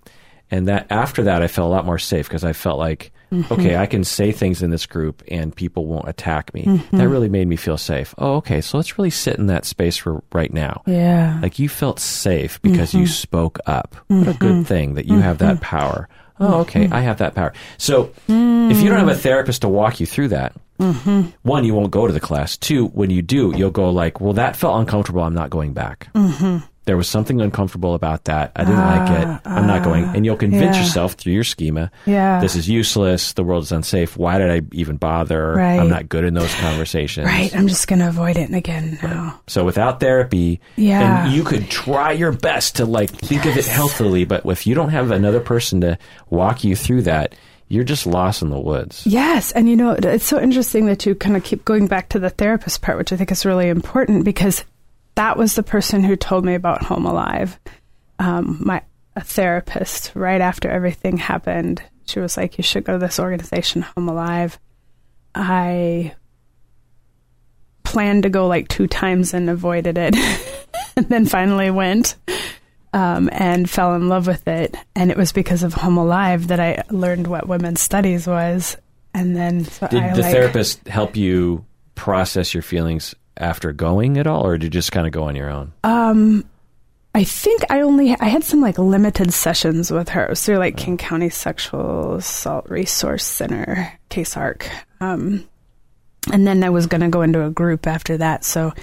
[0.51, 3.53] And that after that, I felt a lot more safe because I felt like Mm-hmm.
[3.53, 6.63] okay, I can say things in this group and people won't attack me.
[6.63, 6.97] Mm-hmm.
[6.97, 8.15] That really made me feel safe.
[8.17, 10.81] Oh, okay, so let's really sit in that space for right now.
[10.87, 11.39] Yeah.
[11.41, 13.11] Like you felt safe because you mm-hmm.
[13.11, 13.95] spoke up.
[14.07, 16.09] What a good thing that you have that power.
[16.39, 17.53] Oh, okay, I have that power.
[17.77, 19.19] So if you don't have a mm.
[19.19, 22.55] therapist to walk you through that, one, you won't go to the class.
[22.55, 25.21] Two, when you do, you'll go like, well, that felt uncomfortable.
[25.21, 26.07] I'm not going back.
[26.89, 28.51] There was something uncomfortable about that.
[28.55, 29.27] I didn't like it.
[29.27, 30.05] Ah, I'm not going.
[30.05, 30.81] And you'll ah, convince yeah.
[30.81, 31.91] yourself through your schema.
[32.07, 32.41] Yeah.
[32.41, 33.33] This is useless.
[33.33, 34.17] The world is unsafe.
[34.17, 35.53] Why did I even bother?
[35.53, 35.79] Right.
[35.79, 37.27] I'm not good in those conversations.
[37.27, 37.55] Right.
[37.55, 39.39] I'm just going to avoid it again now.
[39.45, 41.25] So without therapy, Yeah.
[41.25, 44.73] and you could try your best to like think of it healthily, but if you
[44.73, 45.99] don't have another person to
[46.31, 47.35] walk you through that,
[47.67, 49.05] you're just lost in the woods.
[49.05, 52.19] Yes, and you know it's so interesting that you kind of keep going back to
[52.19, 54.65] the therapist part, which I think is really important because
[55.19, 57.59] that was the person who told me about Home Alive.
[58.19, 58.81] Um, my
[59.17, 63.81] a therapist right after everything happened, she was like, "You should go to this organization,
[63.81, 64.57] Home Alive."
[65.35, 66.15] I
[67.83, 70.15] planned to go like two times and avoided it,
[70.95, 72.15] and then finally went
[72.93, 74.73] um, and fell in love with it.
[74.95, 78.77] And it was because of Home Alive that I learned what women's studies was.
[79.13, 81.65] And then so Did I the like, therapist help you
[81.95, 85.35] process your feelings after going at all, or did you just kind of go on
[85.35, 85.71] your own?
[85.83, 86.45] Um,
[87.15, 90.25] I think I only I had some like limited sessions with her.
[90.25, 94.67] It was through like King County Sexual Assault Resource Center, KCSARC.
[95.01, 95.47] Um,
[96.31, 98.73] and then I was going to go into a group after that, so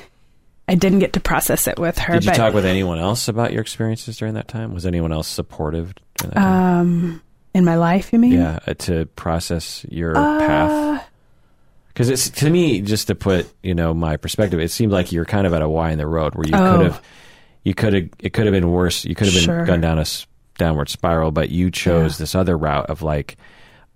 [0.69, 2.15] I didn't get to process it with her.
[2.15, 4.75] Did you but talk with anyone else about your experiences during that time?
[4.75, 6.79] Was anyone else supportive during that time?
[6.81, 7.23] um,
[7.55, 8.33] in my life, you mean?
[8.33, 11.09] yeah, uh, to process your Uh, path.
[11.97, 15.25] Because it's to me, just to put you know my perspective, it seemed like you're
[15.25, 16.77] kind of at a Y in the road where you Oh.
[16.77, 17.03] could have,
[17.65, 19.07] you could have, it could have been worse.
[19.07, 19.65] You could have been Sure.
[19.65, 20.27] gone down a s-
[20.59, 22.23] downward spiral, but you chose Yeah.
[22.25, 23.39] this other route of like,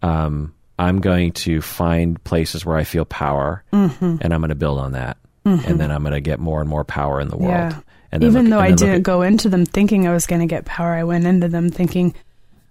[0.02, 4.16] um, I'm going to find places where I feel power, Mm-hmm.
[4.22, 6.70] and I'm going to build on that, and then I'm going to get more and
[6.70, 7.50] more power in the world.
[7.52, 7.78] Yeah.
[8.12, 10.40] And Even look- though and I didn't at- go into them thinking I was going
[10.40, 12.14] to get power, I went into them thinking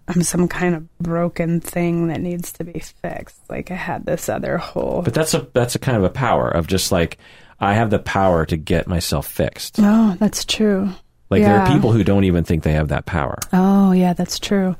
[0.09, 3.39] I'm some kind of broken thing that needs to be fixed.
[3.49, 5.03] Like I had this other whole.
[5.03, 7.17] But that's a that's a kind of a power of just like
[7.59, 9.75] I have the power to get myself fixed.
[9.79, 10.89] oh, that's true.
[11.29, 13.37] Like there are people who don't even think they have that power.
[13.53, 14.75] Oh, yeah, that's true.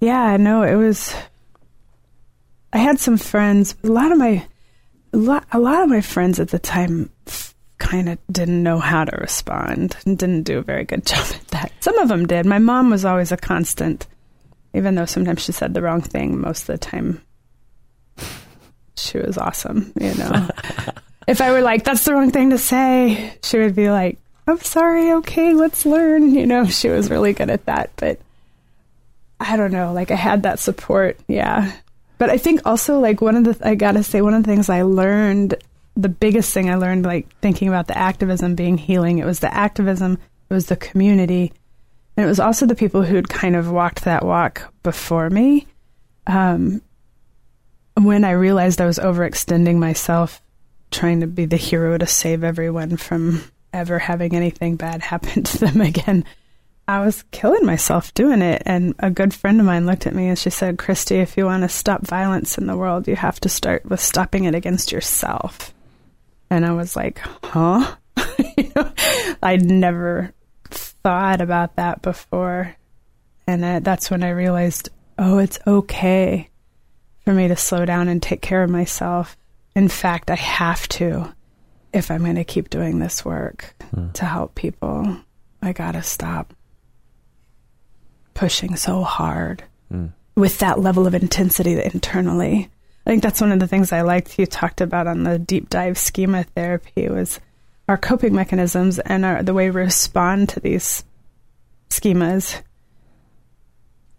[0.00, 1.12] Yeah, no, it was.
[2.72, 3.74] I had some friends.
[3.82, 4.46] A lot of my,
[5.12, 7.10] a lot, a lot of my friends at the time
[7.78, 11.48] kind of didn't know how to respond and didn't do a very good job at
[11.48, 11.72] that.
[11.80, 12.46] Some of them did.
[12.46, 14.06] My mom was always a constant,
[14.74, 16.40] even though sometimes she said the wrong thing.
[16.40, 17.22] Most of the time,
[18.96, 19.92] she was awesome.
[19.98, 20.48] You know,
[21.28, 24.60] if I were like, "That's the wrong thing to say," she would be like, "I'm
[24.60, 25.12] sorry.
[25.12, 27.90] Okay, let's learn." You know, she was really good at that.
[27.96, 28.18] But
[29.40, 29.92] I don't know.
[29.92, 31.18] Like I had that support.
[31.28, 31.72] Yeah.
[32.18, 34.68] But I think also like one of the I gotta say one of the things
[34.68, 35.56] I learned
[35.96, 39.54] the biggest thing I learned like thinking about the activism being healing it was the
[39.54, 40.18] activism
[40.50, 41.52] it was the community
[42.16, 45.66] and it was also the people who'd kind of walked that walk before me
[46.26, 46.80] um,
[47.94, 50.40] when I realized I was overextending myself
[50.90, 53.42] trying to be the hero to save everyone from
[53.72, 56.24] ever having anything bad happen to them again
[56.86, 58.62] I was killing myself doing it.
[58.66, 61.46] And a good friend of mine looked at me and she said, Christy, if you
[61.46, 64.92] want to stop violence in the world, you have to start with stopping it against
[64.92, 65.72] yourself.
[66.50, 67.96] And I was like, huh?
[68.56, 68.92] you know,
[69.42, 70.32] I'd never
[71.04, 72.74] thought about that before.
[73.46, 76.48] And uh, that's when I realized, oh, it's okay
[77.24, 79.36] for me to slow down and take care of myself.
[79.76, 81.32] In fact, I have to
[81.92, 83.76] if I'm going to keep doing this work
[84.14, 85.16] to help people.
[85.62, 86.52] I got to stop
[88.34, 89.62] pushing so hard
[90.34, 92.68] with that level of intensity internally.
[93.06, 95.70] I think that's one of the things I liked you talked about on the deep
[95.70, 97.38] dive schema therapy was
[97.88, 101.04] our coping mechanisms and our, the way we respond to these
[101.90, 102.60] schemas.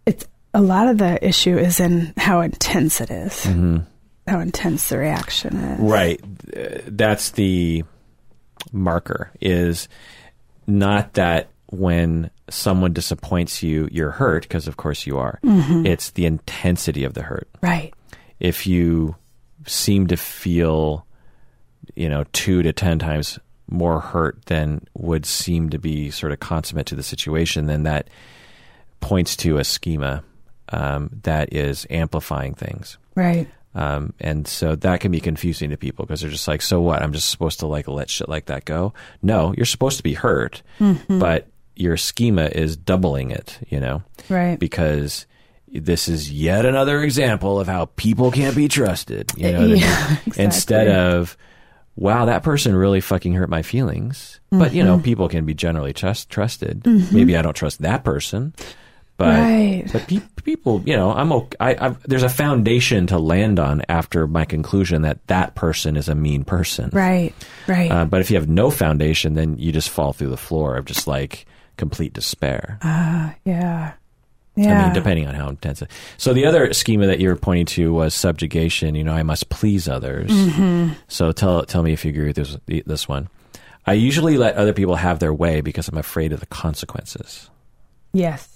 [0.04, 3.78] It's a lot of the issue is in how intense it is, mm-hmm.
[4.26, 5.80] how intense the reaction is.
[5.80, 6.20] Right.
[6.86, 7.84] That's the
[8.72, 9.88] marker is
[10.66, 15.40] not that when someone disappoints you, you're hurt, because of course you are.
[15.44, 15.86] Mm-hmm.
[15.86, 17.48] It's the intensity of the hurt.
[17.60, 17.92] Right.
[18.38, 19.16] If you
[19.66, 21.06] seem to feel,
[21.94, 23.38] you know, two to 10 times
[23.68, 28.08] more hurt than would seem to be sort of consummate to the situation, then that
[29.00, 30.22] points to a schema
[30.70, 32.98] um, that is amplifying things.
[33.14, 33.48] Right.
[33.74, 37.02] Um, and so that can be confusing to people because they're just like, so what?
[37.02, 38.94] I'm just supposed to like let shit like that go?
[39.22, 40.62] No, you're supposed to be hurt,
[41.08, 44.58] but your schema is doubling it, you know, Right.
[44.58, 45.26] because
[45.68, 49.30] this is yet another example of how people can't be trusted.
[49.36, 49.76] You know, what I mean?
[49.82, 50.44] Yeah, exactly.
[50.44, 51.36] instead of
[51.96, 54.40] wow, that person really fucking hurt my feelings.
[54.50, 54.86] But you Mm-hmm.
[54.96, 56.86] know, people can be generally trust, trusted.
[57.12, 58.54] Maybe I don't trust that person,
[59.18, 59.84] but Right.
[59.92, 61.56] but pe- people, you know, I'm okay.
[61.58, 66.08] I, I've, there's a foundation to land on after my conclusion that that person is
[66.08, 66.90] a mean person.
[66.92, 67.32] Right.
[67.66, 67.90] Right.
[67.90, 70.84] Uh, but if you have no foundation, then you just fall through the floor of
[70.84, 71.46] just like
[71.76, 72.78] complete despair.
[72.82, 73.92] Ah, yeah.
[74.56, 74.80] Yeah.
[74.80, 75.82] I mean, depending on how intense.
[75.82, 75.90] It.
[76.16, 78.94] So the other schema that you were pointing to was subjugation.
[78.94, 80.30] You know, I must please others.
[80.30, 80.94] Mm-hmm.
[81.08, 82.56] So tell tell me if you agree with this
[82.86, 83.28] this one.
[83.86, 87.50] I usually let other people have their way because I'm afraid of the consequences.
[88.12, 88.52] yes.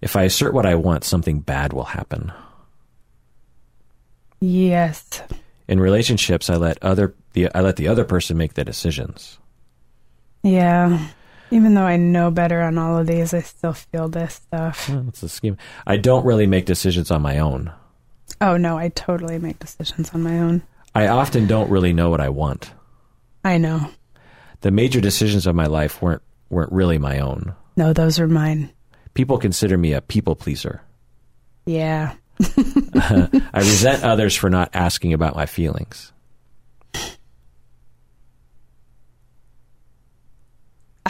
[0.00, 2.32] If I assert what I want, something bad will happen.
[4.40, 5.20] Yes.
[5.68, 9.38] In relationships, I let other the I let the other person make the decisions.
[10.42, 11.06] Yeah.
[11.50, 14.86] Even though I know better on all of these, I still feel this stuff.
[14.86, 15.56] That's the scheme.
[15.86, 17.72] I don't really make decisions on my own.
[18.40, 20.62] Oh no, I totally make decisions on my own.
[20.94, 22.72] I often don't really know what I want.
[23.44, 23.90] I know.
[24.60, 27.54] The major decisions of my life weren't weren't really my own.
[27.76, 28.70] No, those are mine.
[29.14, 30.82] People consider me a people pleaser.
[31.66, 32.14] Yeah.
[32.94, 36.12] I resent others for not asking about my feelings.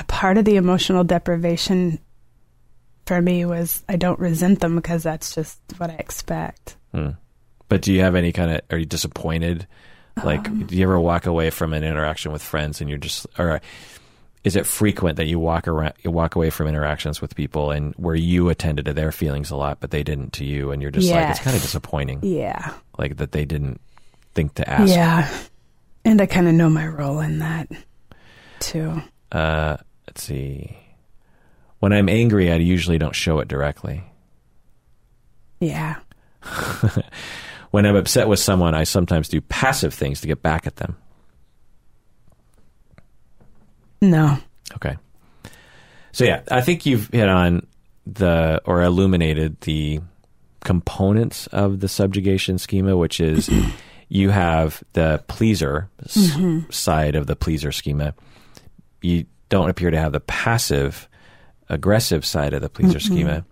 [0.01, 2.01] A part of the emotional deprivation
[3.07, 6.77] for me was I don't resent them because that's just what I expect.
[6.93, 7.11] Hmm.
[7.69, 8.61] But do you have any kind of?
[8.71, 9.67] Are you disappointed?
[10.25, 13.61] Like, do you ever walk away from an interaction with friends and you're just, or
[14.45, 17.95] is it frequent that you walk around, you walk away from interactions with people and
[17.95, 20.91] where you attended to their feelings a lot, but they didn't to you, and you're
[20.91, 22.75] just like, it's kind of disappointing, Yeah.
[22.99, 23.81] like that they didn't
[24.35, 24.93] think to ask.
[24.93, 25.31] Yeah.
[26.05, 27.69] And I kind of know my role in that
[28.59, 29.01] too.
[29.33, 29.77] Uh,
[30.11, 30.77] let's see.
[31.79, 34.05] When I'm angry, I usually don't show it directly.
[35.61, 35.97] Yeah.
[37.71, 40.97] When I'm upset with someone, I sometimes do passive things to get back at them.
[44.01, 44.39] No.
[44.75, 44.97] Okay.
[46.13, 47.67] So yeah, I think you've hit on
[48.07, 50.01] the or illuminated the
[50.65, 53.49] components of the subjugation schema, which is
[54.09, 56.71] you have the pleaser s- mm-hmm.
[56.71, 58.15] side of the pleaser schema.
[59.01, 61.07] You don't appear to have the passive
[61.69, 63.45] aggressive side of the pleaser schema,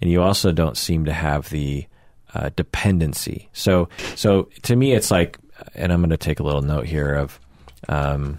[0.00, 1.86] and you also don't seem to have the
[2.34, 3.48] uh, dependency.
[3.52, 5.38] So, so to me, it's like,
[5.74, 7.40] and I'm going to take a little note here of
[7.88, 8.38] um,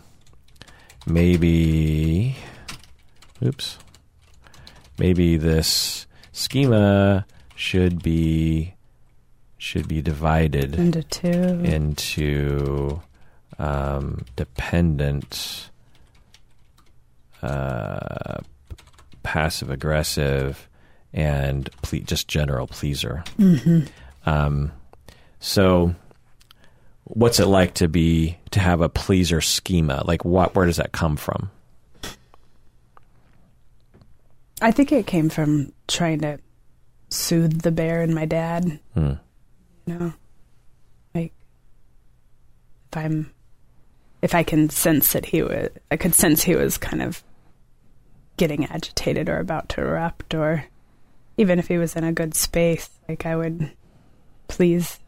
[1.06, 2.36] maybe,
[3.44, 3.78] oops,
[4.98, 7.26] maybe this schema
[7.56, 8.74] should be
[9.58, 11.30] should be divided Into two.
[11.30, 13.02] into
[13.60, 15.69] um, dependent,
[17.42, 18.40] uh,
[19.24, 20.68] passive aggressive,
[21.14, 23.24] and ple- just general pleaser.
[24.26, 24.72] Um,
[25.40, 25.96] so,
[27.06, 30.04] what's it like to be to have a pleaser schema?
[30.06, 30.56] Like, what?
[30.56, 31.50] Where does that come from?
[34.62, 36.40] I think it came from trying to
[37.10, 38.80] soothe the bear and my dad.
[38.94, 39.14] Hmm.
[39.86, 40.14] You know,
[41.16, 41.34] like
[42.92, 43.34] if I'm,
[44.22, 47.24] if I can sense that he was, I could sense he was kind of
[48.40, 50.66] getting agitated or about to erupt, or
[51.38, 53.72] even if he was in a good space, like I would
[54.48, 55.00] please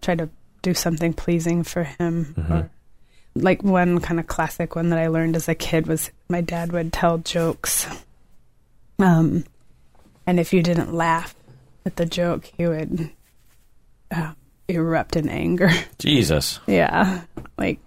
[0.00, 0.30] try to
[0.62, 2.34] do something pleasing for him.
[2.38, 2.50] Mhm.
[2.50, 2.70] Or
[3.34, 6.72] like one kind of classic one that I learned as a kid was my dad
[6.72, 7.86] would tell jokes.
[8.98, 9.44] Um,
[10.26, 11.34] and if you didn't laugh
[11.86, 13.10] at the joke, he would
[14.10, 14.32] uh,
[14.68, 15.70] erupt in anger.
[15.98, 16.60] Jesus.
[16.66, 17.22] yeah.
[17.56, 17.78] Like,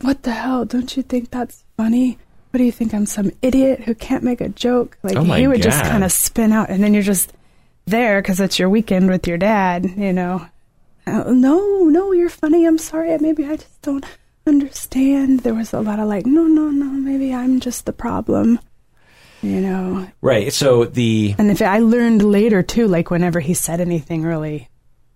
[0.00, 0.64] what the hell?
[0.64, 2.18] Don't you think that's funny?
[2.52, 2.92] What do you think?
[2.94, 4.96] I'm some idiot who can't make a joke?
[5.02, 7.32] Like, Oh he would just kind of spin out, and then you're just
[7.86, 10.46] there because it's your weekend with your dad, you know.
[11.06, 12.64] Uh, no, no, you're funny.
[12.66, 13.16] I'm sorry.
[13.18, 14.04] Maybe I just don't
[14.46, 15.40] understand.
[15.40, 16.84] There was a lot of like, no, no, no.
[16.84, 18.60] Maybe I'm just the problem,
[19.42, 20.06] you know.
[20.20, 20.52] Right.
[20.52, 24.68] So the And if I learned later too, like whenever he said anything really,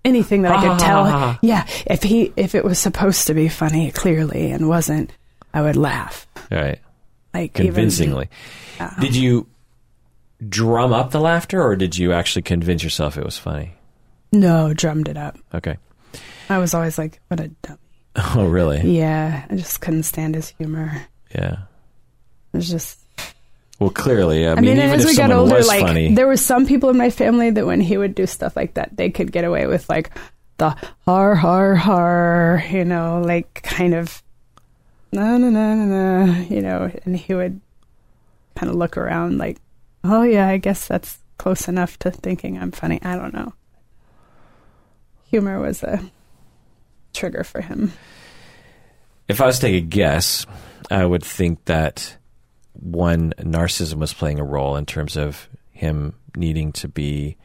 [0.04, 0.76] anything that I could Ah.
[0.78, 5.12] tell, yeah, if he if it was supposed to be funny clearly and wasn't,
[5.54, 6.78] I would laugh right
[7.40, 8.28] like even- convincingly.
[8.78, 8.94] Yeah.
[9.00, 9.46] Did you
[10.48, 13.72] drum up the laughter, or did you actually convince yourself it was funny?
[14.32, 15.38] no, drummed it up.
[15.54, 15.76] Okay.
[16.50, 17.78] I was always like, what a dummy.
[18.34, 18.80] Oh, really?
[18.98, 21.02] Yeah, I just couldn't stand his humor.
[21.34, 21.52] Yeah.
[22.52, 22.98] It was just.
[23.78, 26.26] Well, clearly, I, I mean, mean, even as if we got older, like funny, there
[26.26, 29.10] were some people in my family that when he would do stuff like that, they
[29.10, 30.10] could get away with like
[30.58, 30.74] the
[31.06, 34.22] har har har, you know, like kind of
[35.16, 37.60] no no no no no, you know, and he would
[38.55, 39.59] kind of look around like,
[40.05, 43.01] oh yeah, I guess that's close enough to thinking I'm funny.
[43.02, 43.52] I don't know.
[45.30, 46.01] Humor was a
[47.12, 47.93] trigger for him.
[49.28, 50.47] If I was to take a guess,
[50.90, 52.16] I would think that
[52.74, 57.36] one narcissism was playing a role in terms of him needing to be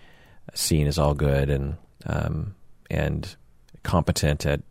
[0.54, 2.56] seen as all good and um,
[2.90, 3.36] and
[3.84, 4.62] competent at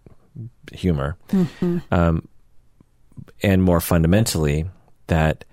[0.72, 1.78] humor, Mm-hmm.
[1.90, 2.28] um,
[3.42, 4.66] and more fundamentally,
[5.06, 5.44] that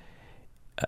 [0.78, 0.86] uh,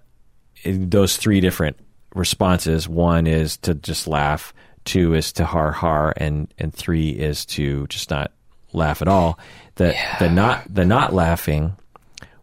[0.66, 1.78] those three different
[2.14, 4.54] responses, one is to just laugh,
[4.86, 8.32] two is to har har, and and three is to just not
[8.74, 9.40] laugh at all.
[9.76, 11.76] The the not the not laughing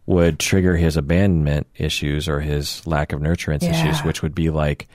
[0.05, 3.71] would trigger his abandonment issues or his lack of nurturance Yeah.
[3.71, 4.87] issues, which would be like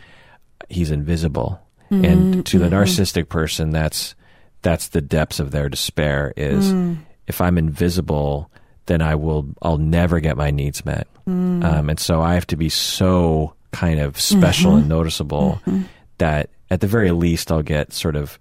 [0.69, 1.61] he's invisible.
[1.91, 2.05] Mm-hmm.
[2.05, 2.75] And to the mm-hmm.
[2.75, 4.15] narcissistic person, that's
[4.63, 6.33] that's the depths of their despair.
[6.37, 6.97] Is mm.
[7.27, 8.51] if I'm invisible,
[8.87, 11.07] then I will I'll never get my needs met.
[11.27, 11.65] Mm.
[11.65, 14.39] Um, and so I have to be so kind of mm-hmm.
[14.39, 15.83] special and noticeable mm-hmm.
[16.19, 18.39] that at the very least I'll get sort of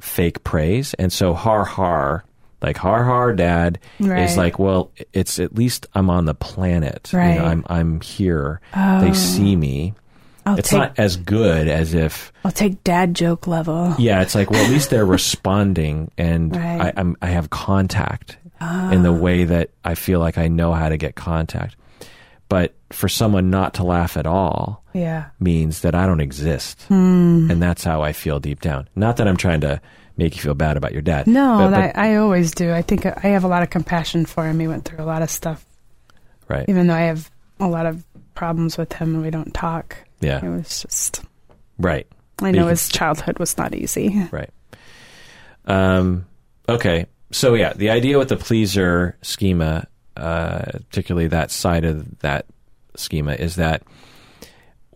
[0.00, 0.94] fake praise.
[0.94, 2.24] And so har har,
[2.62, 4.24] like har har dad Right.
[4.24, 7.10] is like, well, it's at least I'm on the planet.
[7.12, 7.40] You know, Right.
[7.40, 8.60] I'm I'm here.
[8.74, 9.12] They oh.
[9.12, 9.94] see me.
[10.46, 13.94] I'll it's take not as good as if I'll take dad joke level.
[13.98, 16.80] yeah, it's like well, at least they're responding, and Right.
[16.80, 20.88] I, I'm I have contact in the way that I feel like I know how
[20.88, 21.76] to get contact.
[22.48, 25.26] But for someone not to laugh at all Yeah.
[25.40, 27.50] means that I don't exist, Hmm.
[27.50, 28.88] and that's how I feel deep down.
[28.94, 29.80] Not that I'm trying to
[30.16, 31.26] make you feel bad about your dad.
[31.26, 32.72] No, but, but- I, I always do.
[32.72, 34.60] I think I have a lot of compassion for him.
[34.60, 35.64] He went through a lot of stuff,
[36.48, 38.04] right, even though I have a lot of
[38.34, 39.96] problems with him and we don't talk.
[40.20, 40.44] Yeah.
[40.44, 41.22] It was just,
[41.78, 42.06] right.
[42.42, 44.26] I know his childhood was not easy.
[44.30, 44.50] Right.
[45.66, 46.26] Um,
[46.68, 47.06] okay.
[47.34, 52.46] So yeah, the idea with the pleaser schema, uh, particularly that side of that
[52.94, 53.82] schema, is that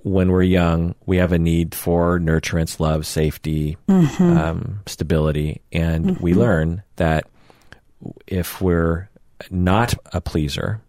[0.05, 6.33] when we're young, we have a need for nurturance, love, safety, um, stability, and we
[6.33, 7.27] learn that
[8.29, 9.09] if we're
[9.51, 10.81] not a pleaser,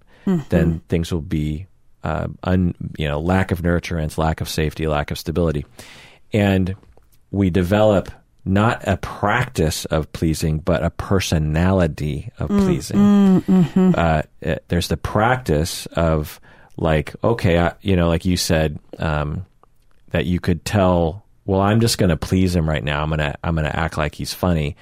[0.50, 1.66] then things will be
[2.04, 5.66] uh, un, you know lack of nurturance, lack of safety, lack of stability,
[6.32, 6.76] and
[7.32, 8.12] we develop
[8.50, 13.44] not a practice of pleasing, but a personality of pleasing.
[13.96, 16.40] Uh, it- there's the practice of
[16.78, 19.46] like, okay, I, you know, like you said, um,
[20.12, 21.24] that you could tell.
[21.46, 23.02] Well, I'm just going to please him right now.
[23.04, 24.76] I'm gonna I'm gonna act like he's funny.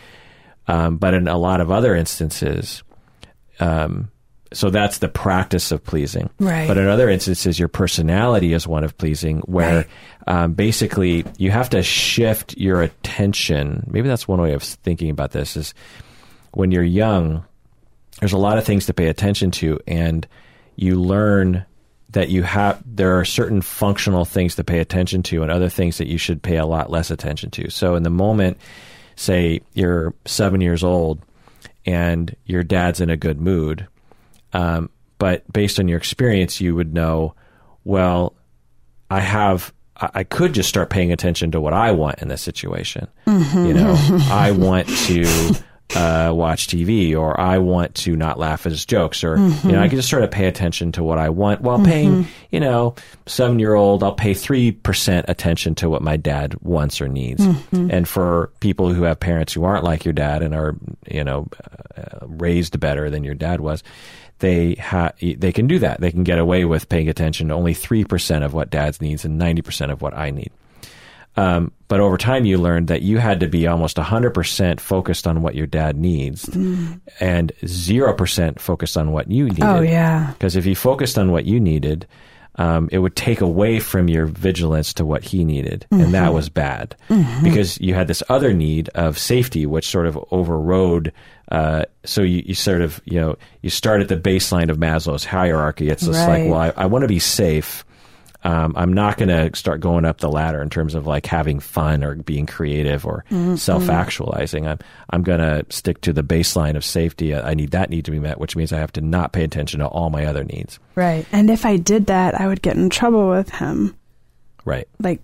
[0.68, 2.84] Um, but in a lot of other instances,
[3.60, 4.10] um,
[4.54, 6.30] so that's the practice of pleasing.
[6.40, 6.68] Right.
[6.68, 9.86] But in other instances, your personality is one of pleasing, where
[10.28, 13.86] um, basically you have to shift your attention.
[13.92, 15.74] Maybe that's one way of thinking about this: is
[16.52, 17.46] when you're young,
[18.20, 20.28] there's a lot of things to pay attention to, and
[20.76, 21.66] you learn
[22.12, 25.98] that you have there are certain functional things to pay attention to, and other things
[25.98, 27.70] that you should pay a lot less attention to.
[27.70, 28.58] So in the moment,
[29.18, 31.22] say you're seven years old,
[31.86, 33.88] and your dad's in a good mood
[34.54, 37.34] um, but based on your experience, you would know,
[37.84, 38.36] well,
[39.10, 43.08] I have, I could just start paying attention to what I want in this situation.
[43.26, 43.96] You know,
[44.32, 45.24] I want to
[45.96, 49.82] uh, watch TV or I want to not laugh at his jokes or, you know,
[49.82, 52.94] I can just sort of pay attention to what I want while paying, you know,
[53.26, 57.44] seven year old, I'll pay 3% attention to what my dad wants or needs.
[57.90, 60.76] And for people who have parents who aren't like your dad and are,
[61.10, 61.48] you know,
[61.98, 63.82] uh, raised better than your dad was,
[64.40, 66.00] they ha- they can do that.
[66.02, 69.40] They can get away with paying attention to only 3% of what dad's needs and
[69.40, 70.52] 90% of what I need.
[71.36, 75.42] Um, but over time, you learned that you had to be almost 100% focused on
[75.44, 76.48] what your dad needs
[77.20, 79.64] and 0% focused on what you needed.
[79.64, 80.32] Oh, yeah.
[80.34, 82.08] Because if you focused on what you needed,
[82.56, 85.86] um, it would take away from your vigilance to what he needed.
[85.92, 86.96] And that was bad
[87.44, 91.14] because you had this other need of safety, which sort of overrode.
[91.50, 95.24] Uh, so you, you sort of, you know, you start at the baseline of Maslow's
[95.24, 95.90] hierarchy.
[95.90, 97.86] It's just like, well, I, I want to be safe.
[98.44, 101.60] Um, I'm not going to start going up the ladder in terms of like having
[101.60, 103.26] fun or being creative or
[103.56, 104.68] self-actualizing.
[104.68, 104.80] I'm
[105.10, 107.36] I'm going to stick to the baseline of safety.
[107.36, 109.80] I need that need to be met, which means I have to not pay attention
[109.80, 110.80] to all my other needs.
[110.96, 111.26] Right.
[111.32, 113.98] And if I did that, I would get in trouble with him.
[114.66, 114.88] Right.
[115.00, 115.22] Like,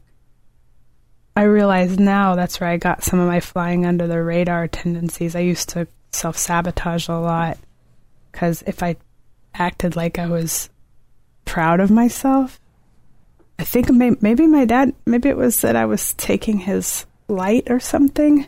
[1.35, 5.35] I realize now that's where I got some of my flying under the radar tendencies.
[5.35, 7.57] I used to self sabotage a lot
[8.31, 8.95] because if I
[9.53, 10.69] acted like I was
[11.45, 12.59] proud of myself,
[13.59, 17.69] I think may- maybe my dad, maybe it was that I was taking his light
[17.69, 18.47] or something.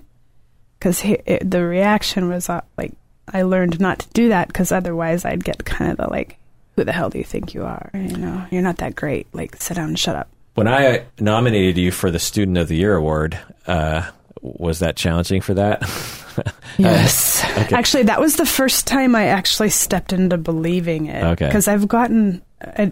[0.79, 2.93] Because the reaction was uh, like,
[3.33, 6.37] I learned not to do that because otherwise I'd get kind of the like,
[6.75, 7.89] who the hell do you think you are?
[7.93, 9.27] You know, you're not that great.
[9.33, 10.29] Like, sit down and shut up.
[10.55, 14.09] when I nominated you for the Student of the Year award, uh,
[14.57, 15.83] was that challenging for that?
[16.77, 17.41] Yes.
[17.43, 21.23] Uh, actually, that was the first time I actually stepped into believing it.
[21.23, 21.45] Okay.
[21.45, 22.91] Because I've gotten, I,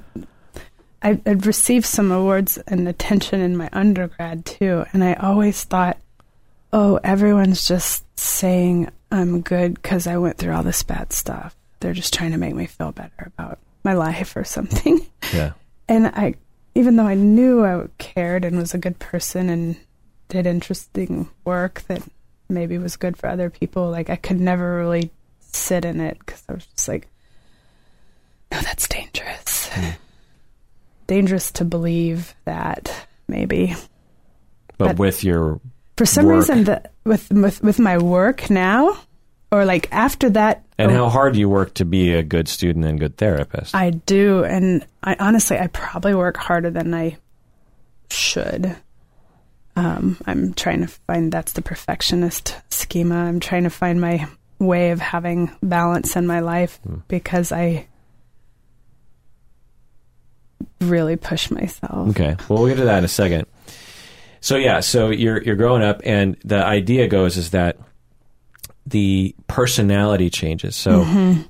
[1.02, 5.98] I, I'd received some awards and attention in my undergrad too, and I always thought,
[6.72, 11.56] oh, everyone's just saying I'm good because I went through all this bad stuff.
[11.82, 15.06] They're just trying to make me feel better about my life or something.
[15.34, 15.52] yeah.
[15.90, 16.36] And I,
[16.74, 19.76] even though I knew I cared and was a good person and
[20.34, 22.02] did interesting work that
[22.50, 26.44] maybe was good for other people, like I could never really sit in it because
[26.50, 27.08] I was just like,
[28.52, 29.70] no, that's dangerous.
[29.70, 29.90] Hmm.
[31.08, 33.76] dangerous to believe that maybe.
[34.78, 35.60] But, But- with your
[35.98, 36.36] For some Work.
[36.36, 38.98] reason, the, with, with with my work now,
[39.52, 42.86] or like after that, and oh, how hard you work to be a good student
[42.86, 43.76] and good therapist.
[43.76, 47.18] I do, and I honestly, I probably work harder than I
[48.10, 48.76] should.
[49.76, 53.16] Um, I'm trying to find that's the perfectionist schema.
[53.16, 54.28] I'm trying to find my
[54.60, 57.88] way of having balance in my life because I
[60.82, 62.10] really push myself.
[62.10, 62.36] Okay.
[62.48, 63.48] Well, we'll get to that in a second.
[64.42, 67.78] So yeah, so you're you're growing up, and the idea goes is that
[68.86, 70.76] the personality changes.
[70.76, 71.00] So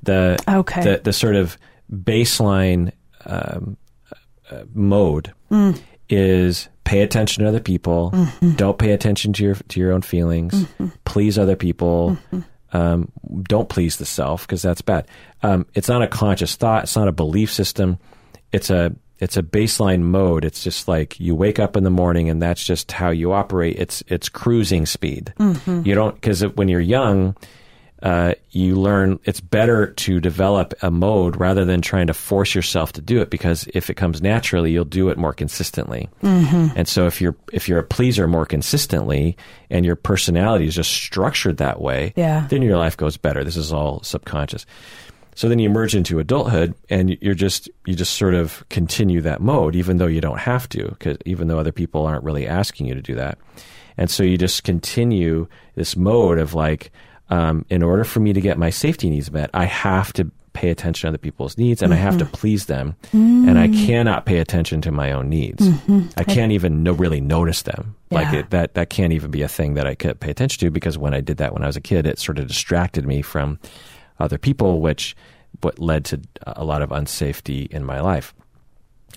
[0.04, 0.56] the Mm-hmm.
[0.60, 0.84] Okay.
[0.84, 1.58] the the sort of
[1.92, 2.92] baseline
[3.26, 3.78] um,
[4.52, 5.80] uh, mode Mm.
[6.10, 8.52] is pay attention to other people, Mm-hmm.
[8.52, 10.66] don't pay attention to your to your own feelings,
[11.06, 12.18] please other people.
[12.34, 12.40] Mm-hmm.
[12.76, 13.12] Um,
[13.44, 15.08] don't please the self because that's bad.
[15.44, 16.84] Um, it's not a conscious thought.
[16.84, 18.00] It's not a belief system.
[18.52, 20.44] It's a it's a baseline mode.
[20.44, 23.78] It's just like you wake up in the morning and that's just how you operate.
[23.78, 25.34] It's it's cruising speed.
[25.40, 27.36] You don't because when you're young,
[28.04, 32.92] uh, you learn it's better to develop a mode rather than trying to force yourself
[32.94, 36.10] to do it because if it comes naturally, you'll do it more consistently.
[36.22, 39.38] And so if you're if you're a pleaser more consistently
[39.70, 42.46] and your personality is just structured that way, Yeah.
[42.50, 43.44] then your life goes better.
[43.44, 44.66] This is all subconscious.
[45.36, 49.42] So then you merge into adulthood and you're just you just sort of continue that
[49.42, 52.86] mode even though you don't have to because even though other people aren't really asking
[52.88, 53.38] you to do that.
[53.98, 56.92] And so you just continue this mode of like
[57.34, 60.70] um, in order for me to get my safety needs met, I have to pay
[60.70, 62.34] attention to other people's needs and I have to mm-hmm.
[62.36, 62.96] please them.
[63.12, 63.88] And I mm.
[63.88, 65.68] cannot pay attention to my own needs.
[65.68, 66.10] Mm-hmm.
[66.16, 67.96] I can't even no, really notice them.
[68.12, 70.70] Like it, that, that can't even be a thing that I could pay attention to
[70.70, 73.24] because when I did that when I was a kid, it sort of distracted me
[73.24, 73.58] from
[74.20, 75.16] other people, which
[75.62, 78.36] what led to a lot of unsafety in my life.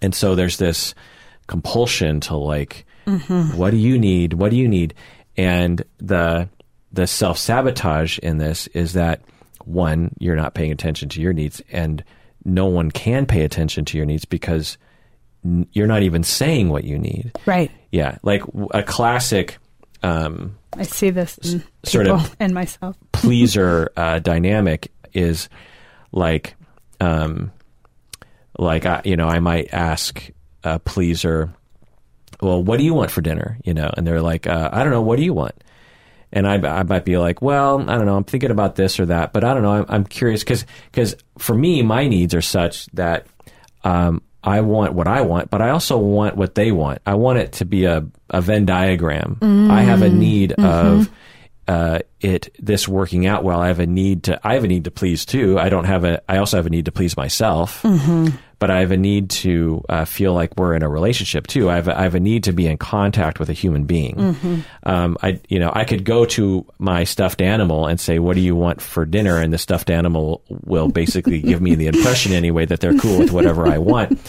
[0.01, 0.94] And so there's this
[1.48, 3.55] compulsion to like, mm-hmm.
[3.59, 4.32] what do you need?
[4.32, 4.94] What do you need?
[5.36, 6.48] And the
[6.93, 9.23] the self sabotage in this is that
[9.65, 12.03] one, you're not paying attention to your needs, and
[12.45, 14.79] no one can pay attention to your needs because
[15.45, 17.33] n- you're not even saying what you need.
[17.47, 17.71] Right.
[17.91, 18.43] Yeah, like
[18.73, 19.59] a classic
[20.03, 22.97] um, I see this in Sort of- and myself.
[23.13, 25.49] pleaser uh, dynamic is
[26.13, 26.55] like
[27.01, 27.51] um
[28.59, 30.31] like I, you know I might ask
[30.63, 31.53] a pleaser
[32.41, 34.93] well what do you want for dinner you know and they're like uh, I don't
[34.93, 35.55] know what do you want
[36.37, 39.07] and I, I might be like well I don't know I'm thinking about this or
[39.07, 42.43] that but I don't know I'm, I'm curious because because for me my needs are
[42.43, 43.27] such that
[43.83, 47.01] um, I want what I want, but I also want what they want.
[47.05, 49.39] I want it to be a, a Venn diagram.
[49.71, 51.11] I have a need of
[51.69, 53.61] uh, it this working out well.
[53.61, 55.59] I have a need to I have a need to please too.
[55.59, 57.83] I don't have a I also have a need to please myself,
[58.59, 61.69] but I have a need to uh, feel like we're in a relationship too.
[61.69, 64.65] I have a, I have a need to be in contact with a human being.
[64.85, 68.41] Um, I you know I could go to my stuffed animal and say, "What do
[68.41, 72.65] you want for dinner?" and the stuffed animal will basically give me the impression anyway
[72.66, 74.19] that they're cool with whatever I want.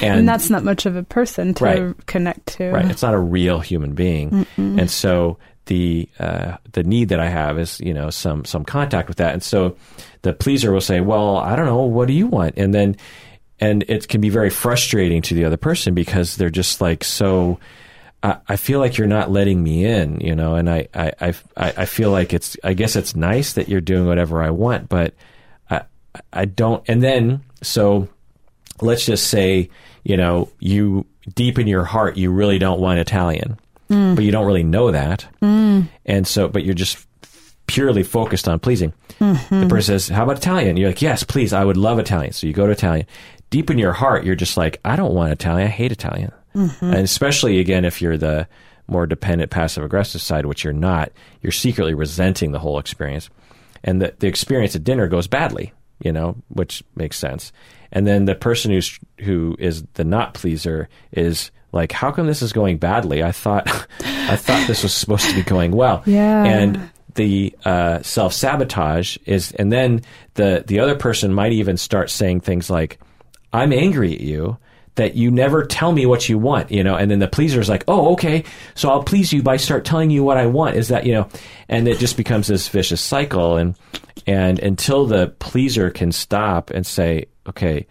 [0.00, 2.06] And, And that's not much of a person to Right.
[2.06, 2.70] connect to.
[2.70, 7.28] right, it's not a real human being, and so the uh, the need that I
[7.28, 9.76] have is you know some some contact with that, and so
[10.22, 12.96] the pleaser will say, "Well, I don't know, what do you want?" and then
[13.60, 17.58] and it can be very frustrating to the other person because they're just like so.
[18.22, 21.34] I I feel like you're not letting me in, you know, and I, I, I,
[21.56, 25.14] I feel like it's, I guess it's nice that you're doing whatever I want, but
[25.70, 25.82] I,
[26.32, 28.08] I don't, and then, so
[28.80, 29.70] let's just say,
[30.02, 33.58] you know, you deep in your heart, you really don't want Italian,
[33.88, 34.16] mm.
[34.16, 35.26] but you don't really know that.
[35.42, 35.88] Mm.
[36.06, 37.06] And so, but you're just
[37.66, 38.92] purely focused on pleasing.
[39.20, 39.60] Mm-hmm.
[39.60, 40.76] The person says, How about Italian?
[40.76, 42.32] You're like, Yes, please, I would love Italian.
[42.32, 43.06] So you go to Italian.
[43.50, 45.66] Deep in your heart, you're just like, I don't want Italian.
[45.68, 46.32] I hate Italian.
[46.54, 48.48] And especially, again, if you're the
[48.88, 53.30] more dependent, passive aggressive side, which you're not, you're secretly resenting the whole experience.
[53.84, 55.72] And the, the experience at dinner goes badly,
[56.02, 57.52] you know, which makes sense.
[57.92, 62.42] and then the person who's who is the not pleaser is like, how come this
[62.42, 63.22] is going badly?
[63.22, 63.68] I thought
[64.00, 66.02] I thought this was supposed to be going well.
[66.06, 66.44] Yeah.
[66.44, 70.02] And the uh, self sabotage is, and then
[70.34, 72.98] the the other person might even start saying things like,
[73.52, 74.58] "I'm angry at you."
[74.94, 77.68] That you never tell me what you want, you know, and then the pleaser is
[77.68, 78.42] like, oh, okay,
[78.74, 80.74] so I'll please you by start telling you what I want.
[80.74, 81.28] Is that, you know,
[81.68, 83.56] and it just becomes this vicious cycle.
[83.56, 83.76] And,
[84.26, 87.86] and until the pleaser can stop and say, okay,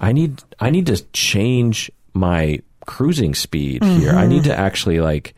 [0.00, 4.10] I need, I need to change my cruising speed here.
[4.10, 5.32] I need to actually like,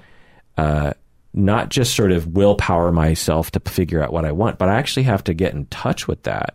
[0.56, 0.94] uh,
[1.34, 5.02] not just sort of willpower myself to figure out what I want, but I actually
[5.02, 6.54] have to get in touch with that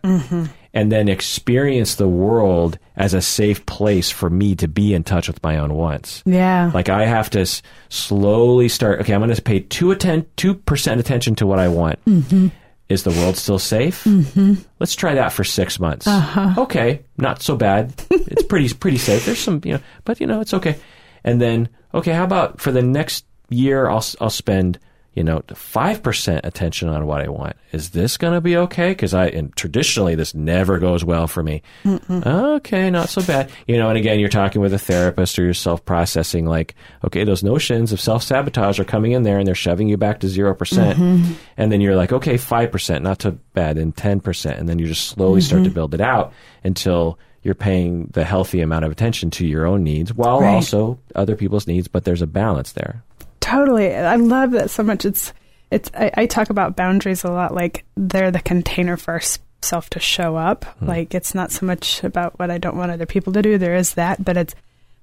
[0.74, 5.28] and then experience the world as a safe place for me to be in touch
[5.28, 6.22] with my own wants.
[6.26, 6.70] Yeah.
[6.74, 9.00] Like I have to s- slowly start.
[9.00, 12.04] Okay, I'm going to pay two atten- two percent attention to what I want.
[12.04, 12.48] Mm-hmm.
[12.90, 14.04] Is the world still safe?
[14.04, 14.54] Mm-hmm.
[14.78, 16.06] Let's try that for six months.
[16.06, 16.54] Uh-huh.
[16.64, 17.94] Okay, not so bad.
[18.10, 19.24] it's pretty pretty safe.
[19.24, 20.76] There's some, you know, but you know, it's okay.
[21.24, 23.88] And then, okay, how about for the next year?
[23.88, 24.78] I'll I'll spend
[25.14, 27.56] you know five percent attention on what I want.
[27.72, 28.90] Is this going to be okay?
[28.90, 31.62] Because I and traditionally this never goes well for me.
[32.10, 33.50] Okay, not so bad.
[33.66, 36.46] You know, and again, you're talking with a therapist or you're self processing.
[36.46, 36.74] Like,
[37.04, 40.20] okay, those notions of self sabotage are coming in there and they're shoving you back
[40.20, 40.58] to 0%.
[40.58, 41.32] percent mm-hmm.
[41.56, 44.58] And then you're like, okay, 5%, not too bad, and 10%.
[44.58, 45.74] And then you just slowly start to mm-hmm.
[45.74, 46.32] build it out
[46.64, 50.54] until you're paying the healthy amount of attention to your own needs while Right.
[50.54, 53.03] also other people's needs, but there's a balance there.
[53.44, 53.94] Totally.
[53.94, 55.04] I love that so much.
[55.04, 55.34] It's
[55.70, 60.00] it's I, I talk about boundaries a lot like they're the container for ourself to
[60.00, 60.64] show up.
[60.64, 60.86] Hmm.
[60.86, 63.58] Like it's not so much about what I don't want other people to do.
[63.58, 64.54] There is that, but it's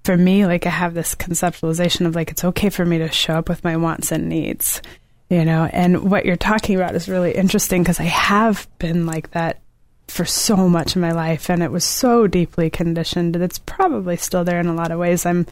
[0.03, 3.35] for me like I have this conceptualization of like it's okay for me to show
[3.35, 4.81] up with my wants and needs.
[5.29, 9.29] You know, and what you're talking about is really interesting because I have been like
[9.31, 9.61] that
[10.07, 14.17] for so much of my life and it was so deeply conditioned that it's probably
[14.17, 15.45] still there in a lot of ways I'm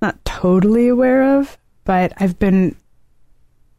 [0.00, 2.76] not totally aware of, but I've been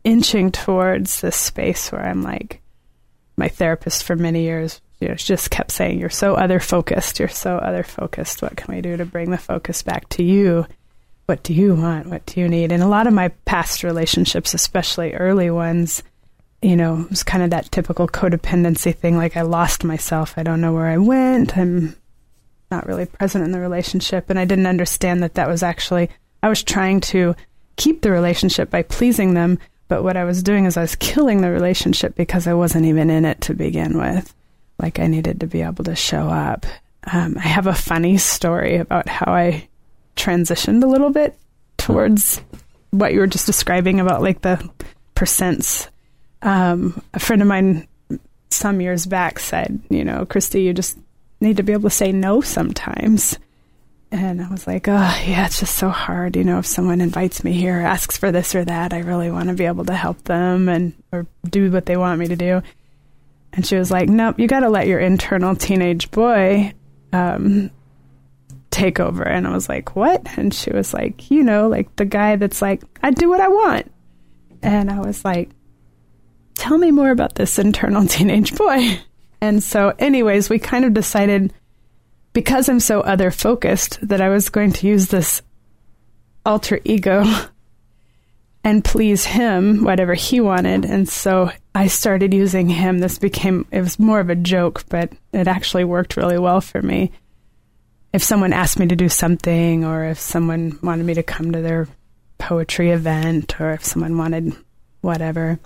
[0.04, 2.62] inching towards this space where I'm like,
[3.38, 7.20] my therapist for many years, you know, just kept saying, "You're so other focused.
[7.20, 8.42] You're so other focused.
[8.42, 10.66] What can we do to bring the focus back to you?
[11.26, 12.08] What do you want?
[12.08, 16.04] What do you need?" And a lot of my past relationships, especially early ones,
[16.62, 19.18] you know, it was kind of that typical codependency thing.
[19.18, 20.36] Like I lost myself.
[20.38, 21.58] I don't know where I went.
[21.58, 21.96] I'm
[22.72, 26.10] not really present in the relationship, and I didn't understand that that was actually
[26.42, 27.36] I was trying to
[27.76, 31.41] keep the relationship by pleasing them, but what I was doing is I was killing
[31.41, 34.34] the relationship because I wasn't even in it to begin with.
[34.80, 36.66] Like I needed to be able to show up.
[37.12, 39.68] Um, I have a funny story about how I
[40.16, 41.38] transitioned a little bit
[41.78, 42.41] towards
[42.91, 44.70] what you were just describing about like the
[45.16, 45.90] percents.
[46.41, 47.88] Um, a friend of mine
[48.50, 50.98] some years back said, you know, Christy, you just
[51.41, 53.38] need to be able to say no sometimes.
[54.14, 54.91] And I was like, oh,
[55.26, 56.35] yeah, it's just so hard.
[56.35, 59.49] You know, if someone invites me here, asks for this or that, I really want
[59.49, 62.61] to be able to help them and or do what they want me to do.
[63.53, 66.73] And she was like, nope, you got to let your internal teenage boy
[67.11, 67.72] um,
[68.69, 69.23] take over.
[69.23, 70.22] And I was like, what?
[70.38, 73.48] And she was like, you know, like the guy that's like, I do what I
[73.48, 73.91] want.
[74.61, 75.49] And I was like,
[76.53, 78.99] tell me more about this internal teenage boy.
[79.41, 81.52] And so, anyways, we kind of decided
[82.34, 85.41] because I'm so other focused that I was going to use this
[86.45, 87.23] alter ego
[88.64, 90.85] and please him, whatever he wanted.
[90.85, 92.99] And so I started using him.
[92.99, 96.81] This became, it was more of a joke, but it actually worked really well for
[96.81, 97.11] me.
[98.14, 101.61] If someone asked me to do something, or if someone wanted me to come to
[101.61, 101.88] their
[102.38, 104.55] poetry event, or if someone wanted
[105.01, 105.60] whatever,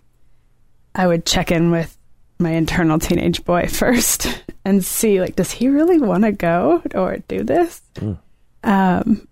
[0.95, 1.97] I would check in with
[2.39, 7.17] my internal teenage boy first and see like does he really want to go or
[7.29, 7.81] do this
[8.65, 9.25] um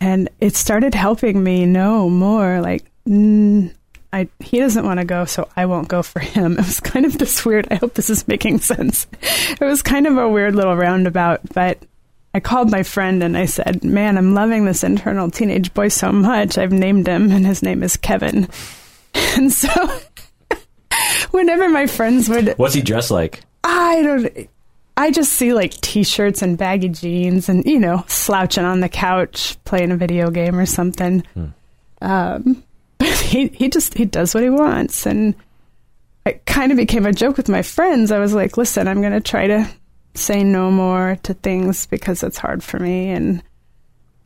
[0.00, 3.72] and it started helping me know more like mm,
[4.12, 7.06] I he doesn't want to go so I won't go for him it was kind
[7.06, 10.56] of this weird I hope this is making sense it was kind of a weird
[10.56, 11.78] little roundabout but
[12.34, 16.10] I called my friend and I said man I'm loving this internal teenage boy so
[16.10, 18.48] much I've named him and his name is Kevin
[19.14, 19.70] and so
[21.30, 23.44] whenever my friends would What's he dressed like?
[23.62, 24.48] I don't.
[24.96, 29.56] I just see like t-shirts and baggy jeans, and you know, slouching on the couch
[29.64, 31.24] playing a video game or something.
[32.00, 32.62] Um,
[32.98, 35.34] but he he just he does what he wants, and
[36.24, 38.12] it kind of became a joke with my friends.
[38.12, 39.68] I was like, "Listen, I'm going to try to
[40.14, 43.42] say no more to things because it's hard for me." And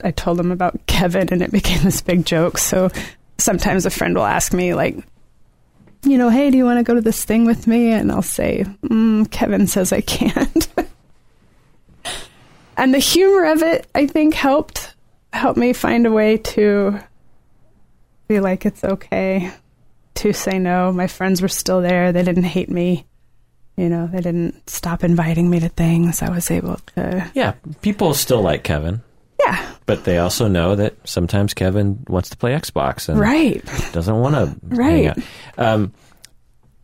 [0.05, 2.59] I told them about Kevin, and it became this big joke.
[2.59, 2.90] So
[3.39, 4.99] sometimes a friend will ask me like
[6.04, 7.92] you know, hey, do you want to go to this thing with me?
[7.92, 10.68] And I'll say, mm, Kevin says I can't.
[12.76, 14.94] and the humor of it, I think, helped
[15.32, 16.98] helped me find a way to
[18.28, 19.50] be like it's okay
[20.14, 20.92] to say no.
[20.92, 23.04] My friends were still there; they didn't hate me.
[23.76, 26.20] You know, they didn't stop inviting me to things.
[26.20, 29.02] I was able to, Yeah, people still like Kevin,
[29.40, 34.15] yeah, but they also know that sometimes Kevin wants to play Xbox and right, doesn't
[34.15, 34.90] want to Right.
[34.90, 35.19] hang out.
[35.56, 35.94] Um,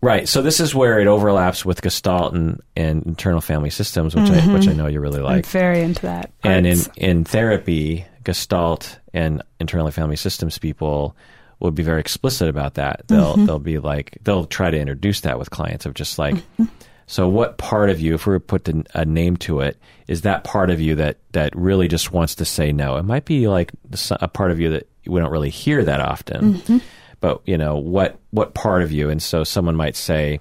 [0.01, 0.27] right.
[0.27, 4.53] So this is where it overlaps with Gestalt and, and internal family systems, which I
[4.53, 4.79] which I mm-hmm.
[4.79, 5.47] know you really I'm like.
[5.47, 6.33] very into that.
[6.43, 11.15] and in in therapy, Gestalt and internal family systems people
[11.61, 13.03] will be very explicit about that.
[13.07, 13.45] They'll mm-hmm.
[13.45, 16.37] they'll be like they'll try to introduce that with clients of just like.
[16.37, 16.65] Mm-hmm.
[17.07, 19.79] So, what part of you, if we were to put a name to it,
[20.09, 22.97] is that part of you that that really just wants to say no?
[22.97, 23.73] It might be like
[24.11, 26.79] a part of you that we don't really hear that often, mm-hmm.
[27.21, 29.11] but you know what what part of you?
[29.11, 30.41] And so, someone might say,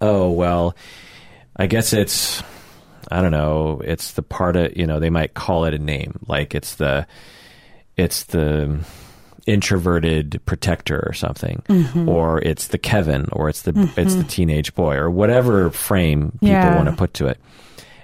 [0.00, 0.74] "Oh, well,
[1.56, 2.42] I guess it's
[3.10, 6.18] I don't know, it's the part of you know they might call it a name,
[6.26, 7.06] like it's the
[7.96, 8.78] it's the
[9.48, 11.62] introverted protector or something,
[12.06, 16.48] or it's the Kevin, or it's the it's the teenage boy, or whatever frame people
[16.48, 16.76] Yeah.
[16.76, 17.38] want to put to it.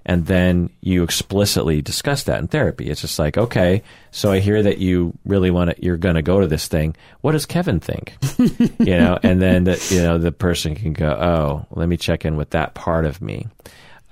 [0.07, 2.91] And then you explicitly discuss that in therapy.
[2.91, 6.23] It's just like, okay, so I hear that you really want to, you're going to
[6.23, 6.95] go to this thing.
[7.23, 8.13] What does Kevin think?
[8.39, 12.25] you know, and then the, you know the person can go, oh, let me check
[12.27, 13.47] in with that part of me.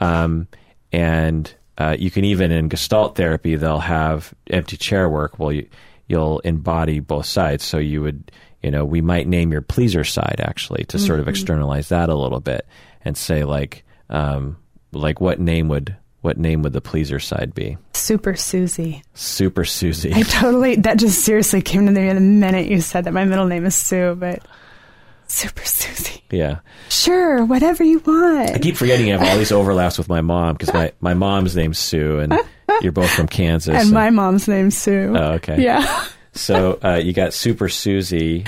[0.00, 0.48] Um,
[0.92, 5.38] and uh, you can even in Gestalt therapy, they'll have empty chair work.
[5.38, 5.68] Well, you,
[6.12, 7.64] you'll embody both sides.
[7.64, 8.30] So you would,
[8.62, 12.14] you know, we might name your pleaser side actually to sort of externalize that a
[12.14, 12.66] little bit
[13.04, 14.58] and say like, um,
[14.92, 17.76] like what name would what name would the pleaser side be?
[17.94, 19.02] Super Susie.
[19.14, 20.12] Super Susie.
[20.14, 23.46] I totally that just seriously came to me the minute you said that my middle
[23.46, 24.46] name is Sue, but
[25.26, 26.22] Super Susie.
[26.30, 26.58] yeah.
[26.90, 28.50] Sure, whatever you want.
[28.50, 31.56] I keep forgetting I have all these overlaps with my mom because my, my mom's
[31.56, 32.38] name's Sue and
[32.82, 33.74] you're both from Kansas.
[33.74, 35.14] and my mom's name's Sue.
[35.16, 35.62] Oh, okay.
[35.62, 36.06] Yeah.
[36.34, 38.44] So uh, you got Super Susie.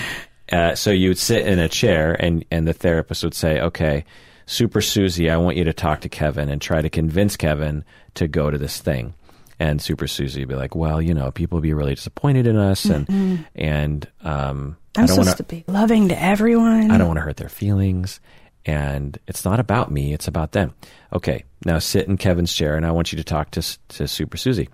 [0.51, 4.05] Uh, so you would sit in a chair, and, and the therapist would say, "Okay,
[4.47, 7.85] Super Susie, I want you to talk to Kevin and try to convince Kevin
[8.15, 9.15] to go to this thing."
[9.59, 12.57] And Super Susie would be like, "Well, you know, people would be really disappointed in
[12.57, 16.91] us, and and um, I I'm don't supposed want to be loving to everyone.
[16.91, 18.21] I don't want to hurt their feelings.
[18.67, 20.75] And it's not about me, it's about them.
[21.13, 24.37] Okay, now sit in Kevin's chair and I want you to talk to, to Super
[24.37, 24.69] Susie.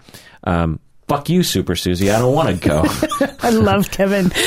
[0.45, 2.11] Um, fuck you, Super Susie.
[2.11, 2.85] I don't want to go.
[3.43, 4.31] I love Kevin.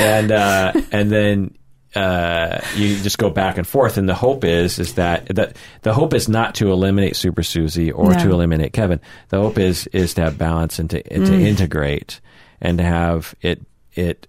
[0.00, 1.54] and, uh, and then,
[1.94, 3.98] uh, you just go back and forth.
[3.98, 7.92] And the hope is, is that, that the hope is not to eliminate Super Susie
[7.92, 8.18] or No.
[8.24, 9.00] to eliminate Kevin.
[9.28, 12.20] The hope is, is to have balance and to, and to integrate
[12.62, 13.60] and to have it,
[13.94, 14.26] it,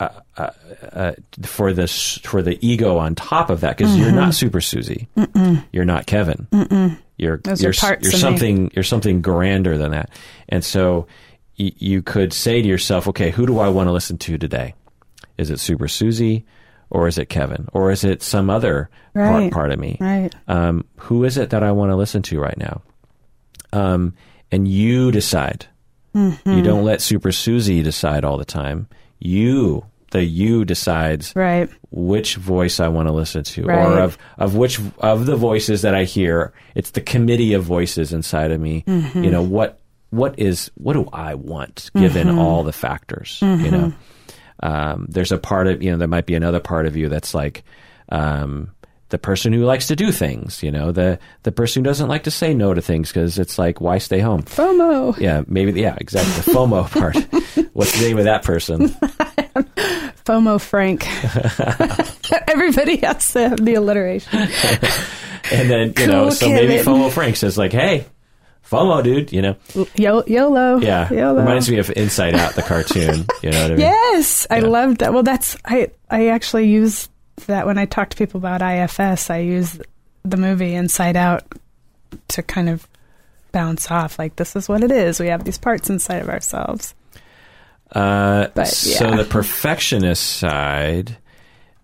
[0.00, 1.12] uh,
[1.42, 1.86] for the
[2.24, 5.08] for the ego on top of that because you're not Super Susie,
[5.72, 6.48] you're not Kevin,
[7.16, 8.10] you're Those you're, you're of me.
[8.10, 10.10] something you're something grander than that,
[10.48, 11.06] and so
[11.58, 14.74] y- you could say to yourself, okay, who do I want to listen to today?
[15.38, 16.44] Is it Super Susie,
[16.90, 19.96] or is it Kevin, or is it some other part, part of me?
[20.00, 20.30] right.
[20.48, 22.82] um, who is it that I want to listen to right now?
[23.72, 24.14] Um,
[24.50, 25.66] and you decide.
[26.14, 26.48] Mm-hmm.
[26.50, 28.86] You don't let Super Susie decide all the time.
[29.24, 31.68] You, the you decides Right.
[31.90, 35.94] which voice I want to listen to, or of of which of the voices that
[35.94, 36.52] I hear.
[36.76, 38.84] It's the committee of voices inside of me.
[38.86, 39.24] Mm-hmm.
[39.24, 39.80] You know what
[40.10, 42.38] what is what do I want given Mm-hmm.
[42.38, 43.38] all the factors?
[43.42, 43.92] You know,
[44.62, 47.34] um, there's a part of you know there might be another part of you that's
[47.34, 47.64] like.
[48.10, 48.73] Um,
[49.14, 52.24] the person who likes to do things, you know, the the person who doesn't like
[52.24, 54.42] to say no to things because it's like, why stay home?
[54.42, 55.16] FOMO.
[55.20, 56.32] Yeah, maybe, yeah, exactly.
[56.42, 57.14] The FOMO part.
[57.74, 58.88] What's the name of that person?
[60.26, 61.06] FOMO Frank.
[62.48, 64.48] Everybody has to have the alliteration.
[65.52, 66.74] And then, you know, Cool so maybe.
[66.82, 68.06] FOMO Frank says, like, hey,
[68.68, 69.56] FOMO, dude, you know?
[69.94, 70.78] Yo- YOLO.
[70.78, 71.12] Yeah.
[71.12, 71.38] YOLO.
[71.40, 73.26] Reminds me of Inside Out, the cartoon.
[73.42, 73.78] You know what I mean?
[73.80, 74.66] Yes, I Yeah.
[74.66, 75.12] loved that.
[75.12, 75.88] Well, that's I.
[76.10, 77.08] I actually use
[77.46, 79.30] that when I talk to people about IFS.
[79.30, 79.80] I use
[80.24, 81.44] the movie Inside Out
[82.28, 82.86] to kind of
[83.52, 84.18] bounce off.
[84.18, 85.20] Like this is what it is.
[85.20, 86.94] We have these parts inside of ourselves.
[87.92, 91.16] Uh, But, So the perfectionist side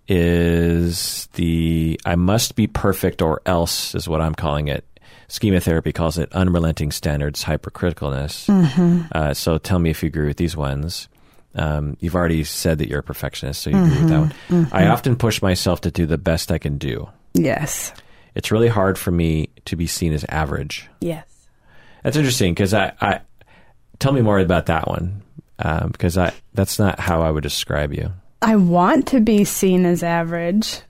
[0.09, 4.85] is the I must be perfect or else is what I'm calling it.
[5.29, 8.47] Schema therapy calls it unrelenting standards hypercriticalness.
[8.49, 9.03] Mm-hmm.
[9.13, 11.09] Uh, so tell me if you agree with these ones.
[11.55, 14.35] Um, you've already said that you're a perfectionist, so you agree with that one.
[14.49, 14.75] Mm-hmm.
[14.75, 17.09] I often push myself to do the best I can do.
[17.35, 17.93] Yes.
[18.35, 20.89] It's really hard for me to be seen as average.
[21.01, 21.27] Yes.
[22.03, 23.21] That's interesting because I, I
[23.99, 25.23] tell me more about that one
[25.59, 28.13] um, because I that's not how I would describe you.
[28.43, 30.81] I want to be seen as average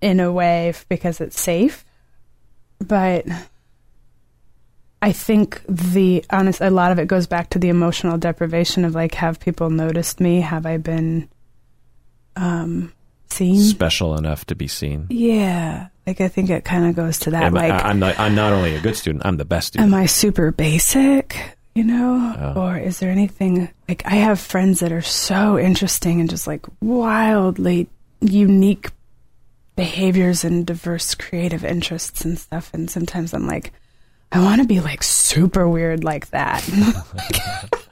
[0.00, 1.84] in a way because it's safe,
[2.78, 3.24] but
[5.02, 8.94] I think the honest a lot of it goes back to the emotional deprivation of
[8.94, 10.40] like have people noticed me?
[10.40, 11.28] Have I been
[12.34, 12.92] um
[13.28, 13.60] seen?
[13.60, 15.06] Special enough to be seen.
[15.10, 15.88] yeah.
[16.06, 18.18] Like I think it kind of goes to that Am I- like I'm not.
[18.18, 19.26] I'm not only a good student.
[19.26, 19.92] I'm the best student.
[19.92, 22.34] am I super basic, you know?
[22.56, 22.62] Oh.
[22.62, 26.64] Or is there anything like I have friends that are so interesting and just like
[26.80, 27.88] wildly
[28.20, 28.90] unique
[29.74, 33.72] behaviors and diverse creative interests and stuff and sometimes I'm like
[34.32, 36.66] I want to be like super weird like that.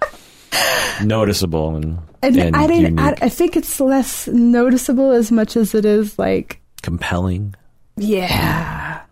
[1.02, 3.14] Noticeable and, and, and I didn't I.
[3.22, 7.54] I think it's less noticeable as much as it is like compelling.
[7.96, 9.02] Yeah.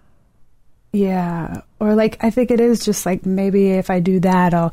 [0.93, 1.63] Yeah.
[1.81, 4.73] Or like I think it is just like maybe if I do that I'll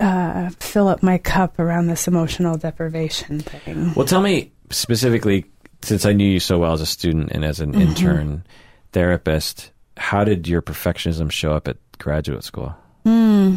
[0.00, 3.92] uh, fill up my cup around this emotional deprivation thing.
[3.94, 5.44] Well, tell me specifically,
[5.82, 7.80] since I knew you so well as a student and as an Mm-hmm.
[7.80, 8.44] intern
[8.92, 13.56] therapist, how did your perfectionism show up at graduate school, Hmm.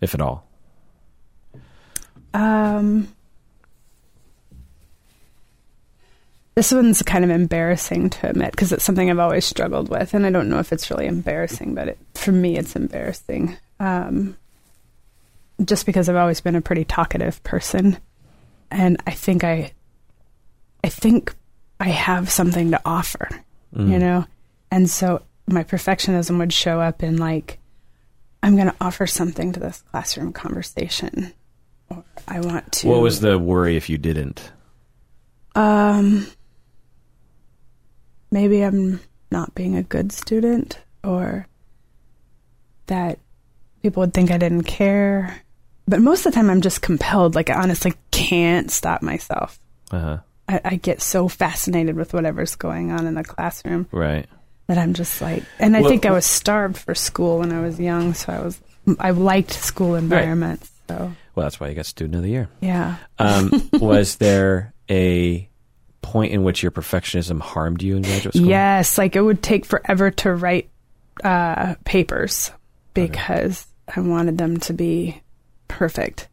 [0.00, 0.46] if at all?
[2.34, 3.08] Um
[6.54, 10.26] This one's kind of embarrassing to admit because it's something I've always struggled with, and
[10.26, 13.56] I don't know if it's really embarrassing, but it, for me, it's embarrassing.
[13.80, 14.36] Um,
[15.64, 17.96] just because I've always been a pretty talkative person,
[18.70, 19.72] and I think I,
[20.84, 21.34] I think
[21.80, 23.28] I have something to offer,
[23.74, 24.26] you know,
[24.70, 27.58] and so my perfectionism would show up in like,
[28.42, 31.32] I'm going to offer something to this classroom conversation,
[31.88, 32.88] or I want to.
[32.88, 34.50] What was the worry if you didn't?
[35.54, 36.26] Um,
[38.30, 39.00] maybe I'm
[39.30, 41.46] not being a good student, or
[42.86, 43.18] that
[43.82, 45.42] people would think I didn't care.
[45.86, 47.34] But most of the time, I'm just compelled.
[47.34, 49.60] Like, I honestly can't stop myself.
[49.90, 50.18] Uh-huh.
[50.48, 54.26] I, I get so fascinated with whatever's going on in the classroom Right.
[54.68, 57.60] That I'm just like, and I Well- think I was starved for school when I
[57.60, 58.60] was young, so I was,
[58.98, 60.70] I liked school environments.
[60.88, 62.48] So Well, that's why you got Student of the Year.
[62.60, 65.48] yeah, Um, was there a
[66.02, 68.46] point in which your perfectionism harmed you in graduate school?
[68.48, 70.68] Yes, like it would take forever to write
[71.24, 72.50] uh, papers
[72.94, 75.20] because I wanted them to be
[75.68, 76.28] perfect.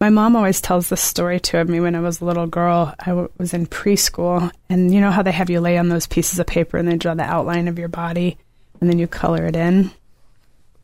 [0.00, 2.94] My mom always tells this story to me when I was a little girl.
[2.98, 6.06] I w- was in preschool, and you know how they have you lay on those
[6.06, 8.36] pieces of paper and they draw the outline of your body,
[8.80, 9.90] and then you color it in.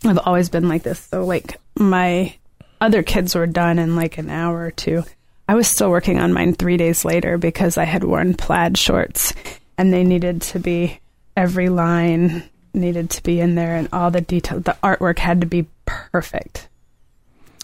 [0.04, 1.00] I've always been like this.
[1.00, 2.34] So, like, my
[2.80, 5.04] other kids were done in like an hour or two.
[5.48, 9.34] I was still working on mine three days later because I had worn plaid shorts
[9.76, 11.00] and they needed to be,
[11.36, 14.60] every line needed to be in there and all the detail.
[14.60, 16.68] The artwork had to be perfect.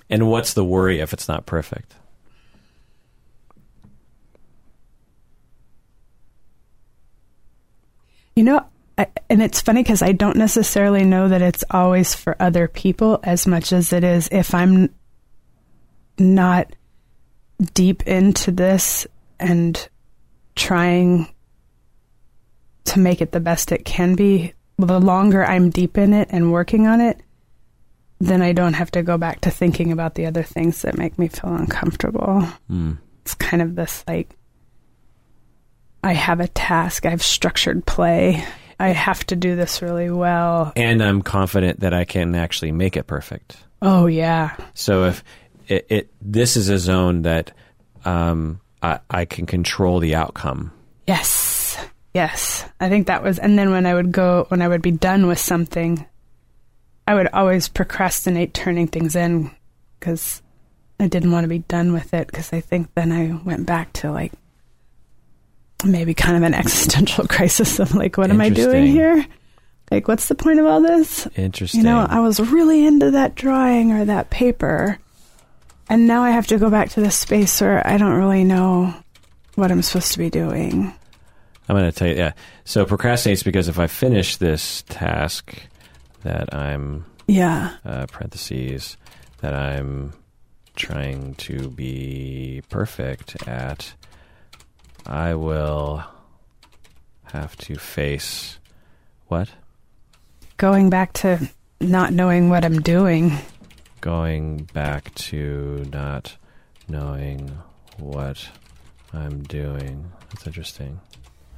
[0.09, 1.95] And what's the worry if it's not perfect?
[8.37, 8.67] You know,
[8.99, 13.19] I, and it's funny because I don't necessarily know that it's always for other people
[13.23, 14.95] as much as it is if I'm
[16.19, 16.75] not
[17.75, 19.07] deep into this
[19.41, 19.89] and
[20.55, 21.29] trying
[22.85, 24.53] to make it the best it can be.
[24.79, 27.21] The longer I'm deep in it and working on it,
[28.19, 31.19] then I don't have to go back to thinking about the other things that make
[31.19, 32.99] me feel uncomfortable Mm.
[33.23, 34.35] it's kind of this like
[36.03, 38.45] I have a task, I have structured play.
[38.79, 40.73] I have to do this really well.
[40.77, 43.57] And I'm confident that I can actually make it perfect.
[43.83, 44.55] Oh yeah.
[44.75, 45.25] So if
[45.67, 47.53] it, it this is a zone that
[48.05, 50.71] um, I, I can control the outcome.
[51.09, 51.77] Yes.
[52.15, 52.65] Yes.
[52.79, 55.27] I think that was and then when I would go when I would be done
[55.27, 56.07] with something,
[57.07, 59.51] I would always procrastinate turning things in
[60.01, 60.43] cuz
[60.99, 63.93] I didn't want to be done with it cuz I think then I went back
[63.95, 64.33] to like
[65.85, 69.25] maybe kind of an existential crisis of like what am I doing here?
[69.91, 71.29] Like what's the point of all this?
[71.37, 71.81] Interesting.
[71.81, 74.99] You know, I was really into that drawing or that paper.
[75.89, 78.93] And now I have to go back to this space where I don't really know
[79.55, 80.93] what I'm supposed to be doing.
[81.69, 82.33] I'm going to tell you, yeah.
[82.65, 85.55] So procrastinates because if I finish this task
[86.27, 87.77] that I'm Yeah.
[87.85, 88.97] uh, parentheses
[89.39, 90.13] that I'm
[90.75, 93.95] trying to be perfect at,
[95.07, 96.03] I will
[97.33, 98.59] have to face
[99.29, 99.49] what?
[100.57, 101.49] Going back to
[101.81, 103.33] not knowing what I'm doing.
[104.01, 106.37] Going back to not
[106.89, 107.51] knowing
[107.99, 108.49] what
[109.13, 110.13] I'm doing.
[110.31, 111.01] That's interesting.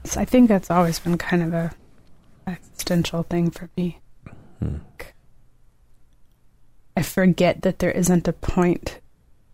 [0.05, 1.75] So I think that's always been kind of a
[2.47, 3.99] existential thing for me.
[4.59, 4.77] Hmm.
[6.97, 8.99] I forget that there isn't a point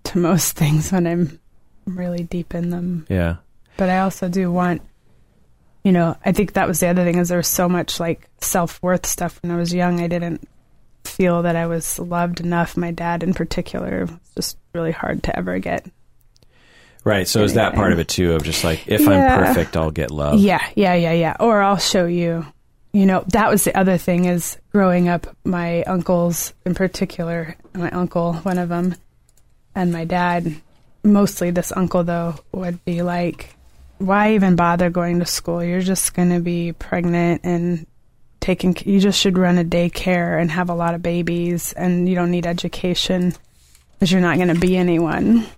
[0.04, 1.38] to most things when I'm
[1.86, 3.06] really deep in them.
[3.08, 3.36] Yeah.
[3.76, 4.80] but I also do want,
[5.82, 8.28] you know, I think that was the other thing is there was so much like
[8.40, 10.00] self worth stuff when I was young.
[10.00, 10.48] I didn't
[11.04, 12.76] feel that I was loved enough.
[12.78, 15.86] My dad, in particular, was just really hard to ever get.
[17.04, 17.28] Right.
[17.28, 18.32] So is that part of it too?
[18.32, 20.40] Of just like if I'm perfect, I'll get love.
[20.40, 21.36] Yeah, yeah, yeah, yeah.
[21.38, 22.46] Or I'll show you.
[22.94, 27.90] You know, that was the other thing is growing up, my uncles in particular, my
[27.90, 28.94] uncle, one of them,
[29.74, 30.54] and my dad,
[31.02, 33.56] mostly this uncle though, would be like,
[33.98, 35.62] why even bother going to school?
[35.62, 37.84] You're just going to be pregnant and
[38.38, 42.14] taking, you just should run a daycare and have a lot of babies and you
[42.14, 43.34] don't need education
[43.94, 45.48] because you're not going to be anyone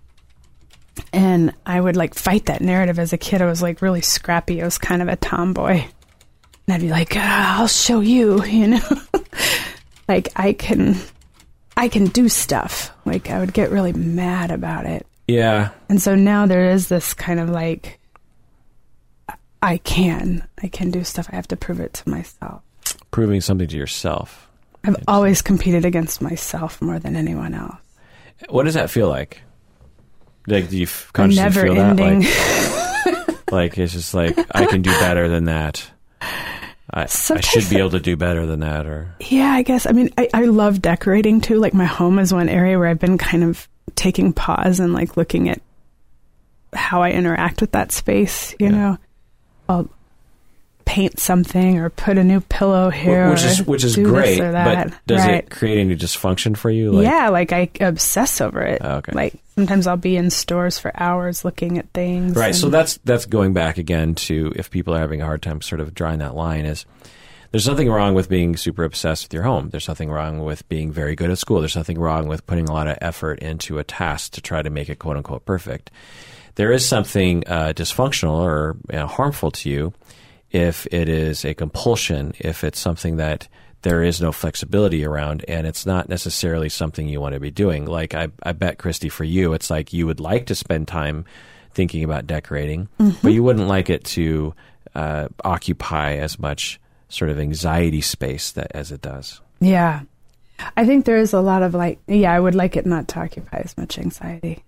[1.12, 3.42] and I would like fight that narrative as a kid.
[3.42, 4.62] I was like really scrappy.
[4.62, 5.84] I was kind of a tomboy.
[6.66, 9.00] And I'd be like, ah, I'll show you, you know?
[10.08, 10.96] like I can
[11.76, 12.90] I can do stuff.
[13.04, 15.06] Like I would get really mad about it.
[15.28, 15.70] Yeah.
[15.88, 17.98] And so now there is this kind of like
[19.62, 20.46] I can.
[20.62, 21.28] I can do stuff.
[21.32, 22.62] I have to prove it to myself.
[23.10, 24.48] Proving something to yourself.
[24.84, 27.74] I've always competed against myself more than anyone else.
[28.48, 29.42] What does that feel like?
[30.46, 32.20] Like, do you consciously Never feel ending.
[32.20, 33.24] that?
[33.36, 35.90] Like, like it's just like I can do better than that.
[36.20, 39.86] I, I should be able to do better than that, or Yeah, I guess.
[39.86, 41.58] I mean, I, I love decorating too.
[41.58, 45.16] Like my home is one area where I've been kind of taking pause and like
[45.16, 45.60] looking at
[46.72, 48.54] how I interact with that space.
[48.60, 48.70] You Yeah.
[48.70, 48.98] know,
[49.68, 49.88] I'll
[50.84, 54.38] paint something or put a new pillow here, which is which is great.
[54.38, 55.34] But does right.
[55.44, 56.92] it create any dysfunction for you?
[56.92, 58.80] Like, yeah, like I obsess over it.
[58.82, 59.12] Oh, okay.
[59.12, 62.36] Like sometimes I'll be in stores for hours looking at things.
[62.36, 62.54] Right.
[62.54, 65.80] So that's that's going back again to if people are having a hard time sort
[65.80, 66.84] of drawing that line is
[67.52, 69.70] there's nothing wrong with being super obsessed with your home.
[69.70, 71.60] There's nothing wrong with being very good at school.
[71.60, 74.68] There's nothing wrong with putting a lot of effort into a task to try to
[74.68, 75.90] make it quote unquote perfect.
[76.56, 79.94] There is something uh, dysfunctional or you know, harmful to you
[80.50, 83.48] if it is a compulsion, if it's something that
[83.86, 87.86] there is no flexibility around and it's not necessarily something you want to be doing.
[87.86, 91.24] Like I, I bet Christy for you, it's like you would like to spend time
[91.70, 92.88] thinking about decorating,
[93.22, 94.54] but you wouldn't like it to
[94.96, 99.40] uh, occupy as much sort of anxiety space that as it does.
[99.60, 100.00] Yeah.
[100.76, 103.20] I think there is a lot of like, yeah, I would like it not to
[103.20, 104.64] occupy as much anxiety.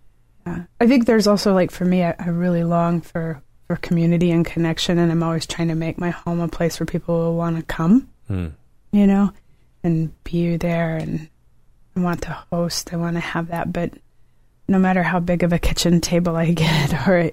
[0.47, 0.65] Yeah.
[0.81, 4.47] I think there's also like, for me, I, I really long for, for community and
[4.47, 7.57] connection, and I'm always trying to make my home a place where people will want
[7.57, 8.49] to come, Hmm.
[8.99, 9.33] You know,
[9.85, 11.29] and be there and
[11.97, 12.93] I want to host.
[12.93, 13.73] I want to have that.
[13.73, 13.93] But
[14.67, 17.31] no matter how big of a kitchen table I get, or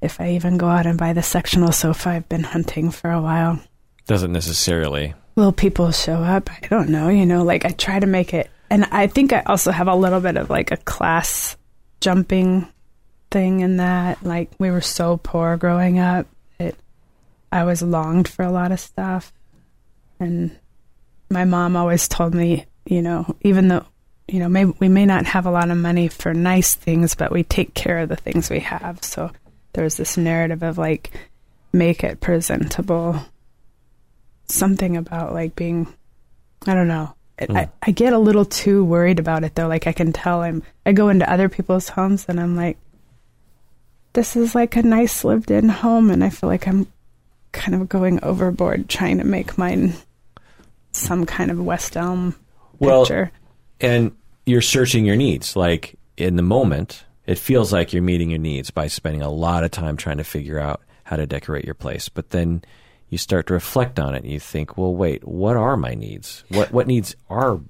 [0.00, 3.20] if I even go out and buy the sectional sofa, I've been hunting for a
[3.20, 3.60] while
[4.06, 5.14] Doesn't necessarily.
[5.34, 6.50] will people show up?
[6.50, 7.08] I don't know.
[7.08, 9.94] You know, like I try to make it, and I think I also have a
[9.94, 11.56] little bit of like a class
[12.00, 12.68] jumping
[13.30, 14.22] thing in that.
[14.22, 16.26] Like we were so poor growing up
[16.58, 16.74] that
[17.50, 19.32] I always longed for a lot of stuff,
[20.20, 20.56] and
[21.30, 23.86] my mom always told me, you know, even though
[24.28, 27.32] you know, maybe we may not have a lot of money for nice things, but
[27.32, 29.02] we take care of the things we have.
[29.02, 29.30] So
[29.72, 31.10] there's this narrative of like
[31.72, 33.18] make it presentable.
[34.44, 35.92] Something about like being
[36.66, 37.14] i don't know.
[37.38, 37.70] It I, hmm.
[37.82, 39.68] I get a little too worried about it though.
[39.68, 42.78] Like i can tell i'm i go into other people's homes and i'm like
[44.14, 46.86] this is like a nice lived in home and i feel like i'm
[47.52, 49.94] kind of going overboard trying to make mine
[50.92, 52.34] some kind of west elm
[52.78, 53.30] Well, picture
[53.80, 54.12] and
[54.46, 55.56] you're searching your needs.
[55.56, 59.64] Like in the moment, it feels like you're meeting your needs by spending a lot
[59.64, 62.08] of time trying to figure out how to decorate your place.
[62.08, 62.62] But then
[63.08, 66.44] you start to reflect on it and you think, well, wait, what are my needs?
[66.48, 67.60] What what needs are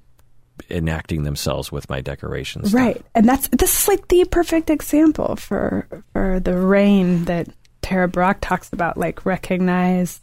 [0.70, 2.72] enacting themselves with my decorations?
[2.72, 3.04] Right.
[3.14, 7.48] And that's this is like the perfect example for for the rain that
[7.82, 10.20] Tara Brach talks about, like recognize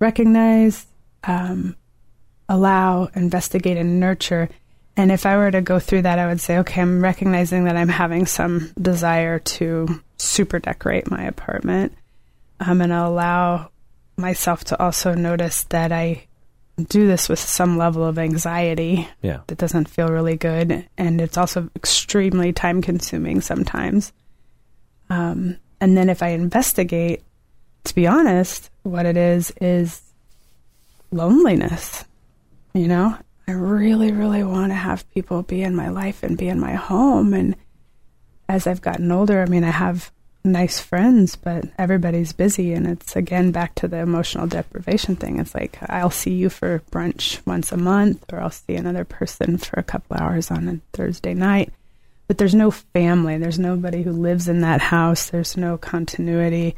[0.00, 0.86] recognize,
[1.24, 1.76] um,
[2.48, 4.48] allow, investigate and nurture.
[4.96, 7.76] And if I were to go through that I would say, okay, I'm recognizing that
[7.76, 11.92] I'm having some desire to super decorate my apartment.
[12.60, 13.70] I'm gonna allow
[14.16, 16.26] myself to also notice that I
[16.88, 19.40] do this with some level of anxiety Yeah.
[19.46, 24.12] that doesn't feel really good and it's also extremely time consuming sometimes
[25.08, 27.22] um, and then if i investigate
[27.84, 30.02] to be honest what it is is
[31.12, 32.04] loneliness
[32.74, 33.16] you know?
[33.46, 36.74] I really really want to have people be in my life and be in my
[36.74, 37.34] home.
[37.34, 37.56] And
[38.48, 40.10] as i've gotten older i mean i have
[40.46, 42.74] nice friends but everybody's busy.
[42.74, 45.38] And it's again back to the emotional deprivation thing.
[45.38, 49.56] It's like i'll see you for brunch once a month or i'll see another person
[49.58, 51.72] for a couple hours on a thursday night.
[52.26, 53.36] But there's no family.
[53.36, 55.28] There's nobody who lives in that house.
[55.30, 56.76] There's no continuity.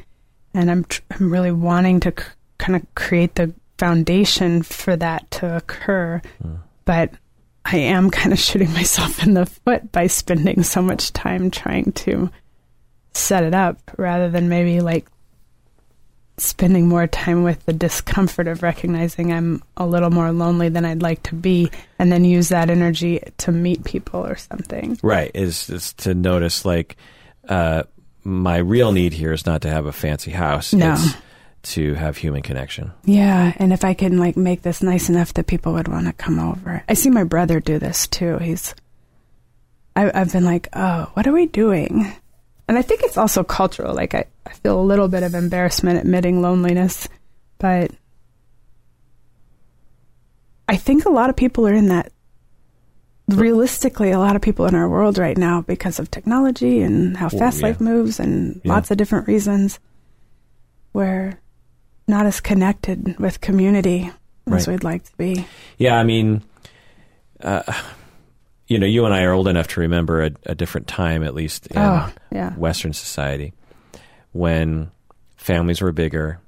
[0.55, 2.13] And i'm tr- i'm really wanting to
[2.59, 6.21] kind of create the foundation for that to occur
[6.85, 7.11] but
[7.67, 11.93] I am kind of shooting myself in the foot by spending so much time trying
[11.93, 12.31] to
[13.13, 15.07] set it up rather than maybe like
[16.39, 21.03] spending more time with the discomfort of recognizing I'm a little more lonely than I'd
[21.03, 24.99] like to be and then use that energy to meet people or something.
[25.03, 25.31] Right.
[25.35, 26.97] Is is to notice like
[27.49, 27.85] uh,
[28.23, 30.75] my real need here is not to have a fancy house.
[30.75, 30.93] No.
[30.93, 31.17] It's
[31.73, 32.93] to have human connection.
[33.05, 36.13] Yeah, and if I can like make this nice enough that people would want to
[36.13, 36.83] come over.
[36.89, 38.39] I see my brother do this too.
[38.39, 38.75] He's
[39.95, 42.13] I I've been like, "Oh, what are we doing?"
[42.69, 43.95] And I think it's also cultural.
[43.95, 47.09] Like I, I feel a little bit of embarrassment admitting loneliness,
[47.59, 47.91] but
[50.69, 52.13] I think a lot of people are in that
[53.29, 57.29] realistically a lot of people in our world right now because of technology and how
[57.29, 57.67] fast yeah.
[57.69, 58.73] life moves and Yeah.
[58.75, 59.81] lots of different reasons
[60.93, 61.37] we're
[62.07, 64.11] not as connected with community
[64.51, 65.47] as we'd like to be.
[65.77, 66.43] Yeah, I mean,
[67.41, 67.63] uh,
[68.69, 71.35] you know, you and I are old enough to remember a, a different time, at
[71.35, 72.53] least in Oh, yeah.
[72.55, 73.53] Western society,
[74.33, 74.91] when
[75.37, 76.41] families were bigger.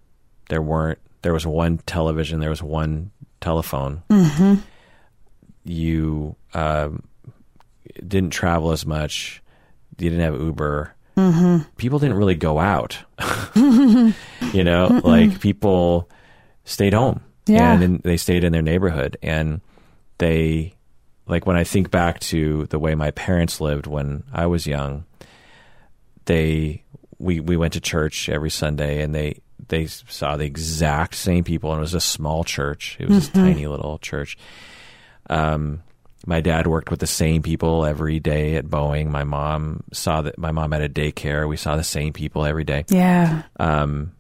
[0.49, 0.99] There weren't.
[1.23, 2.41] There was one television.
[2.41, 3.11] There was one
[3.41, 4.03] telephone.
[4.09, 4.55] Mm-hmm.
[5.65, 7.03] You um,
[8.07, 9.43] didn't travel as much.
[9.99, 10.95] You didn't have Uber.
[11.19, 11.59] Mm-hmm.
[11.77, 12.99] People didn't really go out.
[13.57, 14.15] you
[14.65, 16.09] know, like people
[16.65, 17.73] stayed home Yeah.
[17.75, 19.61] and in, they stayed in their neighborhood and
[20.19, 20.75] they
[21.27, 25.05] like when I think back to the way my parents lived when I was young,
[26.27, 26.85] they
[27.19, 31.73] we we went to church every Sunday and they they saw the exact same people
[31.73, 32.97] and it was a small church.
[33.01, 34.39] It was this tiny little church.
[35.29, 35.83] Um
[36.27, 39.09] my dad worked with the same people every day at Boeing.
[39.11, 41.49] My mom saw that my mom had a daycare.
[41.49, 43.43] We saw the same people every day Yeah.
[43.61, 44.13] um,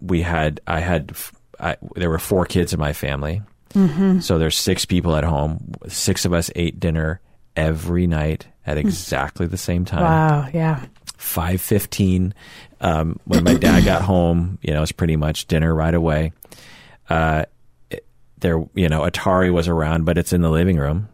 [0.00, 1.16] we had I had
[1.60, 3.42] I, there were four kids in my family,
[3.74, 4.20] Mm-hmm.
[4.20, 5.72] so there's six people at home.
[5.88, 7.20] Six of us ate dinner
[7.56, 10.02] every night at exactly the same time.
[10.02, 10.48] Wow.
[10.52, 10.84] Yeah.
[11.18, 12.32] Five fifteen.
[12.80, 16.32] Um, when my dad got home, you know, it was pretty much dinner right away.
[17.08, 17.44] Uh,
[18.38, 21.08] there, you know, Atari was around, but it's in the living room.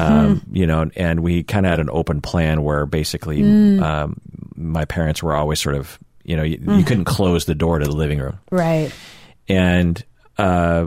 [0.00, 3.42] Um, you know, and we kind of had an open plan where basically
[3.80, 4.20] um,
[4.56, 7.84] my parents were always sort of, you know, you, you couldn't close the door to
[7.84, 8.92] the living room Right.
[9.48, 10.02] and
[10.38, 10.86] uh,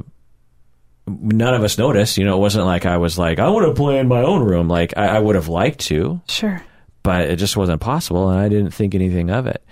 [1.08, 2.18] none of us noticed.
[2.18, 4.44] You know, it wasn't like I was like, I want to play in my own
[4.44, 4.68] room.
[4.68, 6.62] Like I, I would have liked to, Sure.
[7.04, 9.64] but it just wasn't possible, and I didn't think anything of it.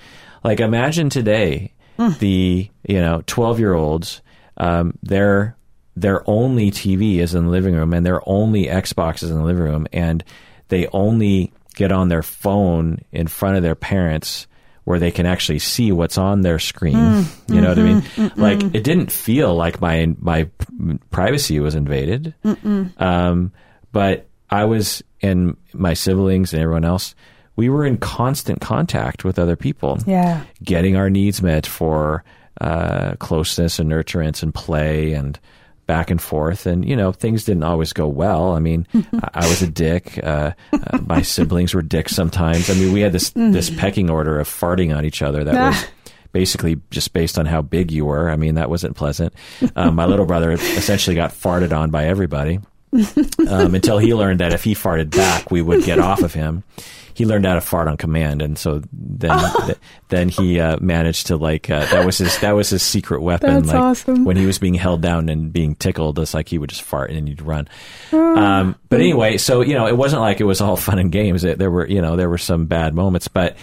[0.43, 4.21] Like imagine today, the you know twelve year olds,
[4.57, 5.57] um, their
[5.95, 9.43] their only TV is in the living room, and their only Xbox is in the
[9.43, 10.23] living room, and
[10.67, 14.47] they only get on their phone in front of their parents
[14.85, 17.25] where they can actually see what's on their screen.
[17.47, 18.31] You know what I mean?
[18.35, 20.47] Like it didn't feel like my my
[21.11, 22.33] privacy was invaded.
[22.97, 23.51] Um,
[23.91, 27.15] but I was and my siblings and everyone else,
[27.55, 30.43] we were in constant contact with other people, Yeah.
[30.63, 32.23] getting our needs met for
[32.61, 35.39] uh, closeness and nurturance and play and
[35.85, 36.65] back and forth.
[36.65, 38.53] And you know, things didn't always go well.
[38.53, 40.19] I mean, I, I was a dick.
[40.23, 42.69] Uh, uh, my siblings were dicks sometimes.
[42.69, 45.85] I mean, we had this this pecking order of farting on each other that was
[46.31, 48.29] basically just based on how big you were.
[48.29, 49.33] I mean, that wasn't pleasant.
[49.75, 52.59] Um, my little brother essentially got farted on by everybody
[52.93, 56.63] um, until he learned that if he farted back, we would get off of him.
[57.13, 59.77] He learned how to fart on command, and so then th-
[60.09, 63.53] then he uh, managed to like uh, that was his that was his secret weapon.
[63.53, 64.25] That's like awesome.
[64.25, 67.11] when he was being held down and being tickled, it's like he would just fart
[67.11, 67.69] and he'd run.
[68.11, 71.45] Um, but anyway, so you know, it wasn't like it was all fun and games.
[71.45, 73.55] It, there were you know there were some bad moments, but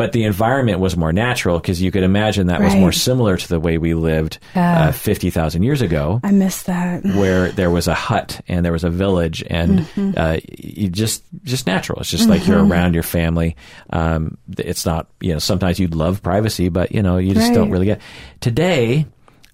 [0.00, 3.48] but the environment was more natural because you could imagine that was more similar to
[3.48, 4.88] the way we lived Yeah.
[4.88, 7.04] uh, fifty thousand years ago I miss that.
[7.04, 9.86] where there was a hut and there was a village and
[10.16, 12.00] uh, you just just natural.
[12.00, 13.56] It's just like you're around your family.
[13.90, 17.70] Um, it's not you know sometimes you'd love privacy, but you know you just don't
[17.70, 18.00] really get
[18.40, 19.06] today.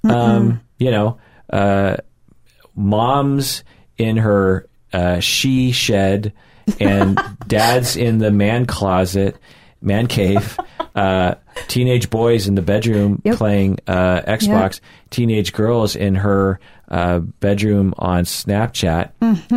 [0.05, 1.19] Um, you know,
[1.53, 1.97] uh,
[2.77, 3.65] mom's
[3.99, 6.33] in her uh, she shed
[6.81, 9.37] and dad's in the man closet,
[9.81, 10.59] man cave.
[10.97, 11.35] Uh,
[11.69, 13.37] teenage boys in the bedroom Yep.
[13.37, 14.81] playing uh, Xbox.
[15.11, 16.59] Teenage girls in her
[16.89, 19.11] uh, bedroom on Snapchat.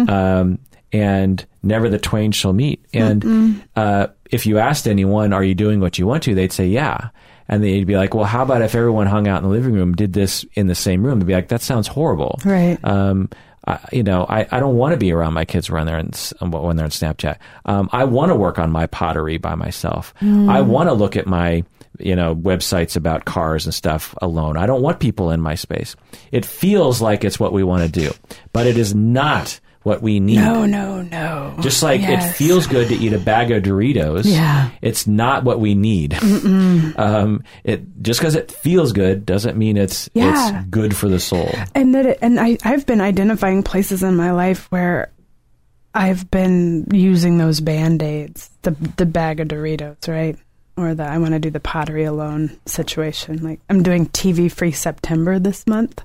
[0.09, 0.59] Um,
[0.91, 2.83] and never the twain shall meet.
[2.93, 6.67] And uh, if you asked anyone, "Are you doing what you want to?" they'd say,
[6.67, 7.07] "Yeah."
[7.47, 9.93] And they'd be like, "Well, how about if everyone hung out in the living room,
[9.93, 12.77] did this in the same room?" They'd be like, "That sounds horrible." Right.
[12.83, 13.29] Um,
[13.69, 16.11] I, you know, I, I don't want to be around my kids when they're in,
[16.41, 17.37] when they're in Snapchat.
[17.65, 20.13] Um, I want to work on my pottery by myself.
[20.21, 21.63] I want to look at my,
[21.99, 24.57] you know, websites about cars and stuff alone.
[24.57, 25.95] I don't want people in my space.
[26.31, 28.11] It feels like it's what we want to do,
[28.53, 29.59] but it is not
[29.89, 30.35] what we need.
[30.37, 31.55] No, no, no.
[31.59, 34.69] Just like it feels good to eat a bag of Doritos, Yeah.
[34.81, 36.13] it's not what we need.
[36.97, 40.59] um, it just because it feels good doesn't mean it's Yeah.
[40.59, 41.49] it's good for the soul.
[41.75, 45.11] and that it, and I I've been identifying places in my life where
[45.93, 50.37] I've been using those band-aids, the the bag of Doritos, right?
[50.77, 53.43] Or the I want to do the pottery alone situation.
[53.43, 56.01] Like I'm doing TV free September this month.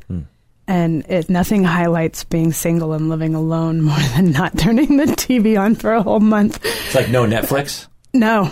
[0.66, 5.61] And it nothing highlights being single and living alone more than not turning the TV
[5.61, 6.59] on for a whole month.
[6.65, 7.86] It's like no Netflix.
[8.12, 8.51] No.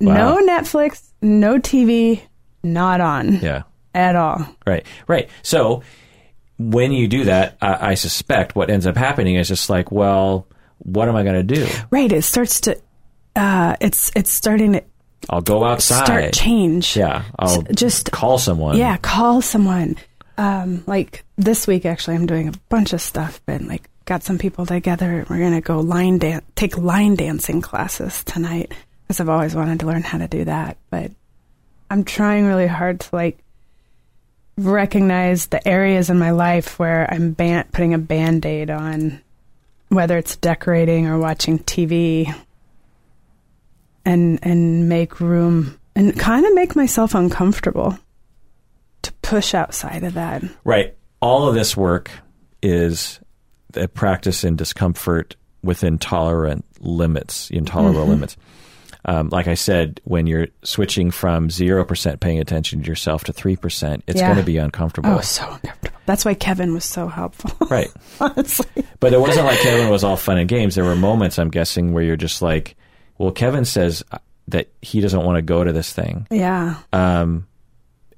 [0.00, 0.36] Wow.
[0.38, 2.20] No Netflix, no TV,
[2.64, 3.62] not on Yeah,
[3.94, 4.46] at all.
[4.66, 5.28] right, right.
[5.42, 5.82] So
[6.58, 10.46] when you do that, I, I suspect what ends up happening is just like, well,
[10.78, 11.68] what am I going to do?
[11.90, 12.10] Right.
[12.10, 12.80] It starts to
[13.36, 14.82] uh it's it's starting to
[15.30, 16.04] I'll go outside.
[16.04, 16.96] start change.
[16.96, 18.76] Yeah, I'll just call someone.
[18.76, 19.96] yeah, call someone.
[20.38, 24.38] Um, like this week, actually, I'm doing a bunch of stuff, but like got some
[24.38, 25.20] people together.
[25.20, 28.72] and We're gonna go line dance, take line dancing classes tonight
[29.02, 30.78] because I've always wanted to learn how to do that.
[30.90, 31.10] But
[31.90, 33.38] I'm trying really hard to like
[34.56, 39.20] recognize the areas in my life where I'm ban- putting a band aid on,
[39.88, 42.34] whether it's decorating or watching TV,
[44.04, 47.98] and and make room and kind of make myself uncomfortable to
[49.32, 50.42] push outside of that.
[50.64, 50.96] Right.
[51.20, 52.10] All of this work
[52.62, 53.18] is
[53.74, 58.10] a practice in discomfort within tolerant limits, intolerable Mm-hmm.
[58.10, 58.36] limits.
[59.04, 64.02] Um, like I said, when you're switching from 0% paying attention to yourself to 3%,
[64.06, 64.26] it's Yeah.
[64.28, 65.10] going to be uncomfortable.
[65.10, 65.98] Oh, so uncomfortable.
[66.06, 67.50] That's why Kevin was so helpful.
[67.68, 67.90] Right.
[68.20, 68.84] Honestly.
[69.00, 70.74] But it wasn't like Kevin was all fun and games.
[70.76, 72.76] There were moments, I'm guessing, where you're just like,
[73.18, 74.18] well, Kevin says uh,
[74.48, 76.26] that he doesn't want to go to this thing.
[76.30, 76.76] Yeah.
[76.92, 77.46] Um,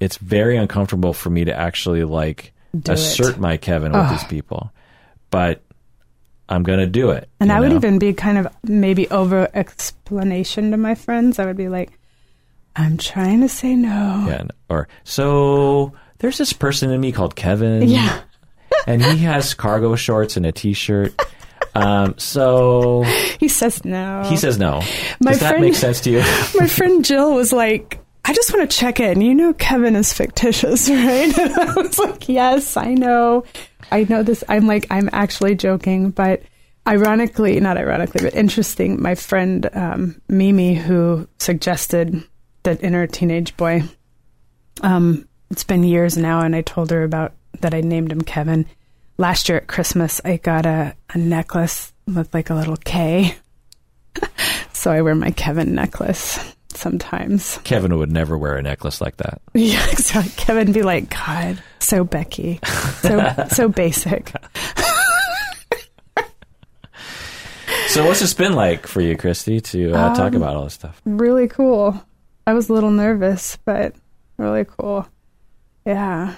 [0.05, 2.99] it's very uncomfortable for me to actually like Do it.
[2.99, 4.11] assert my Kevin with Ugh.
[4.13, 4.71] these people,
[5.31, 5.63] but
[6.49, 7.29] I'm going to do it.
[7.41, 7.77] And I would know?
[7.77, 11.39] even be kind of maybe over explanation to my friends.
[11.39, 11.91] I would be like,
[12.77, 14.25] I'm trying to say no.
[14.29, 17.89] Yeah, or so there's this person in me called Kevin.
[17.89, 18.21] Yeah.
[18.87, 21.15] and he has cargo shorts and a t-shirt.
[21.75, 23.03] Um, so
[23.41, 24.23] He says no.
[24.29, 24.81] he says no.
[25.21, 26.19] My Does that friend- make sense to you?
[26.61, 29.21] my friend Jill was like, I just want to check in.
[29.21, 31.39] You know, Kevin is fictitious, right?
[31.39, 33.45] I was like, yes, I know.
[33.93, 34.43] I know this.
[34.49, 36.43] I'm like, I'm actually joking, but
[36.89, 42.25] ironically, not ironically, but interesting, my friend um, Mimi, who suggested
[42.63, 43.83] that inner teenage boy,
[44.81, 48.67] um, it's been years now, and I told her about that I named him Kevin.
[49.19, 53.37] Last year at Christmas, I got a, a necklace with like a little K.
[54.73, 56.39] so I wear my Kevin necklace
[56.77, 57.59] sometimes.
[57.65, 59.41] Kevin would never wear a necklace like that.
[59.55, 60.33] Yeah, exactly.
[60.37, 62.61] Kevin be like, God, so Becky,
[63.01, 64.33] so so basic.
[67.89, 70.75] So what's it been like for you, Christy, to uh, Um, talk about all this
[70.75, 71.01] stuff?
[71.05, 72.03] Really cool.
[72.47, 73.95] I was a little nervous, but
[74.37, 75.07] really cool.
[75.87, 76.35] Yeah.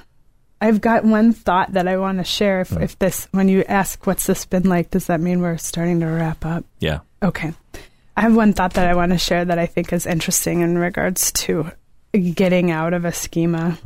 [0.61, 2.61] I've got one thought that I want to share.
[2.61, 6.01] If, if this, when you ask what's this been like, does that mean we're starting
[6.01, 6.65] to wrap up?
[6.79, 7.01] Yeah.
[7.23, 7.53] Okay.
[8.17, 10.79] I have one thought that I want to share that I think is interesting in
[10.79, 11.71] regards to
[12.13, 13.79] getting out of a schema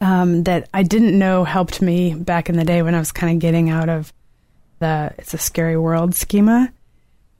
[0.00, 3.34] um, that I didn't know helped me back in the day when I was kind
[3.34, 4.12] of getting out of
[4.78, 6.72] the It's a Scary World schema.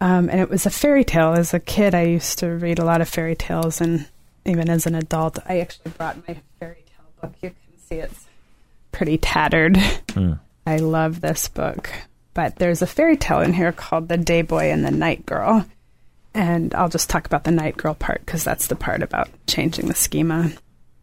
[0.03, 1.33] Um, and it was a fairy tale.
[1.33, 4.07] As a kid, I used to read a lot of fairy tales, and
[4.47, 7.35] even as an adult, I actually brought my fairy tale book.
[7.43, 8.27] You can see it's
[8.93, 9.79] pretty tattered.
[10.67, 11.91] I love this book.
[12.35, 15.67] But there's a fairy tale in here called The Day Boy and the Night Girl.
[16.33, 19.89] And I'll just talk about the night girl part because that's the part about changing
[19.89, 20.53] the schema.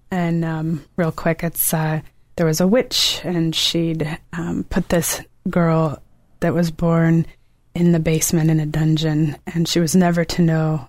[0.10, 2.00] And um, real quick, it's uh,
[2.38, 6.02] there was a witch, and she'd um, put this girl
[6.40, 7.26] that was born
[7.76, 10.88] in the basement in a dungeon, and she was never to know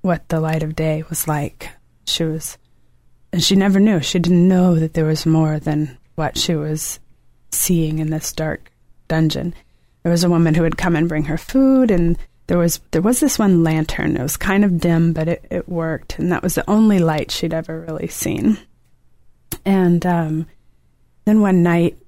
[0.00, 1.70] what the light of day was like.
[2.06, 2.58] She was,
[3.32, 4.00] and she never knew.
[4.00, 6.98] She didn't know that there was more than what she was
[7.52, 8.72] seeing in this dark
[9.06, 9.54] dungeon.
[10.06, 12.16] There was a woman who would come and bring her food, and
[12.46, 14.16] there was there was this one lantern.
[14.16, 17.32] It was kind of dim, but it, it worked, and that was the only light
[17.32, 18.56] she'd ever really seen.
[19.64, 20.46] And um,
[21.24, 21.98] then one night,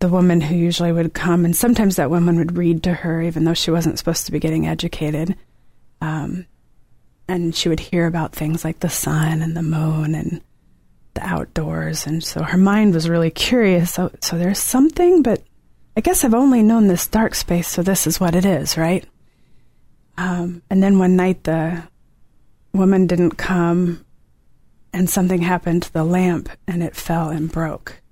[0.00, 3.44] the woman who usually would come, and sometimes that woman would read to her, even
[3.44, 5.36] though she wasn't supposed to be getting educated.
[6.02, 6.44] Um,
[7.28, 10.42] and she would hear about things like the sun and the moon and
[11.14, 13.94] the outdoors, and so her mind was really curious.
[13.94, 15.42] So, so there's something, but
[15.96, 19.04] I guess I've only known this dark space, so this is what it is, right?
[20.18, 21.84] Um, and then one night the
[22.74, 24.04] woman didn't come,
[24.92, 28.02] and something happened to the lamp, and it fell and broke.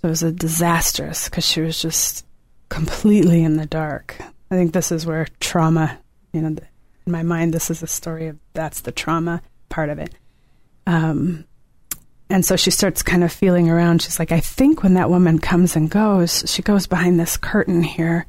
[0.00, 2.24] So it was a disastrous because she was just
[2.68, 4.16] completely in the dark.
[4.50, 5.98] I think this is where trauma,
[6.32, 9.98] you know, in my mind, this is a story of that's the trauma part of
[9.98, 10.14] it.
[10.86, 11.44] Um,
[12.28, 14.02] and so she starts kind of feeling around.
[14.02, 17.82] She's like, I think when that woman comes and goes, she goes behind this curtain
[17.82, 18.26] here.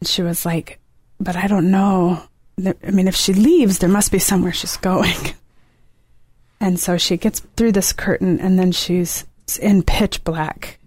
[0.00, 0.78] And she was like,
[1.18, 2.22] but I don't know.
[2.58, 5.16] I mean, if she leaves, there must be somewhere she's going.
[6.62, 9.24] And so she gets through this curtain and then she's
[9.62, 10.78] in pitch black.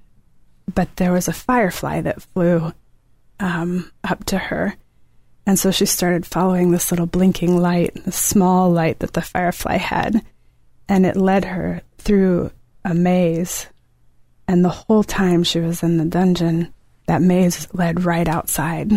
[0.72, 2.72] But there was a firefly that flew
[3.40, 4.76] um, up to her.
[5.48, 9.78] And so she started following this little blinking light, the small light that the firefly
[9.78, 10.24] had
[10.88, 12.52] and it led her through
[12.84, 13.68] a maze.
[14.48, 16.74] And the whole time she was in the dungeon,
[17.08, 18.92] that maze led right outside.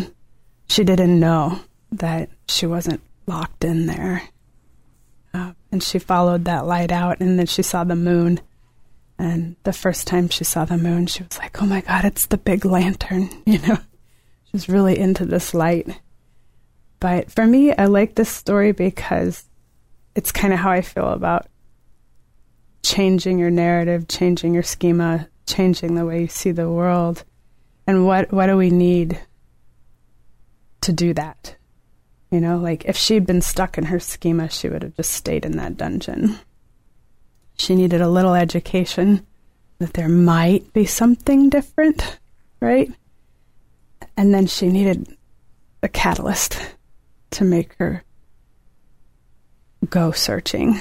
[0.69, 1.61] She didn't know
[1.93, 4.23] that she wasn't locked in there.
[5.33, 8.41] Uh, and she followed that light out, and then she saw the moon.
[9.19, 12.27] And the first time she saw the moon, she was like, oh my God, it's
[12.27, 13.31] the big lantern.
[13.47, 15.89] You know, she was really into this light.
[17.01, 19.45] But for me, I like this story because
[20.15, 21.47] it's kind of how I feel about
[22.87, 27.25] changing your narrative, changing your schema, changing the way you see the world.
[27.87, 29.21] And what what do we need
[30.83, 31.57] to do that?
[32.31, 35.45] You know, like if she'd been stuck in her schema, she would have just stayed
[35.45, 36.39] in that dungeon.
[37.59, 39.27] She needed a little education
[39.79, 42.19] that there might be something different,
[42.61, 42.91] right?
[44.17, 45.17] And then she needed
[45.83, 46.61] a catalyst
[47.33, 48.05] to make her
[49.91, 50.81] go searching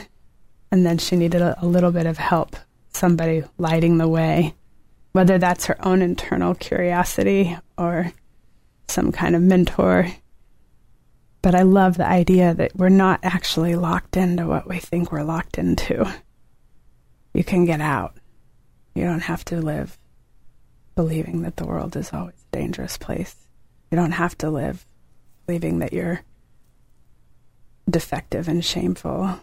[0.76, 2.58] and then she needed a, a little bit of help,
[2.90, 4.54] somebody lighting the way,
[5.14, 8.12] whether that's her own internal curiosity or
[8.90, 10.12] some kind of mentor.
[11.42, 15.24] But I love the idea that we're not actually locked into what we think we're
[15.24, 16.14] locked into.
[17.34, 18.18] You can get out.
[18.96, 19.98] You don't have to live
[20.94, 23.48] believing that the world is always a dangerous place.
[23.92, 24.86] You don't have to live
[25.46, 26.20] believing that you're
[27.90, 29.40] defective and shameful.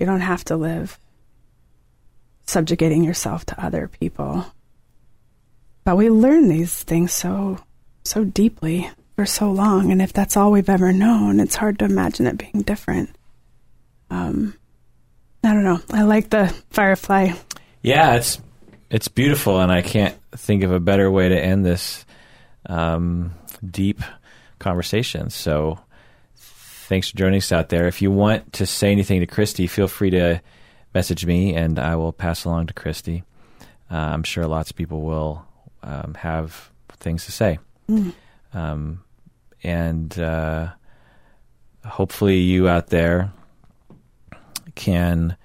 [0.00, 0.98] You don't have to live
[2.46, 4.46] subjugating yourself to other people.
[5.84, 7.58] But we learn these things so
[8.02, 11.84] so deeply for so long, and if that's all we've ever known, it's hard to
[11.84, 13.10] imagine it being different.
[14.08, 14.54] Um,
[15.44, 15.80] I don't know.
[15.92, 17.32] I like the firefly.
[17.82, 18.40] Yeah, it's
[18.90, 22.06] it's beautiful, and I can't think of a better way to end this
[22.64, 23.34] um,
[23.68, 24.00] deep
[24.58, 25.28] conversation.
[25.28, 25.78] So
[26.90, 27.86] thanks for joining us out there.
[27.86, 30.42] If you want to say anything to Christy, feel free to
[30.92, 33.22] message me, and I will pass along to Christy.
[33.88, 35.46] Uh, I'm sure lots of people will
[35.84, 37.60] um, have things to say.
[37.88, 38.12] Mm.
[38.52, 39.04] Um,
[39.62, 40.70] and uh,
[41.86, 43.32] hopefully, you out there
[44.74, 45.36] can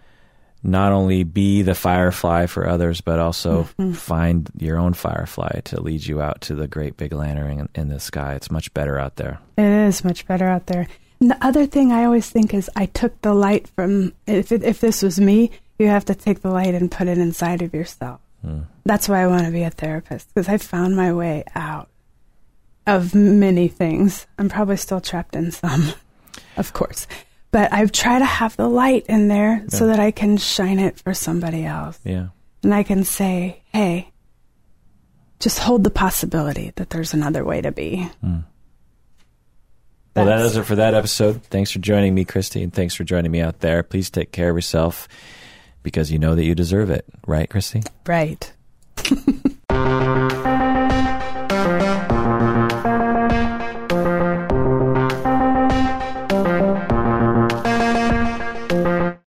[0.64, 3.92] not only be the firefly for others, but also mm-hmm.
[3.92, 7.90] find your own firefly to lead you out to the great big lantern in, in
[7.90, 8.34] the sky.
[8.34, 9.40] It's much better out there.
[9.60, 10.88] It is much better out there.
[11.20, 14.64] And the other thing I always think is I took the light from if it,
[14.64, 17.74] if this was me, you have to take the light and put it inside of
[17.74, 18.20] yourself.
[18.46, 18.66] Mm.
[18.86, 21.90] That's why I want to be a therapist because I found my way out
[22.86, 24.28] of many things.
[24.38, 25.94] I'm probably still trapped in some,
[26.58, 27.08] of course.
[27.52, 29.78] But I've tried to have the light in there yeah.
[29.78, 32.00] so that I can shine it for somebody else.
[32.04, 32.28] Yeah.
[32.64, 34.12] And I can say, hey,
[35.40, 38.10] just hold the possibility that there's another way to be.
[38.24, 38.44] Mm.
[40.16, 41.44] Well, that does it for that episode.
[41.44, 43.84] Thanks for joining me, Christy, and thanks for joining me out there.
[43.84, 45.10] Please take care of yourself
[45.84, 47.84] because you know that you deserve it, right, Christy?
[48.08, 48.54] Right.